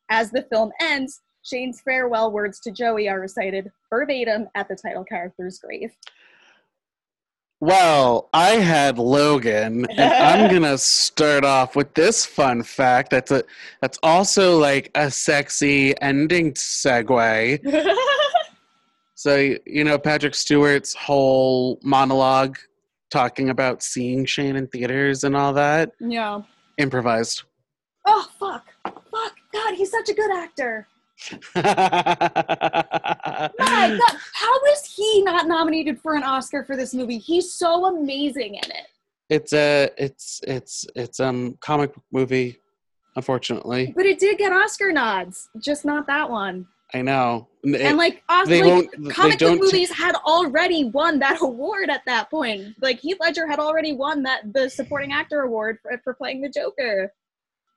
As 0.09 0.31
the 0.31 0.43
film 0.51 0.71
ends, 0.81 1.21
Shane's 1.43 1.81
farewell 1.81 2.31
words 2.31 2.59
to 2.61 2.71
Joey 2.71 3.07
are 3.07 3.19
recited 3.19 3.71
verbatim 3.89 4.47
at 4.55 4.67
the 4.67 4.75
title 4.75 5.03
character's 5.03 5.59
grave. 5.59 5.91
Well, 7.61 8.29
I 8.33 8.51
had 8.51 8.97
Logan, 8.97 9.85
and 9.91 10.13
I'm 10.13 10.49
gonna 10.53 10.77
start 10.77 11.43
off 11.43 11.75
with 11.75 11.93
this 11.93 12.25
fun 12.25 12.63
fact. 12.63 13.09
That's 13.11 13.31
a 13.31 13.43
that's 13.81 13.99
also 14.01 14.57
like 14.57 14.91
a 14.95 15.11
sexy 15.11 15.99
ending 16.01 16.53
segue. 16.53 17.95
So 19.15 19.35
you 19.65 19.83
know 19.83 19.99
Patrick 19.99 20.33
Stewart's 20.33 20.93
whole 20.93 21.77
monologue 21.83 22.57
talking 23.11 23.49
about 23.49 23.83
seeing 23.83 24.23
Shane 24.23 24.55
in 24.55 24.67
theaters 24.67 25.25
and 25.25 25.35
all 25.35 25.51
that 25.55 25.91
Yeah. 25.99 26.43
improvised. 26.77 27.43
Oh 28.05 28.25
fuck. 28.39 28.65
God, 29.53 29.73
he's 29.75 29.91
such 29.91 30.09
a 30.09 30.13
good 30.13 30.31
actor. 30.31 30.87
My 31.55 33.51
God, 33.59 34.17
how 34.33 34.59
is 34.73 34.85
he 34.95 35.21
not 35.23 35.47
nominated 35.47 35.99
for 35.99 36.15
an 36.15 36.23
Oscar 36.23 36.63
for 36.63 36.75
this 36.77 36.93
movie? 36.93 37.17
He's 37.17 37.51
so 37.51 37.85
amazing 37.87 38.55
in 38.55 38.71
it. 38.71 38.87
it's 39.29 39.53
a 39.53 39.89
it's 39.97 40.41
it's 40.47 40.85
it's 40.95 41.19
um 41.19 41.57
comic 41.59 41.93
book 41.93 42.03
movie, 42.11 42.57
unfortunately. 43.15 43.93
But 43.95 44.05
it 44.05 44.19
did 44.19 44.37
get 44.37 44.53
Oscar 44.53 44.91
nods, 44.91 45.49
just 45.59 45.83
not 45.85 46.07
that 46.07 46.29
one. 46.29 46.67
I 46.93 47.01
know. 47.03 47.47
And 47.63 47.97
like, 47.97 48.23
Os- 48.29 48.47
they 48.47 48.63
like 48.63 48.71
won't. 48.71 48.91
They 49.03 49.09
comic 49.11 49.39
book 49.39 49.49
don't. 49.49 49.59
movies 49.59 49.91
had 49.91 50.15
already 50.15 50.85
won 50.85 51.19
that 51.19 51.41
award 51.41 51.89
at 51.89 52.01
that 52.05 52.29
point. 52.31 52.75
Like 52.81 52.99
Heath 52.99 53.17
Ledger 53.19 53.47
had 53.47 53.59
already 53.59 53.93
won 53.93 54.23
that 54.23 54.53
the 54.53 54.69
supporting 54.69 55.11
actor 55.11 55.41
award 55.41 55.79
for, 55.83 55.99
for 56.03 56.13
playing 56.13 56.41
the 56.41 56.49
Joker. 56.49 57.11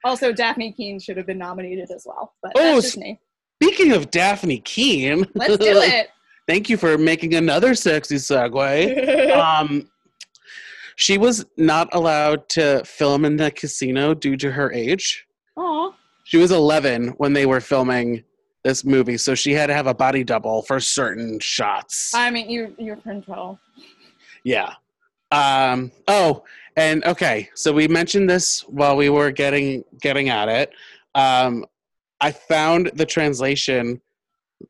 Also, 0.04 0.32
Dafne 0.32 0.74
Keen 0.76 0.98
should 0.98 1.16
have 1.16 1.26
been 1.26 1.38
nominated 1.38 1.90
as 1.90 2.04
well. 2.06 2.34
But 2.42 2.52
Oh, 2.56 2.74
that's 2.74 2.86
just 2.86 2.98
me. 2.98 3.20
Speaking 3.62 3.92
of 3.92 4.10
Dafne 4.10 4.62
Keen, 4.64 5.26
Let's 5.34 5.56
do 5.58 5.64
it. 5.82 6.08
Thank 6.48 6.68
you 6.68 6.76
for 6.76 6.98
making 6.98 7.34
another 7.34 7.74
sexy 7.74 8.16
segue. 8.16 9.30
um, 9.36 9.88
she 10.96 11.18
was 11.18 11.44
not 11.56 11.88
allowed 11.92 12.48
to 12.50 12.82
film 12.84 13.24
in 13.24 13.36
the 13.36 13.50
casino 13.50 14.14
due 14.14 14.36
to 14.36 14.50
her 14.50 14.72
age. 14.72 15.26
Aw. 15.56 15.92
She 16.24 16.36
was 16.38 16.50
11 16.50 17.08
when 17.18 17.32
they 17.32 17.46
were 17.46 17.60
filming 17.60 18.24
this 18.64 18.84
movie, 18.84 19.16
so 19.16 19.34
she 19.34 19.52
had 19.52 19.66
to 19.66 19.74
have 19.74 19.86
a 19.86 19.94
body 19.94 20.24
double 20.24 20.62
for 20.62 20.80
certain 20.80 21.38
shots. 21.40 22.12
I 22.14 22.30
mean, 22.30 22.48
you 22.48 22.74
you 22.78 22.96
can 22.96 23.22
tell. 23.22 23.58
Yeah. 24.44 24.74
Um, 25.32 25.90
oh, 26.08 26.44
and 26.76 27.04
okay, 27.04 27.50
so 27.54 27.72
we 27.72 27.88
mentioned 27.88 28.28
this 28.28 28.60
while 28.62 28.96
we 28.96 29.10
were 29.10 29.30
getting 29.30 29.84
getting 30.00 30.28
at 30.28 30.48
it. 30.48 30.72
Um, 31.14 31.66
I 32.20 32.30
found 32.32 32.90
the 32.94 33.06
translation 33.06 34.00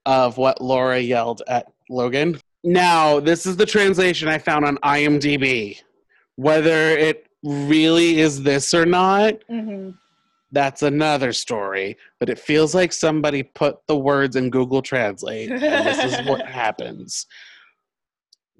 of 0.07 0.39
what 0.39 0.61
Laura 0.61 0.99
yelled 0.99 1.43
at 1.49 1.67
Logan. 1.91 2.41
Now, 2.65 3.21
this 3.21 3.47
is 3.47 3.57
the 3.57 3.67
translation 3.67 4.29
I 4.29 4.39
found 4.39 4.65
on 4.65 4.79
IMDb. 4.79 5.79
Whether 6.37 6.91
it 6.91 7.27
really 7.43 8.21
is 8.21 8.43
this 8.43 8.73
or 8.73 8.87
not, 8.87 9.35
hmm 9.49 9.91
that's 10.55 10.83
another 10.83 11.33
story. 11.33 11.97
But 12.21 12.29
it 12.29 12.39
feels 12.39 12.75
like 12.75 12.93
somebody 12.93 13.43
put 13.43 13.79
the 13.87 13.97
words 13.97 14.37
in 14.37 14.51
Google 14.51 14.83
Translate, 14.83 15.51
and 15.51 15.87
this 15.87 16.05
is 16.05 16.27
what 16.27 16.47
happens. 16.47 17.27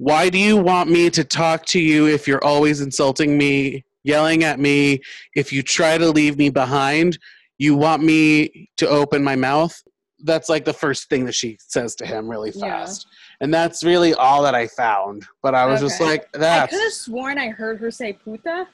Why 0.03 0.31
do 0.31 0.37
you 0.39 0.57
want 0.57 0.91
me 0.91 1.11
to 1.11 1.23
talk 1.23 1.65
to 1.67 1.81
you 1.81 2.09
if 2.09 2.27
you're 2.27 2.43
always 2.45 2.81
insulting 2.81 3.39
me, 3.39 3.85
yelling 4.03 4.43
at 4.43 4.59
me? 4.59 5.01
If 5.37 5.53
you 5.53 5.63
try 5.63 5.97
to 5.97 6.11
leave 6.11 6.37
me 6.37 6.51
behind, 6.51 7.21
you 7.59 7.77
want 7.77 8.03
me 8.03 8.69
to 8.79 8.89
open 8.89 9.23
my 9.23 9.37
mouth? 9.37 9.81
That's 10.25 10.49
like 10.49 10.65
the 10.65 10.73
first 10.73 11.09
thing 11.09 11.25
that 11.27 11.37
she 11.37 11.57
says 11.61 11.95
to 11.97 12.05
him 12.05 12.29
really 12.29 12.51
Yeah. 12.53 12.79
fast. 12.81 13.07
And 13.41 13.55
that's 13.55 13.85
really 13.85 14.13
all 14.15 14.43
that 14.43 14.57
I 14.57 14.67
found. 14.67 15.25
But 15.41 15.55
I 15.55 15.67
was 15.67 15.79
just 15.79 16.01
like, 16.01 16.27
that. 16.33 16.65
I 16.65 16.67
could 16.67 16.83
have 16.83 16.93
sworn 16.93 17.39
I 17.39 17.51
heard 17.51 17.79
her 17.79 17.93
say 17.93 18.13
puta, 18.13 18.67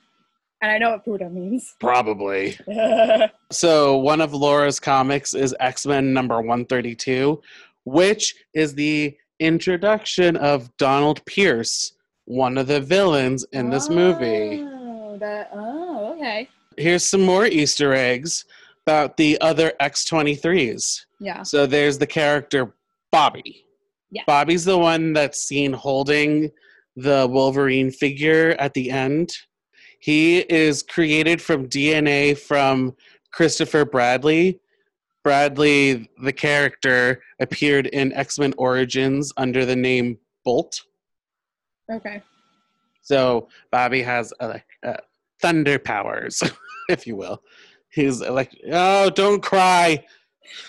and 0.62 0.72
I 0.72 0.78
know 0.78 0.92
what 0.92 1.04
puta 1.04 1.28
means. 1.28 1.74
probably. 1.78 2.58
So 3.52 3.98
one 3.98 4.22
of 4.22 4.32
Laura's 4.32 4.80
comics 4.80 5.34
is 5.34 5.54
X 5.60 5.84
Men 5.84 6.14
number 6.14 6.36
132, 6.36 7.38
which 7.84 8.34
is 8.54 8.74
the 8.74 9.14
introduction 9.38 10.36
of 10.36 10.74
Donald 10.76 11.24
Pierce, 11.26 11.92
one 12.24 12.58
of 12.58 12.66
the 12.66 12.80
villains 12.80 13.44
in 13.52 13.70
this 13.70 13.88
movie. 13.88 14.62
Oh, 14.62 15.16
that, 15.18 15.50
oh, 15.52 16.14
okay. 16.14 16.48
Here's 16.76 17.04
some 17.04 17.22
more 17.22 17.46
Easter 17.46 17.94
eggs 17.94 18.44
about 18.86 19.16
the 19.16 19.40
other 19.40 19.72
X23s. 19.80 21.04
Yeah. 21.20 21.42
So 21.42 21.66
there's 21.66 21.98
the 21.98 22.06
character 22.06 22.74
Bobby. 23.10 23.64
Yeah. 24.10 24.22
Bobby's 24.26 24.64
the 24.64 24.78
one 24.78 25.12
that's 25.12 25.40
seen 25.40 25.72
holding 25.72 26.50
the 26.96 27.26
Wolverine 27.30 27.90
figure 27.90 28.56
at 28.58 28.74
the 28.74 28.90
end. 28.90 29.30
He 30.00 30.38
is 30.38 30.82
created 30.82 31.42
from 31.42 31.68
DNA 31.68 32.38
from 32.38 32.94
Christopher 33.32 33.84
Bradley. 33.84 34.60
Bradley, 35.28 36.08
the 36.22 36.32
character, 36.32 37.20
appeared 37.38 37.88
in 37.88 38.14
X 38.14 38.38
Men 38.38 38.54
Origins 38.56 39.30
under 39.36 39.66
the 39.66 39.76
name 39.76 40.16
Bolt. 40.42 40.80
Okay. 41.92 42.22
So 43.02 43.48
Bobby 43.70 44.00
has 44.00 44.32
uh, 44.40 44.54
uh, 44.82 44.94
thunder 45.42 45.78
powers, 45.78 46.42
if 46.88 47.06
you 47.06 47.14
will. 47.14 47.42
He's 47.90 48.22
like, 48.22 48.58
oh, 48.72 49.10
don't 49.10 49.42
cry. 49.42 50.02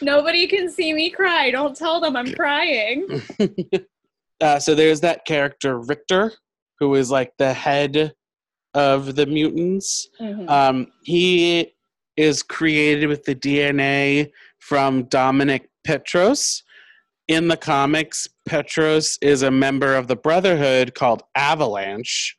Nobody 0.01 0.45
can 0.45 0.70
see 0.70 0.91
me 0.91 1.10
cry. 1.10 1.51
Don't 1.51 1.74
tell 1.74 2.01
them 2.01 2.18
I'm 2.18 2.34
crying. 2.34 3.07
uh, 4.41 4.60
so 4.60 4.76
there's 4.76 4.99
that 4.99 5.24
character 5.24 5.80
Rictor, 5.80 6.34
who 6.82 6.95
is 6.95 7.10
like 7.10 7.32
the 7.38 7.53
head 7.53 8.12
of 8.74 9.16
the 9.16 9.26
mutants. 9.26 10.10
Mhm. 10.20 10.49
Um, 10.49 10.88
he 11.03 11.74
is 12.20 12.43
created 12.43 13.07
with 13.07 13.24
the 13.24 13.34
DNA 13.34 14.30
from 14.60 15.03
Dominic 15.03 15.70
Petros. 15.86 16.64
In 17.28 17.47
the 17.47 17.57
comics, 17.57 18.28
Petros 18.47 19.18
is 19.22 19.43
a 19.43 19.51
member 19.51 19.95
of 19.95 20.07
the 20.07 20.16
Brotherhood 20.16 20.95
called 20.95 21.24
Avalanche. 21.36 22.38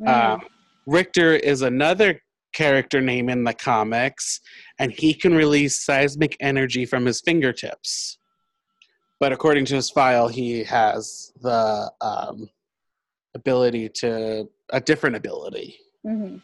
Mm. 0.00 0.08
Um, 0.08 0.40
Rictor 0.86 1.34
is 1.34 1.62
another 1.62 2.20
character 2.52 3.00
name 3.00 3.28
in 3.28 3.44
the 3.44 3.54
comics, 3.54 4.40
and 4.78 4.92
he 4.92 5.14
can 5.14 5.34
release 5.34 5.84
seismic 5.84 6.36
energy 6.40 6.84
from 6.84 7.06
his 7.06 7.20
fingertips. 7.20 8.18
But 9.20 9.32
according 9.32 9.64
to 9.66 9.76
his 9.76 9.90
file, 9.90 10.28
he 10.28 10.64
has 10.64 11.32
the 11.40 11.90
um, 12.00 12.48
ability 13.34 13.88
to 13.88 14.48
a 14.70 14.80
different 14.80 15.16
ability. 15.16 15.78
Mhm. 16.04 16.42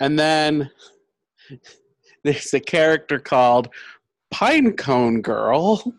And 0.00 0.18
then 0.18 0.70
there's 2.24 2.54
a 2.54 2.60
character 2.60 3.18
called 3.18 3.68
Pinecone 4.34 5.22
Girl. 5.22 5.94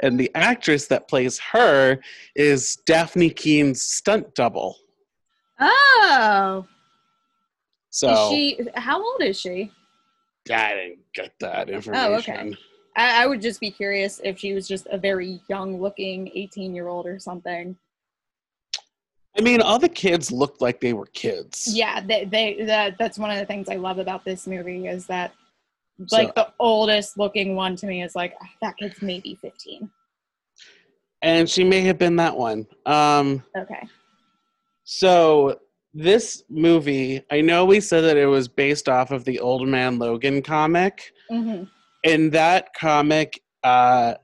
And 0.00 0.18
the 0.20 0.30
actress 0.34 0.86
that 0.88 1.08
plays 1.08 1.38
her 1.38 1.98
is 2.34 2.78
Dafne 2.86 3.34
Keen's 3.34 3.82
stunt 3.82 4.34
double. 4.34 4.76
Oh, 5.60 6.66
So 7.90 8.10
is 8.10 8.30
she? 8.30 8.60
How 8.74 9.02
old 9.02 9.22
is 9.22 9.40
she? 9.40 9.72
I 10.52 10.74
didn't 10.74 10.98
get 11.14 11.32
that 11.40 11.68
oh, 11.70 11.72
information. 11.72 12.56
Oh, 12.56 12.62
I, 12.96 13.24
I 13.24 13.26
would 13.26 13.40
just 13.40 13.60
be 13.60 13.70
curious 13.70 14.20
if 14.24 14.38
she 14.38 14.54
was 14.54 14.68
just 14.68 14.86
a 14.90 14.98
very 14.98 15.40
young-looking 15.48 16.26
18-year-old 16.36 17.06
or 17.06 17.18
something. 17.18 17.76
I 19.36 19.40
mean, 19.40 19.60
all 19.60 19.78
the 19.78 19.88
kids 19.88 20.32
looked 20.32 20.60
like 20.60 20.80
they 20.80 20.92
were 20.92 21.06
kids. 21.06 21.68
Yeah, 21.72 22.00
they, 22.00 22.24
they 22.24 22.64
that 22.64 22.96
that's 22.98 23.18
one 23.18 23.30
of 23.30 23.38
the 23.38 23.46
things 23.46 23.68
I 23.68 23.76
love 23.76 23.98
about 23.98 24.24
this 24.24 24.46
movie 24.46 24.86
is 24.86 25.06
that 25.06 25.32
like 26.10 26.28
So- 26.28 26.32
the 26.36 26.52
oldest 26.58 27.18
looking 27.18 27.54
one 27.54 27.76
to 27.76 27.86
me 27.86 28.02
is 28.02 28.14
like 28.14 28.34
"Ah, 28.42 28.48
that 28.62 28.76
kid's 28.76 29.00
maybe 29.02 29.36
15. 29.40 29.90
And 31.22 31.48
she 31.50 31.64
may 31.64 31.80
have 31.82 31.98
been 31.98 32.16
that 32.16 32.36
one. 32.36 32.66
Um, 32.86 33.42
Okay. 33.56 33.88
so 34.84 35.58
this 35.92 36.44
movie, 36.48 37.22
I 37.30 37.40
know 37.40 37.64
we 37.64 37.80
said 37.80 38.02
that 38.02 38.16
it 38.16 38.26
was 38.26 38.46
based 38.46 38.88
off 38.88 39.10
of 39.10 39.24
the 39.24 39.40
Old 39.40 39.66
Man 39.68 39.98
Logan 39.98 40.42
comic. 40.42 41.12
hmm 41.30 41.64
in 42.04 42.30
that 42.30 42.72
comic, 42.74 43.42
uh, 43.64 44.14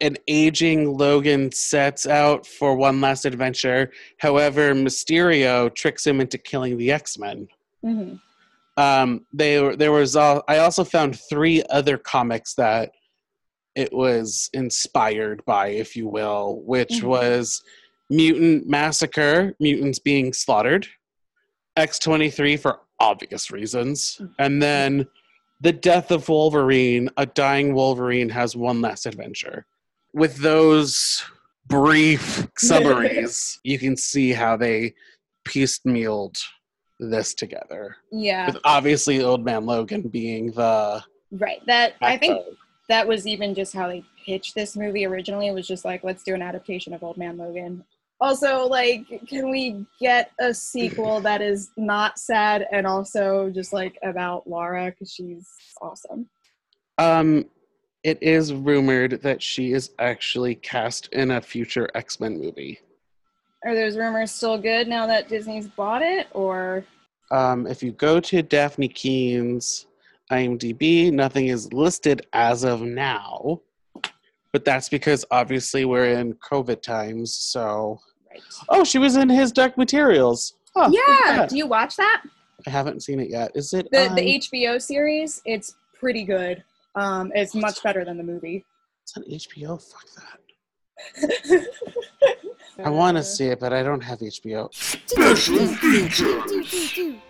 an 0.00 0.16
aging 0.28 0.96
Logan 0.96 1.50
sets 1.52 2.06
out 2.06 2.46
for 2.46 2.76
one 2.76 3.00
last 3.00 3.24
adventure. 3.24 3.90
However, 4.18 4.74
Mysterio 4.74 5.74
tricks 5.74 6.06
him 6.06 6.20
into 6.20 6.38
killing 6.38 6.76
the 6.76 6.92
X 6.92 7.18
Men. 7.18 7.48
hmm 7.82 8.14
Um, 8.76 9.24
they 9.32 9.74
there 9.76 9.92
was 9.92 10.16
all, 10.16 10.42
I 10.48 10.58
also 10.58 10.84
found 10.84 11.18
three 11.18 11.62
other 11.70 11.96
comics 11.96 12.54
that 12.54 12.92
it 13.74 13.90
was 13.92 14.50
inspired 14.52 15.42
by, 15.46 15.68
if 15.68 15.96
you 15.96 16.08
will, 16.08 16.60
which 16.66 17.00
Mhm. 17.00 17.04
was 17.04 17.62
Mutant 18.10 18.66
Massacre, 18.68 19.54
mutants 19.58 19.98
being 19.98 20.32
slaughtered, 20.34 20.86
X 21.76 21.98
twenty 21.98 22.30
three 22.30 22.56
for 22.58 22.80
obvious 23.00 23.50
reasons, 23.50 24.20
and 24.38 24.62
then 24.62 25.06
the 25.60 25.72
death 25.72 26.10
of 26.10 26.28
Wolverine. 26.28 27.08
A 27.16 27.24
dying 27.26 27.74
Wolverine 27.74 28.28
has 28.28 28.54
one 28.54 28.80
last 28.82 29.06
adventure. 29.06 29.64
With 30.14 30.36
those 30.36 31.22
brief 31.66 32.46
summaries, 32.58 33.58
you 33.64 33.78
can 33.78 33.96
see 33.96 34.32
how 34.32 34.56
they 34.56 34.94
piecemealed 35.46 36.38
this 36.98 37.34
together 37.34 37.96
Yeah. 38.10 38.46
with 38.46 38.56
obviously 38.64 39.22
old 39.22 39.44
man 39.44 39.66
logan 39.66 40.02
being 40.02 40.50
the 40.52 41.02
Right. 41.32 41.60
That 41.66 41.94
I 42.00 42.16
think 42.16 42.44
that 42.88 43.06
was 43.06 43.26
even 43.26 43.54
just 43.54 43.74
how 43.74 43.88
they 43.88 44.04
pitched 44.24 44.54
this 44.54 44.76
movie 44.76 45.04
originally. 45.04 45.48
It 45.48 45.54
was 45.54 45.66
just 45.66 45.84
like, 45.84 46.04
let's 46.04 46.22
do 46.22 46.34
an 46.34 46.42
adaptation 46.42 46.94
of 46.94 47.02
Old 47.02 47.16
Man 47.16 47.36
Logan. 47.36 47.84
Also, 48.20 48.64
like, 48.66 49.04
can 49.28 49.50
we 49.50 49.84
get 50.00 50.30
a 50.40 50.54
sequel 50.54 51.20
that 51.20 51.42
is 51.42 51.70
not 51.76 52.18
sad 52.18 52.66
and 52.72 52.86
also 52.86 53.50
just 53.50 53.72
like 53.72 53.98
about 54.02 54.48
Laura 54.48 54.86
because 54.90 55.12
she's 55.12 55.48
awesome. 55.82 56.28
Um, 56.96 57.44
it 58.06 58.22
is 58.22 58.54
rumored 58.54 59.20
that 59.22 59.42
she 59.42 59.72
is 59.72 59.90
actually 59.98 60.54
cast 60.54 61.08
in 61.12 61.32
a 61.32 61.40
future 61.40 61.88
X 61.96 62.20
Men 62.20 62.40
movie. 62.40 62.78
Are 63.64 63.74
those 63.74 63.96
rumors 63.96 64.30
still 64.30 64.56
good 64.58 64.86
now 64.86 65.08
that 65.08 65.28
Disney's 65.28 65.66
bought 65.66 66.02
it, 66.02 66.28
or 66.32 66.84
Um, 67.32 67.66
if 67.66 67.82
you 67.82 67.90
go 67.90 68.20
to 68.20 68.44
Dafne 68.44 68.94
Keen's 68.94 69.88
IMDb, 70.30 71.12
nothing 71.12 71.48
is 71.48 71.72
listed 71.72 72.24
as 72.32 72.62
of 72.62 72.82
now. 72.82 73.60
But 74.52 74.64
that's 74.64 74.88
because 74.88 75.24
obviously 75.32 75.84
we're 75.84 76.12
in 76.12 76.34
COVID 76.34 76.80
times. 76.82 77.34
So, 77.34 77.98
right? 78.30 78.40
oh, 78.68 78.84
she 78.84 78.98
was 78.98 79.16
in 79.16 79.28
his 79.28 79.50
Dark 79.50 79.76
Materials. 79.76 80.54
Oh, 80.76 80.88
yeah. 80.92 81.46
Do 81.46 81.56
you 81.56 81.66
watch 81.66 81.96
that? 81.96 82.22
I 82.66 82.70
haven't 82.70 83.02
seen 83.02 83.18
it 83.18 83.30
yet. 83.30 83.50
Is 83.56 83.72
it 83.72 83.88
The 83.90 84.08
on- 84.10 84.14
the 84.14 84.36
HBO 84.38 84.80
series, 84.80 85.42
it's 85.44 85.74
pretty 85.98 86.22
good. 86.22 86.62
Um, 86.96 87.30
it's 87.34 87.54
much 87.54 87.82
better 87.82 88.04
than 88.04 88.16
the 88.16 88.24
movie. 88.24 88.64
It's 89.02 89.16
on 89.16 89.24
HBO. 89.24 89.80
Fuck 89.80 90.06
that. 90.16 91.66
I 92.84 92.90
want 92.90 93.16
to 93.18 93.22
see 93.22 93.48
it, 93.48 93.60
but 93.60 93.72
I 93.72 93.82
don't 93.82 94.00
have 94.00 94.18
HBO. 94.20 94.72
Special 94.74 95.66
features. 95.66 97.20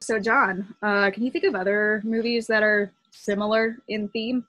So, 0.00 0.18
John, 0.20 0.74
uh, 0.82 1.10
can 1.12 1.22
you 1.22 1.30
think 1.30 1.44
of 1.44 1.54
other 1.54 2.02
movies 2.04 2.46
that 2.48 2.62
are 2.62 2.92
similar 3.10 3.78
in 3.88 4.08
theme? 4.08 4.44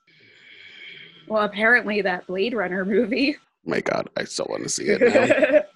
Well, 1.28 1.44
apparently 1.44 2.02
that 2.02 2.26
Blade 2.26 2.52
Runner 2.54 2.84
movie. 2.84 3.36
My 3.66 3.80
God, 3.80 4.08
I 4.16 4.24
still 4.24 4.46
want 4.48 4.62
to 4.62 4.68
see 4.68 4.84
it 4.86 5.66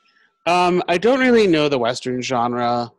um, 0.46 0.82
I 0.88 0.98
don't 0.98 1.20
really 1.20 1.46
know 1.46 1.68
the 1.68 1.78
Western 1.78 2.22
genre 2.22 2.90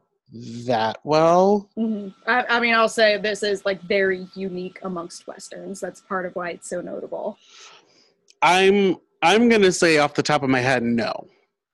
that 0.66 0.98
well. 1.04 1.70
Mhm. 1.78 2.14
I, 2.28 2.46
I 2.50 2.60
mean, 2.60 2.74
I'll 2.74 2.90
say 2.90 3.18
this 3.18 3.44
is 3.44 3.66
like 3.66 3.82
very 3.82 4.28
unique 4.36 4.80
amongst 4.84 5.28
westerns. 5.28 5.80
That's 5.80 6.02
part 6.02 6.26
of 6.26 6.36
why 6.36 6.52
it's 6.52 6.70
so 6.70 6.82
notable. 6.82 7.38
I'm 8.42 8.98
I'm 9.22 9.50
gonna 9.50 9.72
say 9.72 9.98
off 9.98 10.14
the 10.14 10.24
top 10.24 10.44
of 10.44 10.50
my 10.50 10.60
head, 10.60 10.84
no. 10.84 11.28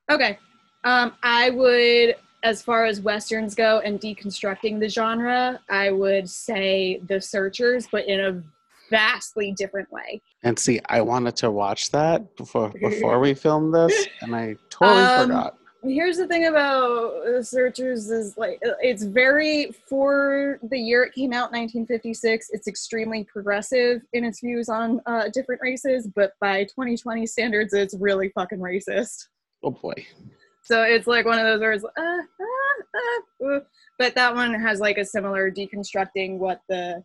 Okay, 0.09 0.37
um, 0.83 1.13
I 1.23 1.49
would, 1.51 2.15
as 2.43 2.61
far 2.61 2.85
as 2.85 3.01
westerns 3.01 3.55
go 3.55 3.79
and 3.79 3.99
deconstructing 3.99 4.79
the 4.79 4.89
genre, 4.89 5.59
I 5.69 5.91
would 5.91 6.29
say 6.29 7.01
The 7.07 7.19
Searchers, 7.19 7.87
but 7.91 8.07
in 8.07 8.19
a 8.19 8.43
vastly 8.91 9.53
different 9.57 9.91
way. 9.91 10.21
And 10.43 10.59
see, 10.59 10.79
I 10.87 11.01
wanted 11.01 11.35
to 11.37 11.49
watch 11.49 11.91
that 11.91 12.35
before 12.35 12.69
before 12.81 13.19
we 13.19 13.33
filmed 13.33 13.73
this, 13.73 14.07
and 14.21 14.35
I 14.35 14.55
totally 14.69 15.01
Um, 15.01 15.27
forgot. 15.27 15.57
Here's 15.83 16.17
the 16.17 16.27
thing 16.27 16.45
about 16.45 17.23
The 17.25 17.43
Searchers 17.43 18.11
is 18.11 18.37
like 18.37 18.59
it's 18.81 19.01
very 19.01 19.71
for 19.89 20.59
the 20.69 20.77
year 20.77 21.03
it 21.03 21.13
came 21.13 21.33
out, 21.33 21.51
1956. 21.51 22.51
It's 22.51 22.67
extremely 22.67 23.23
progressive 23.23 24.01
in 24.13 24.23
its 24.23 24.41
views 24.41 24.69
on 24.69 25.01
uh, 25.07 25.29
different 25.33 25.59
races, 25.63 26.07
but 26.15 26.33
by 26.39 26.65
2020 26.65 27.25
standards, 27.25 27.73
it's 27.73 27.95
really 27.99 28.29
fucking 28.35 28.59
racist. 28.59 29.27
Oh 29.63 29.71
boy. 29.71 30.05
So 30.63 30.83
it's 30.83 31.07
like 31.07 31.25
one 31.25 31.39
of 31.39 31.45
those 31.45 31.61
words, 31.61 31.83
uh, 31.83 32.01
uh, 32.01 32.21
uh, 33.43 33.55
uh. 33.55 33.59
but 33.97 34.13
that 34.13 34.35
one 34.35 34.53
has 34.53 34.79
like 34.79 34.99
a 34.99 35.05
similar 35.05 35.49
deconstructing 35.49 36.37
what 36.37 36.61
the 36.69 37.03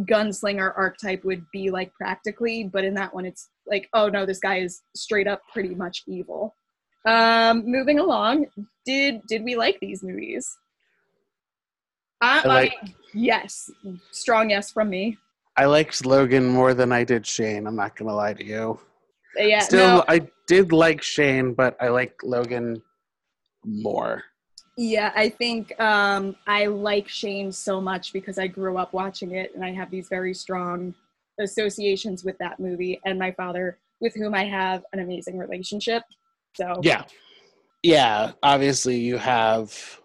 gunslinger 0.00 0.72
archetype 0.76 1.24
would 1.24 1.44
be 1.52 1.70
like 1.70 1.92
practically. 1.94 2.64
But 2.64 2.84
in 2.84 2.94
that 2.94 3.14
one, 3.14 3.24
it's 3.24 3.48
like, 3.66 3.88
oh 3.92 4.08
no, 4.08 4.26
this 4.26 4.38
guy 4.40 4.58
is 4.58 4.82
straight 4.94 5.26
up 5.26 5.42
pretty 5.52 5.74
much 5.74 6.02
evil. 6.06 6.54
Um, 7.06 7.64
moving 7.66 7.98
along, 7.98 8.46
did 8.84 9.22
did 9.26 9.44
we 9.44 9.56
like 9.56 9.78
these 9.80 10.02
movies? 10.02 10.56
I, 12.20 12.40
I 12.44 12.48
like- 12.48 12.72
I- 12.82 12.94
yes, 13.14 13.70
strong 14.10 14.50
yes 14.50 14.70
from 14.70 14.90
me. 14.90 15.18
I 15.58 15.64
liked 15.64 16.04
Logan 16.04 16.46
more 16.46 16.74
than 16.74 16.92
I 16.92 17.02
did 17.04 17.26
Shane. 17.26 17.66
I'm 17.66 17.76
not 17.76 17.96
gonna 17.96 18.14
lie 18.14 18.34
to 18.34 18.44
you. 18.44 18.78
Yeah, 19.36 19.60
Still, 19.60 19.86
no, 19.98 20.04
I 20.08 20.28
did 20.46 20.72
like 20.72 21.02
Shane, 21.02 21.54
but 21.54 21.76
I 21.80 21.88
like 21.88 22.14
Logan 22.22 22.82
more. 23.64 24.22
Yeah, 24.76 25.10
I 25.16 25.30
think 25.30 25.78
um, 25.80 26.36
I 26.46 26.66
like 26.66 27.08
Shane 27.08 27.50
so 27.50 27.80
much 27.80 28.12
because 28.12 28.38
I 28.38 28.46
grew 28.46 28.76
up 28.76 28.92
watching 28.92 29.32
it 29.32 29.52
and 29.54 29.64
I 29.64 29.72
have 29.72 29.90
these 29.90 30.08
very 30.08 30.34
strong 30.34 30.94
associations 31.40 32.24
with 32.24 32.36
that 32.38 32.60
movie 32.60 33.00
and 33.04 33.18
my 33.18 33.32
father, 33.32 33.78
with 34.00 34.14
whom 34.14 34.34
I 34.34 34.44
have 34.44 34.84
an 34.92 35.00
amazing 35.00 35.38
relationship. 35.38 36.02
So, 36.56 36.74
Yeah. 36.82 37.04
Yeah. 37.82 38.32
Obviously, 38.42 38.98
you 38.98 39.16
have 39.16 39.98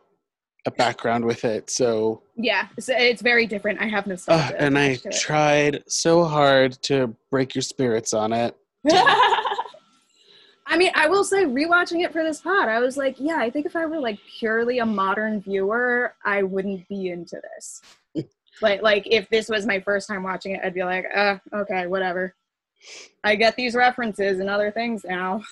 a 0.65 0.71
background 0.71 1.25
with 1.25 1.43
it, 1.43 1.69
so 1.71 2.21
yeah, 2.35 2.67
it's, 2.77 2.87
it's 2.87 3.21
very 3.23 3.47
different. 3.47 3.81
I 3.81 3.87
have 3.87 4.07
uh, 4.27 4.51
and 4.57 4.77
I 4.77 4.83
attached 4.83 5.03
to 5.03 5.09
it. 5.09 5.15
tried 5.15 5.83
so 5.87 6.23
hard 6.23 6.73
to 6.83 7.15
break 7.31 7.55
your 7.55 7.63
spirits 7.63 8.13
on 8.13 8.31
it. 8.31 8.55
I 10.71 10.77
mean, 10.77 10.91
I 10.95 11.07
will 11.07 11.25
say, 11.25 11.43
rewatching 11.43 12.03
it 12.05 12.13
for 12.13 12.23
this 12.23 12.39
pod, 12.39 12.69
I 12.69 12.79
was 12.79 12.95
like, 12.95 13.17
yeah, 13.19 13.35
I 13.35 13.49
think 13.49 13.65
if 13.65 13.75
I 13.75 13.85
were 13.85 13.99
like 13.99 14.19
purely 14.39 14.79
a 14.79 14.85
modern 14.85 15.41
viewer, 15.41 16.15
I 16.23 16.43
wouldn't 16.43 16.87
be 16.87 17.09
into 17.09 17.41
this. 17.41 17.81
like, 18.61 18.81
like 18.81 19.05
if 19.05 19.29
this 19.29 19.49
was 19.49 19.65
my 19.65 19.81
first 19.81 20.07
time 20.07 20.23
watching 20.23 20.55
it, 20.55 20.61
I'd 20.63 20.73
be 20.73 20.85
like, 20.85 21.05
uh, 21.13 21.39
okay, 21.53 21.87
whatever. 21.87 22.33
I 23.21 23.35
get 23.35 23.57
these 23.57 23.75
references 23.75 24.39
and 24.39 24.49
other 24.49 24.71
things 24.71 25.03
now. 25.03 25.43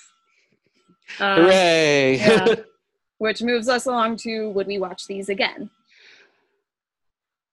Um, 1.20 1.42
Hooray! 1.42 2.18
yeah. 2.18 2.56
Which 3.18 3.42
moves 3.42 3.68
us 3.68 3.88
along 3.88 4.16
to 4.18 4.50
would 4.52 4.68
we 4.68 4.80
watch 4.80 5.06
these 5.06 5.28
again? 5.28 5.70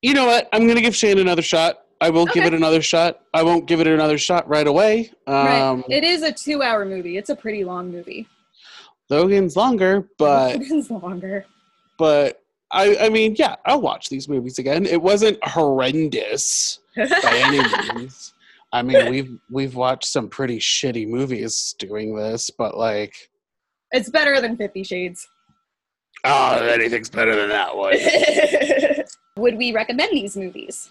you 0.02 0.14
know 0.14 0.26
what? 0.26 0.48
I'm 0.52 0.68
gonna 0.68 0.80
give 0.80 0.94
Shane 0.94 1.18
another 1.18 1.42
shot. 1.42 1.85
I 2.00 2.10
will 2.10 2.26
give 2.26 2.44
it 2.44 2.52
another 2.54 2.82
shot. 2.82 3.20
I 3.32 3.42
won't 3.42 3.66
give 3.66 3.80
it 3.80 3.86
another 3.86 4.18
shot 4.18 4.46
right 4.48 4.66
away. 4.66 5.10
Um, 5.26 5.34
right. 5.36 5.84
It 5.88 6.04
is 6.04 6.22
a 6.22 6.32
two 6.32 6.62
hour 6.62 6.84
movie. 6.84 7.16
It's 7.16 7.30
a 7.30 7.36
pretty 7.36 7.64
long 7.64 7.90
movie. 7.90 8.26
Logan's 9.08 9.56
longer, 9.56 10.08
but 10.18 10.56
it's 10.60 10.90
longer. 10.90 11.46
but 11.98 12.42
I 12.72 12.96
I 13.02 13.08
mean, 13.08 13.36
yeah, 13.38 13.56
I'll 13.64 13.80
watch 13.80 14.08
these 14.08 14.28
movies 14.28 14.58
again. 14.58 14.84
It 14.86 15.00
wasn't 15.00 15.38
horrendous 15.44 16.80
by 16.96 17.08
any 17.32 17.62
means. 17.94 18.34
I 18.72 18.82
mean, 18.82 19.10
we've 19.10 19.38
we've 19.50 19.74
watched 19.76 20.06
some 20.06 20.28
pretty 20.28 20.58
shitty 20.58 21.06
movies 21.08 21.74
doing 21.78 22.14
this, 22.16 22.50
but 22.50 22.76
like, 22.76 23.14
it's 23.92 24.10
better 24.10 24.40
than 24.40 24.56
Fifty 24.56 24.82
Shades. 24.82 25.26
oh, 26.24 26.56
anything's 26.66 27.08
better 27.08 27.34
than 27.36 27.48
that 27.48 27.74
one. 27.76 27.94
would 29.38 29.56
we 29.56 29.72
recommend 29.72 30.10
these 30.12 30.36
movies? 30.36 30.90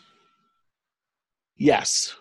Yes. 1.58 2.16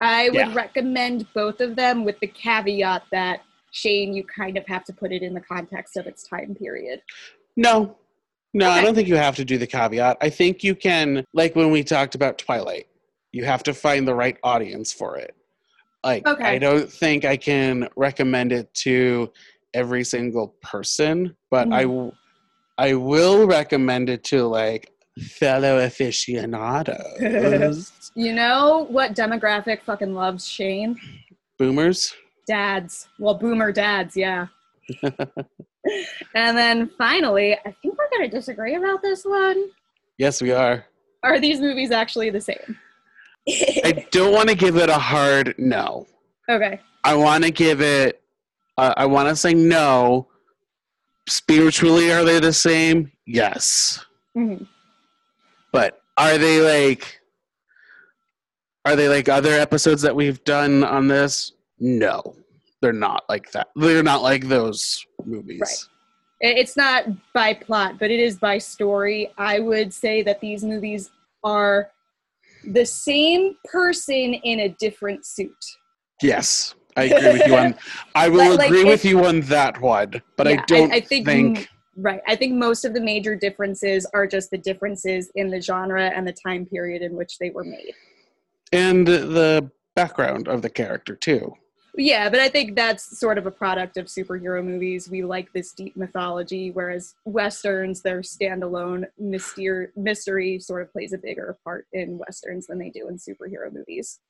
I 0.00 0.28
would 0.28 0.34
Yeah. 0.34 0.54
recommend 0.54 1.26
both 1.34 1.60
of 1.60 1.74
them 1.76 2.04
with 2.04 2.18
the 2.20 2.26
caveat 2.26 3.04
that 3.12 3.40
Shane, 3.72 4.14
you 4.14 4.24
kind 4.24 4.56
of 4.56 4.66
have 4.66 4.84
to 4.84 4.92
put 4.92 5.12
it 5.12 5.22
in 5.22 5.34
the 5.34 5.40
context 5.40 5.96
of 5.96 6.06
its 6.06 6.22
time 6.22 6.54
period. 6.54 7.02
No. 7.56 7.96
No, 8.54 8.70
I 8.70 8.80
don't 8.80 8.94
think 8.94 9.08
you 9.08 9.16
have 9.16 9.36
to 9.36 9.44
do 9.44 9.58
the 9.58 9.66
caveat. 9.66 10.16
I 10.22 10.30
think 10.30 10.64
you 10.64 10.74
can, 10.74 11.24
like 11.34 11.54
when 11.54 11.70
we 11.70 11.84
talked 11.84 12.14
about 12.14 12.38
Twilight, 12.38 12.86
you 13.32 13.44
have 13.44 13.62
to 13.64 13.74
find 13.74 14.08
the 14.08 14.14
right 14.14 14.38
audience 14.42 14.94
for 14.94 15.18
it. 15.18 15.34
Like, 16.02 16.26
Okay. 16.26 16.44
I 16.44 16.58
don't 16.58 16.90
think 16.90 17.26
I 17.26 17.36
can 17.36 17.88
recommend 17.96 18.52
it 18.52 18.72
to 18.74 19.30
every 19.74 20.04
single 20.04 20.56
person, 20.62 21.36
but 21.50 21.70
I, 21.70 21.84
mm-hmm. 21.84 21.92
w- 21.92 22.12
I 22.78 22.94
will 22.94 23.46
recommend 23.46 24.08
it 24.08 24.24
to 24.24 24.44
like 24.44 24.90
fellow 25.20 25.78
aficionados, 25.84 27.92
You 28.14 28.32
know 28.34 28.86
what 28.90 29.14
demographic 29.14 29.82
fucking 29.82 30.14
loves 30.14 30.46
Shane? 30.46 30.98
boomers. 31.58 32.14
Dads. 32.46 33.08
Well, 33.18 33.34
boomer 33.34 33.72
dads, 33.72 34.16
yeah. 34.16 34.46
and 35.02 36.56
then 36.56 36.90
finally, 36.98 37.54
I 37.54 37.74
think 37.82 37.96
we're 37.98 38.10
going 38.10 38.30
to 38.30 38.36
disagree 38.36 38.74
about 38.76 39.02
this 39.02 39.24
one. 39.24 39.64
Yes, 40.18 40.40
we 40.42 40.52
are. 40.52 40.84
Are 41.22 41.40
these 41.40 41.60
movies 41.60 41.90
actually 41.90 42.30
the 42.30 42.40
same? 42.40 42.78
I 43.48 44.06
don't 44.10 44.32
want 44.32 44.48
to 44.48 44.54
give 44.54 44.76
it 44.76 44.88
a 44.88 44.98
hard 44.98 45.54
no. 45.58 46.06
okay. 46.48 46.80
I 47.04 47.14
want 47.14 47.44
to 47.44 47.50
give 47.50 47.80
it. 47.80 48.20
Uh, 48.78 48.92
I 48.96 49.06
want 49.06 49.28
to 49.28 49.36
say 49.36 49.54
no. 49.54 50.28
Spiritually, 51.28 52.12
are 52.12 52.24
they 52.24 52.38
the 52.40 52.52
same? 52.52 53.10
Yes, 53.26 54.04
Mhm. 54.36 54.66
But 55.72 56.00
are 56.16 56.38
they 56.38 56.60
like? 56.60 57.20
Are 58.84 58.94
they 58.96 59.08
like 59.08 59.28
other 59.28 59.50
episodes 59.52 60.02
that 60.02 60.14
we've 60.14 60.42
done 60.44 60.84
on 60.84 61.08
this? 61.08 61.52
No, 61.78 62.36
they're 62.80 62.92
not 62.92 63.24
like 63.28 63.50
that. 63.52 63.68
They're 63.76 64.02
not 64.02 64.22
like 64.22 64.46
those 64.48 65.04
movies. 65.24 65.60
Right. 66.42 66.56
It's 66.58 66.76
not 66.76 67.04
by 67.32 67.54
plot, 67.54 67.98
but 67.98 68.10
it 68.10 68.20
is 68.20 68.36
by 68.38 68.58
story. 68.58 69.32
I 69.38 69.58
would 69.58 69.92
say 69.92 70.22
that 70.22 70.40
these 70.40 70.62
movies 70.62 71.10
are 71.42 71.90
the 72.64 72.84
same 72.86 73.56
person 73.64 74.34
in 74.34 74.60
a 74.60 74.68
different 74.78 75.24
suit. 75.26 75.56
Yes, 76.22 76.74
I 76.96 77.04
agree 77.04 77.32
with 77.32 77.46
you 77.46 77.56
on. 77.56 77.74
I 78.14 78.28
will 78.28 78.56
Like- 78.56 78.68
agree 78.68 78.84
with 78.84 79.04
you 79.04 79.24
on 79.24 79.40
that 79.42 79.80
one, 79.80 80.22
but 80.36 80.46
Yeah, 80.46 80.52
I 80.60 80.64
don't 80.66 80.92
I 80.92 81.00
think, 81.00 81.26
think. 81.26 81.68
Right. 81.96 82.20
I 82.26 82.36
think 82.36 82.54
most 82.54 82.84
of 82.84 82.94
the 82.94 83.00
major 83.00 83.34
differences 83.34 84.06
are 84.14 84.26
just 84.26 84.50
the 84.50 84.58
differences 84.58 85.30
in 85.34 85.50
the 85.50 85.60
genre 85.60 86.08
and 86.08 86.26
the 86.26 86.32
time 86.32 86.66
period 86.66 87.02
in 87.02 87.14
which 87.14 87.38
they 87.38 87.50
were 87.50 87.64
made. 87.64 87.94
and 88.72 89.06
the 89.06 89.70
background 89.94 90.48
of 90.48 90.62
the 90.62 90.70
character 90.70 91.16
too. 91.16 91.54
Yeah, 91.98 92.28
but 92.28 92.40
I 92.40 92.50
think 92.50 92.76
that's 92.76 93.18
sort 93.18 93.38
of 93.38 93.46
a 93.46 93.50
product 93.50 93.96
of 93.96 94.04
superhero 94.04 94.62
movies. 94.62 95.08
We 95.08 95.24
like 95.24 95.50
this 95.54 95.72
deep 95.72 95.96
mythology, 95.96 96.70
whereas 96.70 97.14
westerns, 97.24 98.02
their 98.02 98.20
standalone 98.20 99.06
mystery, 99.18 99.88
mystery 99.96 100.58
sort 100.58 100.82
of 100.82 100.92
plays 100.92 101.14
a 101.14 101.18
bigger 101.18 101.56
part 101.64 101.86
in 101.94 102.18
westerns 102.18 102.66
than 102.66 102.78
they 102.78 102.90
do 102.90 103.08
in 103.08 103.16
superhero 103.16 103.72
movies. 103.72 104.20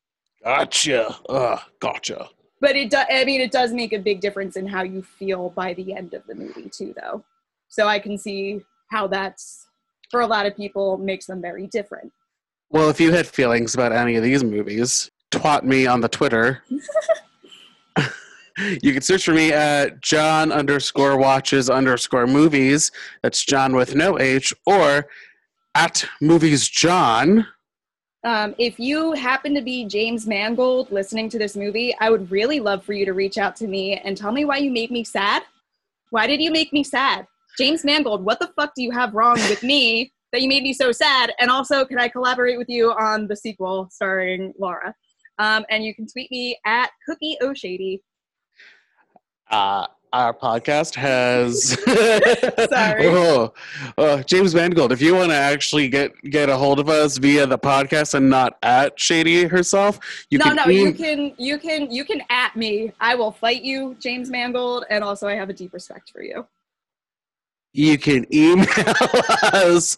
Gotcha. 0.44 1.16
Ugh, 1.28 1.58
gotcha. 1.80 2.28
But 2.60 2.76
it, 2.76 2.90
do, 2.90 2.98
I 2.98 3.24
mean, 3.24 3.40
it 3.40 3.50
does 3.50 3.72
make 3.72 3.92
a 3.92 3.98
big 3.98 4.20
difference 4.20 4.56
in 4.56 4.68
how 4.68 4.84
you 4.84 5.02
feel 5.02 5.50
by 5.50 5.74
the 5.74 5.92
end 5.92 6.14
of 6.14 6.24
the 6.28 6.36
movie 6.36 6.70
too, 6.70 6.94
though. 6.96 7.24
So 7.68 7.86
I 7.86 7.98
can 7.98 8.16
see 8.16 8.60
how 8.90 9.06
that's 9.06 9.66
for 10.10 10.20
a 10.20 10.26
lot 10.26 10.46
of 10.46 10.56
people 10.56 10.98
makes 10.98 11.26
them 11.26 11.40
very 11.40 11.66
different. 11.66 12.12
Well, 12.70 12.90
if 12.90 13.00
you 13.00 13.12
had 13.12 13.26
feelings 13.26 13.74
about 13.74 13.92
any 13.92 14.16
of 14.16 14.22
these 14.22 14.42
movies, 14.42 15.10
twat 15.30 15.62
me 15.62 15.86
on 15.86 16.00
the 16.00 16.08
Twitter. 16.08 16.62
you 18.58 18.92
can 18.92 19.02
search 19.02 19.24
for 19.24 19.32
me 19.32 19.52
at 19.52 20.00
John 20.00 20.50
underscore 20.52 21.16
watches 21.16 21.70
underscore 21.70 22.26
movies. 22.26 22.90
That's 23.22 23.44
John 23.44 23.76
with 23.76 23.94
no 23.94 24.18
H, 24.18 24.52
or 24.64 25.06
at 25.74 26.04
movies 26.20 26.68
John. 26.68 27.46
Um, 28.24 28.56
if 28.58 28.80
you 28.80 29.12
happen 29.12 29.54
to 29.54 29.62
be 29.62 29.84
James 29.84 30.26
Mangold 30.26 30.90
listening 30.90 31.28
to 31.28 31.38
this 31.38 31.54
movie, 31.54 31.94
I 32.00 32.10
would 32.10 32.28
really 32.30 32.58
love 32.58 32.82
for 32.84 32.92
you 32.92 33.04
to 33.04 33.12
reach 33.12 33.38
out 33.38 33.54
to 33.56 33.68
me 33.68 33.94
and 33.98 34.16
tell 34.16 34.32
me 34.32 34.44
why 34.44 34.56
you 34.56 34.72
made 34.72 34.90
me 34.90 35.04
sad. 35.04 35.44
Why 36.10 36.26
did 36.26 36.40
you 36.40 36.50
make 36.50 36.72
me 36.72 36.82
sad? 36.82 37.28
James 37.58 37.84
Mangold, 37.84 38.24
what 38.24 38.38
the 38.38 38.50
fuck 38.56 38.74
do 38.74 38.82
you 38.82 38.90
have 38.90 39.14
wrong 39.14 39.36
with 39.48 39.62
me 39.62 40.12
that 40.32 40.42
you 40.42 40.48
made 40.48 40.62
me 40.62 40.72
so 40.72 40.92
sad? 40.92 41.32
And 41.38 41.50
also, 41.50 41.84
can 41.84 41.98
I 41.98 42.08
collaborate 42.08 42.58
with 42.58 42.68
you 42.68 42.92
on 42.92 43.26
the 43.26 43.36
sequel 43.36 43.88
starring 43.90 44.52
Laura? 44.58 44.94
Um, 45.38 45.64
and 45.70 45.84
you 45.84 45.94
can 45.94 46.06
tweet 46.06 46.30
me 46.30 46.58
at 46.66 46.90
Cookie 47.06 47.36
O'Shady. 47.42 48.02
Uh, 49.50 49.86
our 50.12 50.32
podcast 50.32 50.94
has 50.94 51.70
Sorry. 52.70 53.06
oh, 53.06 53.52
oh, 53.98 54.22
James 54.22 54.54
Mangold. 54.54 54.92
If 54.92 55.02
you 55.02 55.14
want 55.14 55.30
to 55.30 55.36
actually 55.36 55.88
get 55.88 56.12
get 56.24 56.48
a 56.48 56.56
hold 56.56 56.78
of 56.78 56.88
us 56.88 57.18
via 57.18 57.46
the 57.46 57.58
podcast 57.58 58.14
and 58.14 58.28
not 58.30 58.56
at 58.62 58.98
Shady 58.98 59.44
herself, 59.44 59.98
you 60.30 60.38
no, 60.38 60.44
can 60.46 60.56
no, 60.56 60.62
em- 60.64 60.70
you 60.70 60.92
can, 60.92 61.34
you 61.38 61.58
can, 61.58 61.90
you 61.90 62.04
can 62.04 62.22
at 62.30 62.56
me. 62.56 62.92
I 63.00 63.14
will 63.14 63.32
fight 63.32 63.62
you, 63.62 63.96
James 64.00 64.30
Mangold, 64.30 64.84
and 64.90 65.04
also 65.04 65.28
I 65.28 65.34
have 65.34 65.50
a 65.50 65.52
deep 65.52 65.72
respect 65.72 66.10
for 66.10 66.22
you. 66.22 66.46
You 67.76 67.98
can 67.98 68.26
email 68.34 68.66
us. 69.52 69.96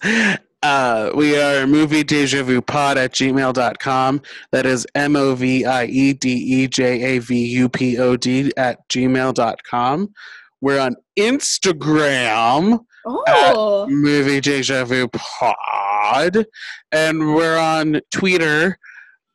Uh, 0.62 1.10
we 1.14 1.40
are 1.40 1.66
movie 1.66 2.02
deja 2.02 2.42
vu 2.42 2.60
pod 2.60 2.98
at 2.98 3.12
gmail.com. 3.12 4.20
That 4.50 4.66
is 4.66 4.86
M 4.94 5.14
O 5.14 5.34
V 5.36 5.64
I 5.64 5.84
E 5.84 6.12
D 6.12 6.30
E 6.30 6.66
J 6.66 7.16
A 7.16 7.18
V 7.20 7.36
U 7.46 7.68
P 7.68 7.98
O 7.98 8.16
D 8.16 8.52
at 8.56 8.86
gmail.com. 8.88 10.12
We're 10.60 10.80
on 10.80 10.96
Instagram, 11.18 12.80
Oh, 13.06 13.86
movie 13.88 14.40
deja 14.40 14.84
vu 14.84 15.08
pod, 15.08 16.44
and 16.90 17.34
we're 17.34 17.56
on 17.58 18.00
Twitter 18.10 18.78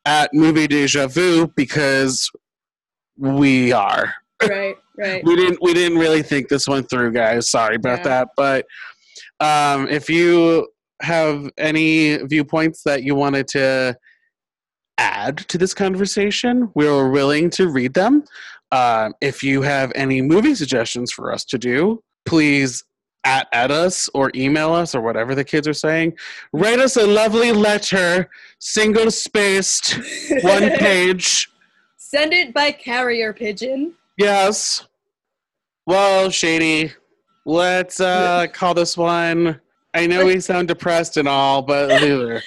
at 0.04 0.32
movie 0.34 0.66
deja 0.68 1.08
vu 1.08 1.50
because 1.56 2.30
we 3.16 3.72
are 3.72 4.12
right, 4.46 4.76
right. 4.98 5.22
we 5.24 5.36
didn't 5.36 5.58
we 5.62 5.74
didn't 5.74 5.98
really 5.98 6.22
think 6.22 6.48
this 6.48 6.66
one 6.68 6.82
through 6.84 7.12
guys 7.12 7.50
sorry 7.50 7.76
about 7.76 7.98
Yeah. 8.00 8.04
that 8.04 8.28
but 8.36 8.66
um 9.40 9.88
if 9.88 10.08
you 10.08 10.68
have 11.02 11.50
any 11.58 12.16
viewpoints 12.18 12.82
that 12.84 13.02
you 13.02 13.14
wanted 13.14 13.48
to 13.48 13.96
add 14.98 15.38
to 15.38 15.58
this 15.58 15.74
conversation 15.74 16.70
we're 16.74 17.10
willing 17.10 17.50
to 17.50 17.68
read 17.68 17.94
them 17.94 18.24
um 18.72 19.12
if 19.20 19.42
you 19.42 19.62
have 19.62 19.90
any 19.94 20.22
movie 20.22 20.54
suggestions 20.54 21.10
for 21.12 21.32
us 21.32 21.44
to 21.44 21.58
do 21.58 22.02
please 22.26 22.84
at, 23.26 23.48
at 23.52 23.70
us 23.70 24.08
or 24.14 24.30
email 24.34 24.72
us 24.72 24.94
or 24.94 25.00
whatever 25.00 25.34
the 25.34 25.42
kids 25.44 25.66
are 25.66 25.72
saying 25.74 26.12
write 26.52 26.78
us 26.78 26.96
a 26.96 27.06
lovely 27.06 27.50
letter 27.52 28.28
single 28.60 29.10
spaced 29.10 29.98
one 30.42 30.70
page 30.72 31.48
Send 31.96 32.32
it 32.32 32.54
by 32.54 32.70
carrier 32.70 33.32
pigeon. 33.32 33.94
Yes. 34.16 34.86
Well, 35.86 36.30
Shady, 36.30 36.92
let's 37.44 38.00
uh 38.00 38.46
call 38.52 38.74
this 38.74 38.96
one. 38.96 39.60
I 39.94 40.06
know 40.06 40.26
we 40.26 40.40
sound 40.40 40.68
depressed 40.68 41.16
and 41.16 41.28
all, 41.28 41.62
but. 41.62 41.90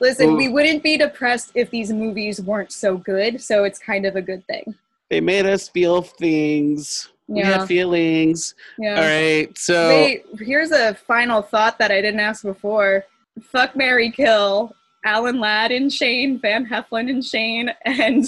Listen, 0.00 0.30
Ooh. 0.30 0.36
we 0.36 0.48
wouldn't 0.48 0.82
be 0.84 0.96
depressed 0.96 1.50
if 1.56 1.70
these 1.70 1.92
movies 1.92 2.40
weren't 2.40 2.70
so 2.70 2.96
good, 2.96 3.40
so 3.40 3.64
it's 3.64 3.80
kind 3.80 4.06
of 4.06 4.14
a 4.14 4.22
good 4.22 4.46
thing. 4.46 4.74
they 5.10 5.20
made 5.20 5.44
us 5.44 5.68
feel 5.68 6.02
things. 6.02 7.08
We 7.26 7.40
Yeah. 7.40 7.58
had 7.60 7.66
feelings. 7.66 8.54
Yeah. 8.78 8.94
All 8.94 9.02
right. 9.06 9.58
So 9.58 9.88
Wait, 9.88 10.24
here's 10.38 10.70
a 10.70 10.94
final 10.94 11.42
thought 11.42 11.78
that 11.80 11.90
I 11.90 12.00
didn't 12.00 12.20
ask 12.20 12.42
before. 12.44 13.04
Fuck 13.42 13.74
Mary 13.76 14.10
Kill, 14.12 14.72
Alan 15.04 15.40
Ladd 15.40 15.72
and 15.72 15.92
Shane, 15.92 16.38
Van 16.40 16.64
Heflin 16.64 17.10
and 17.10 17.24
Shane, 17.24 17.70
and 17.84 18.24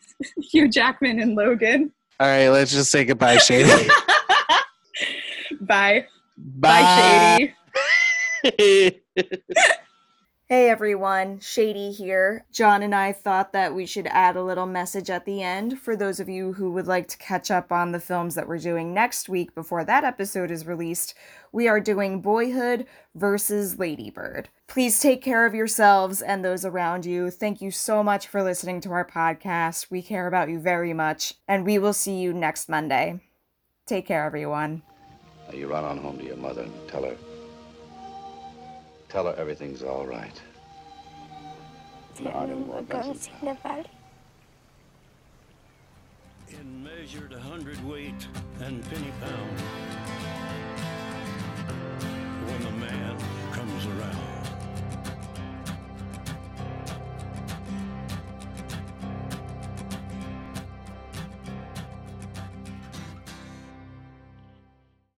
Hugh 0.50 0.68
Jackman 0.68 1.20
and 1.20 1.34
Logan. 1.34 1.90
All 2.20 2.26
right, 2.28 2.48
let's 2.48 2.72
just 2.72 2.90
say 2.90 3.04
goodbye, 3.04 3.36
Shady. 3.38 3.88
Bye. 5.60 6.06
Bye, 6.36 7.54
Shady. 8.44 9.00
Hey 10.54 10.70
everyone, 10.70 11.40
Shady 11.40 11.90
here. 11.90 12.44
John 12.52 12.84
and 12.84 12.94
I 12.94 13.12
thought 13.12 13.52
that 13.54 13.74
we 13.74 13.86
should 13.86 14.06
add 14.06 14.36
a 14.36 14.44
little 14.44 14.66
message 14.66 15.10
at 15.10 15.24
the 15.24 15.42
end 15.42 15.80
for 15.80 15.96
those 15.96 16.20
of 16.20 16.28
you 16.28 16.52
who 16.52 16.70
would 16.70 16.86
like 16.86 17.08
to 17.08 17.18
catch 17.18 17.50
up 17.50 17.72
on 17.72 17.90
the 17.90 17.98
films 17.98 18.36
that 18.36 18.46
we're 18.46 18.58
doing 18.58 18.94
next 18.94 19.28
week 19.28 19.52
before 19.52 19.84
that 19.84 20.04
episode 20.04 20.52
is 20.52 20.64
released. 20.64 21.14
We 21.50 21.66
are 21.66 21.80
doing 21.80 22.20
Boyhood 22.20 22.86
versus 23.16 23.80
Ladybird. 23.80 24.48
Please 24.68 25.00
take 25.00 25.22
care 25.22 25.44
of 25.44 25.56
yourselves 25.56 26.22
and 26.22 26.44
those 26.44 26.64
around 26.64 27.04
you. 27.04 27.32
Thank 27.32 27.60
you 27.60 27.72
so 27.72 28.04
much 28.04 28.28
for 28.28 28.40
listening 28.40 28.80
to 28.82 28.92
our 28.92 29.04
podcast. 29.04 29.90
We 29.90 30.02
care 30.02 30.28
about 30.28 30.50
you 30.50 30.60
very 30.60 30.92
much, 30.92 31.34
and 31.48 31.66
we 31.66 31.80
will 31.80 31.92
see 31.92 32.20
you 32.20 32.32
next 32.32 32.68
Monday. 32.68 33.18
Take 33.86 34.06
care, 34.06 34.24
everyone. 34.24 34.82
Now 35.48 35.58
you 35.58 35.66
run 35.66 35.82
on 35.82 35.98
home 35.98 36.18
to 36.18 36.24
your 36.24 36.36
mother 36.36 36.62
and 36.62 36.88
tell 36.88 37.02
her. 37.02 37.16
Tell 39.14 39.26
her 39.26 39.34
everything's 39.38 39.84
all 39.84 40.04
right. 40.04 40.42
No, 42.20 42.32
I 42.34 42.46
didn't 42.46 42.66
work 42.66 42.92
out. 42.92 43.16
the 43.44 43.54
valley. 43.62 43.84
In 46.48 46.82
measured 46.82 47.32
hundredweight 47.32 48.26
and 48.60 48.82
penny 48.90 49.12
pound. 49.20 49.60
When 52.48 52.64
the 52.64 52.72
man 52.72 53.16
comes 53.52 53.86
around. 53.86 54.33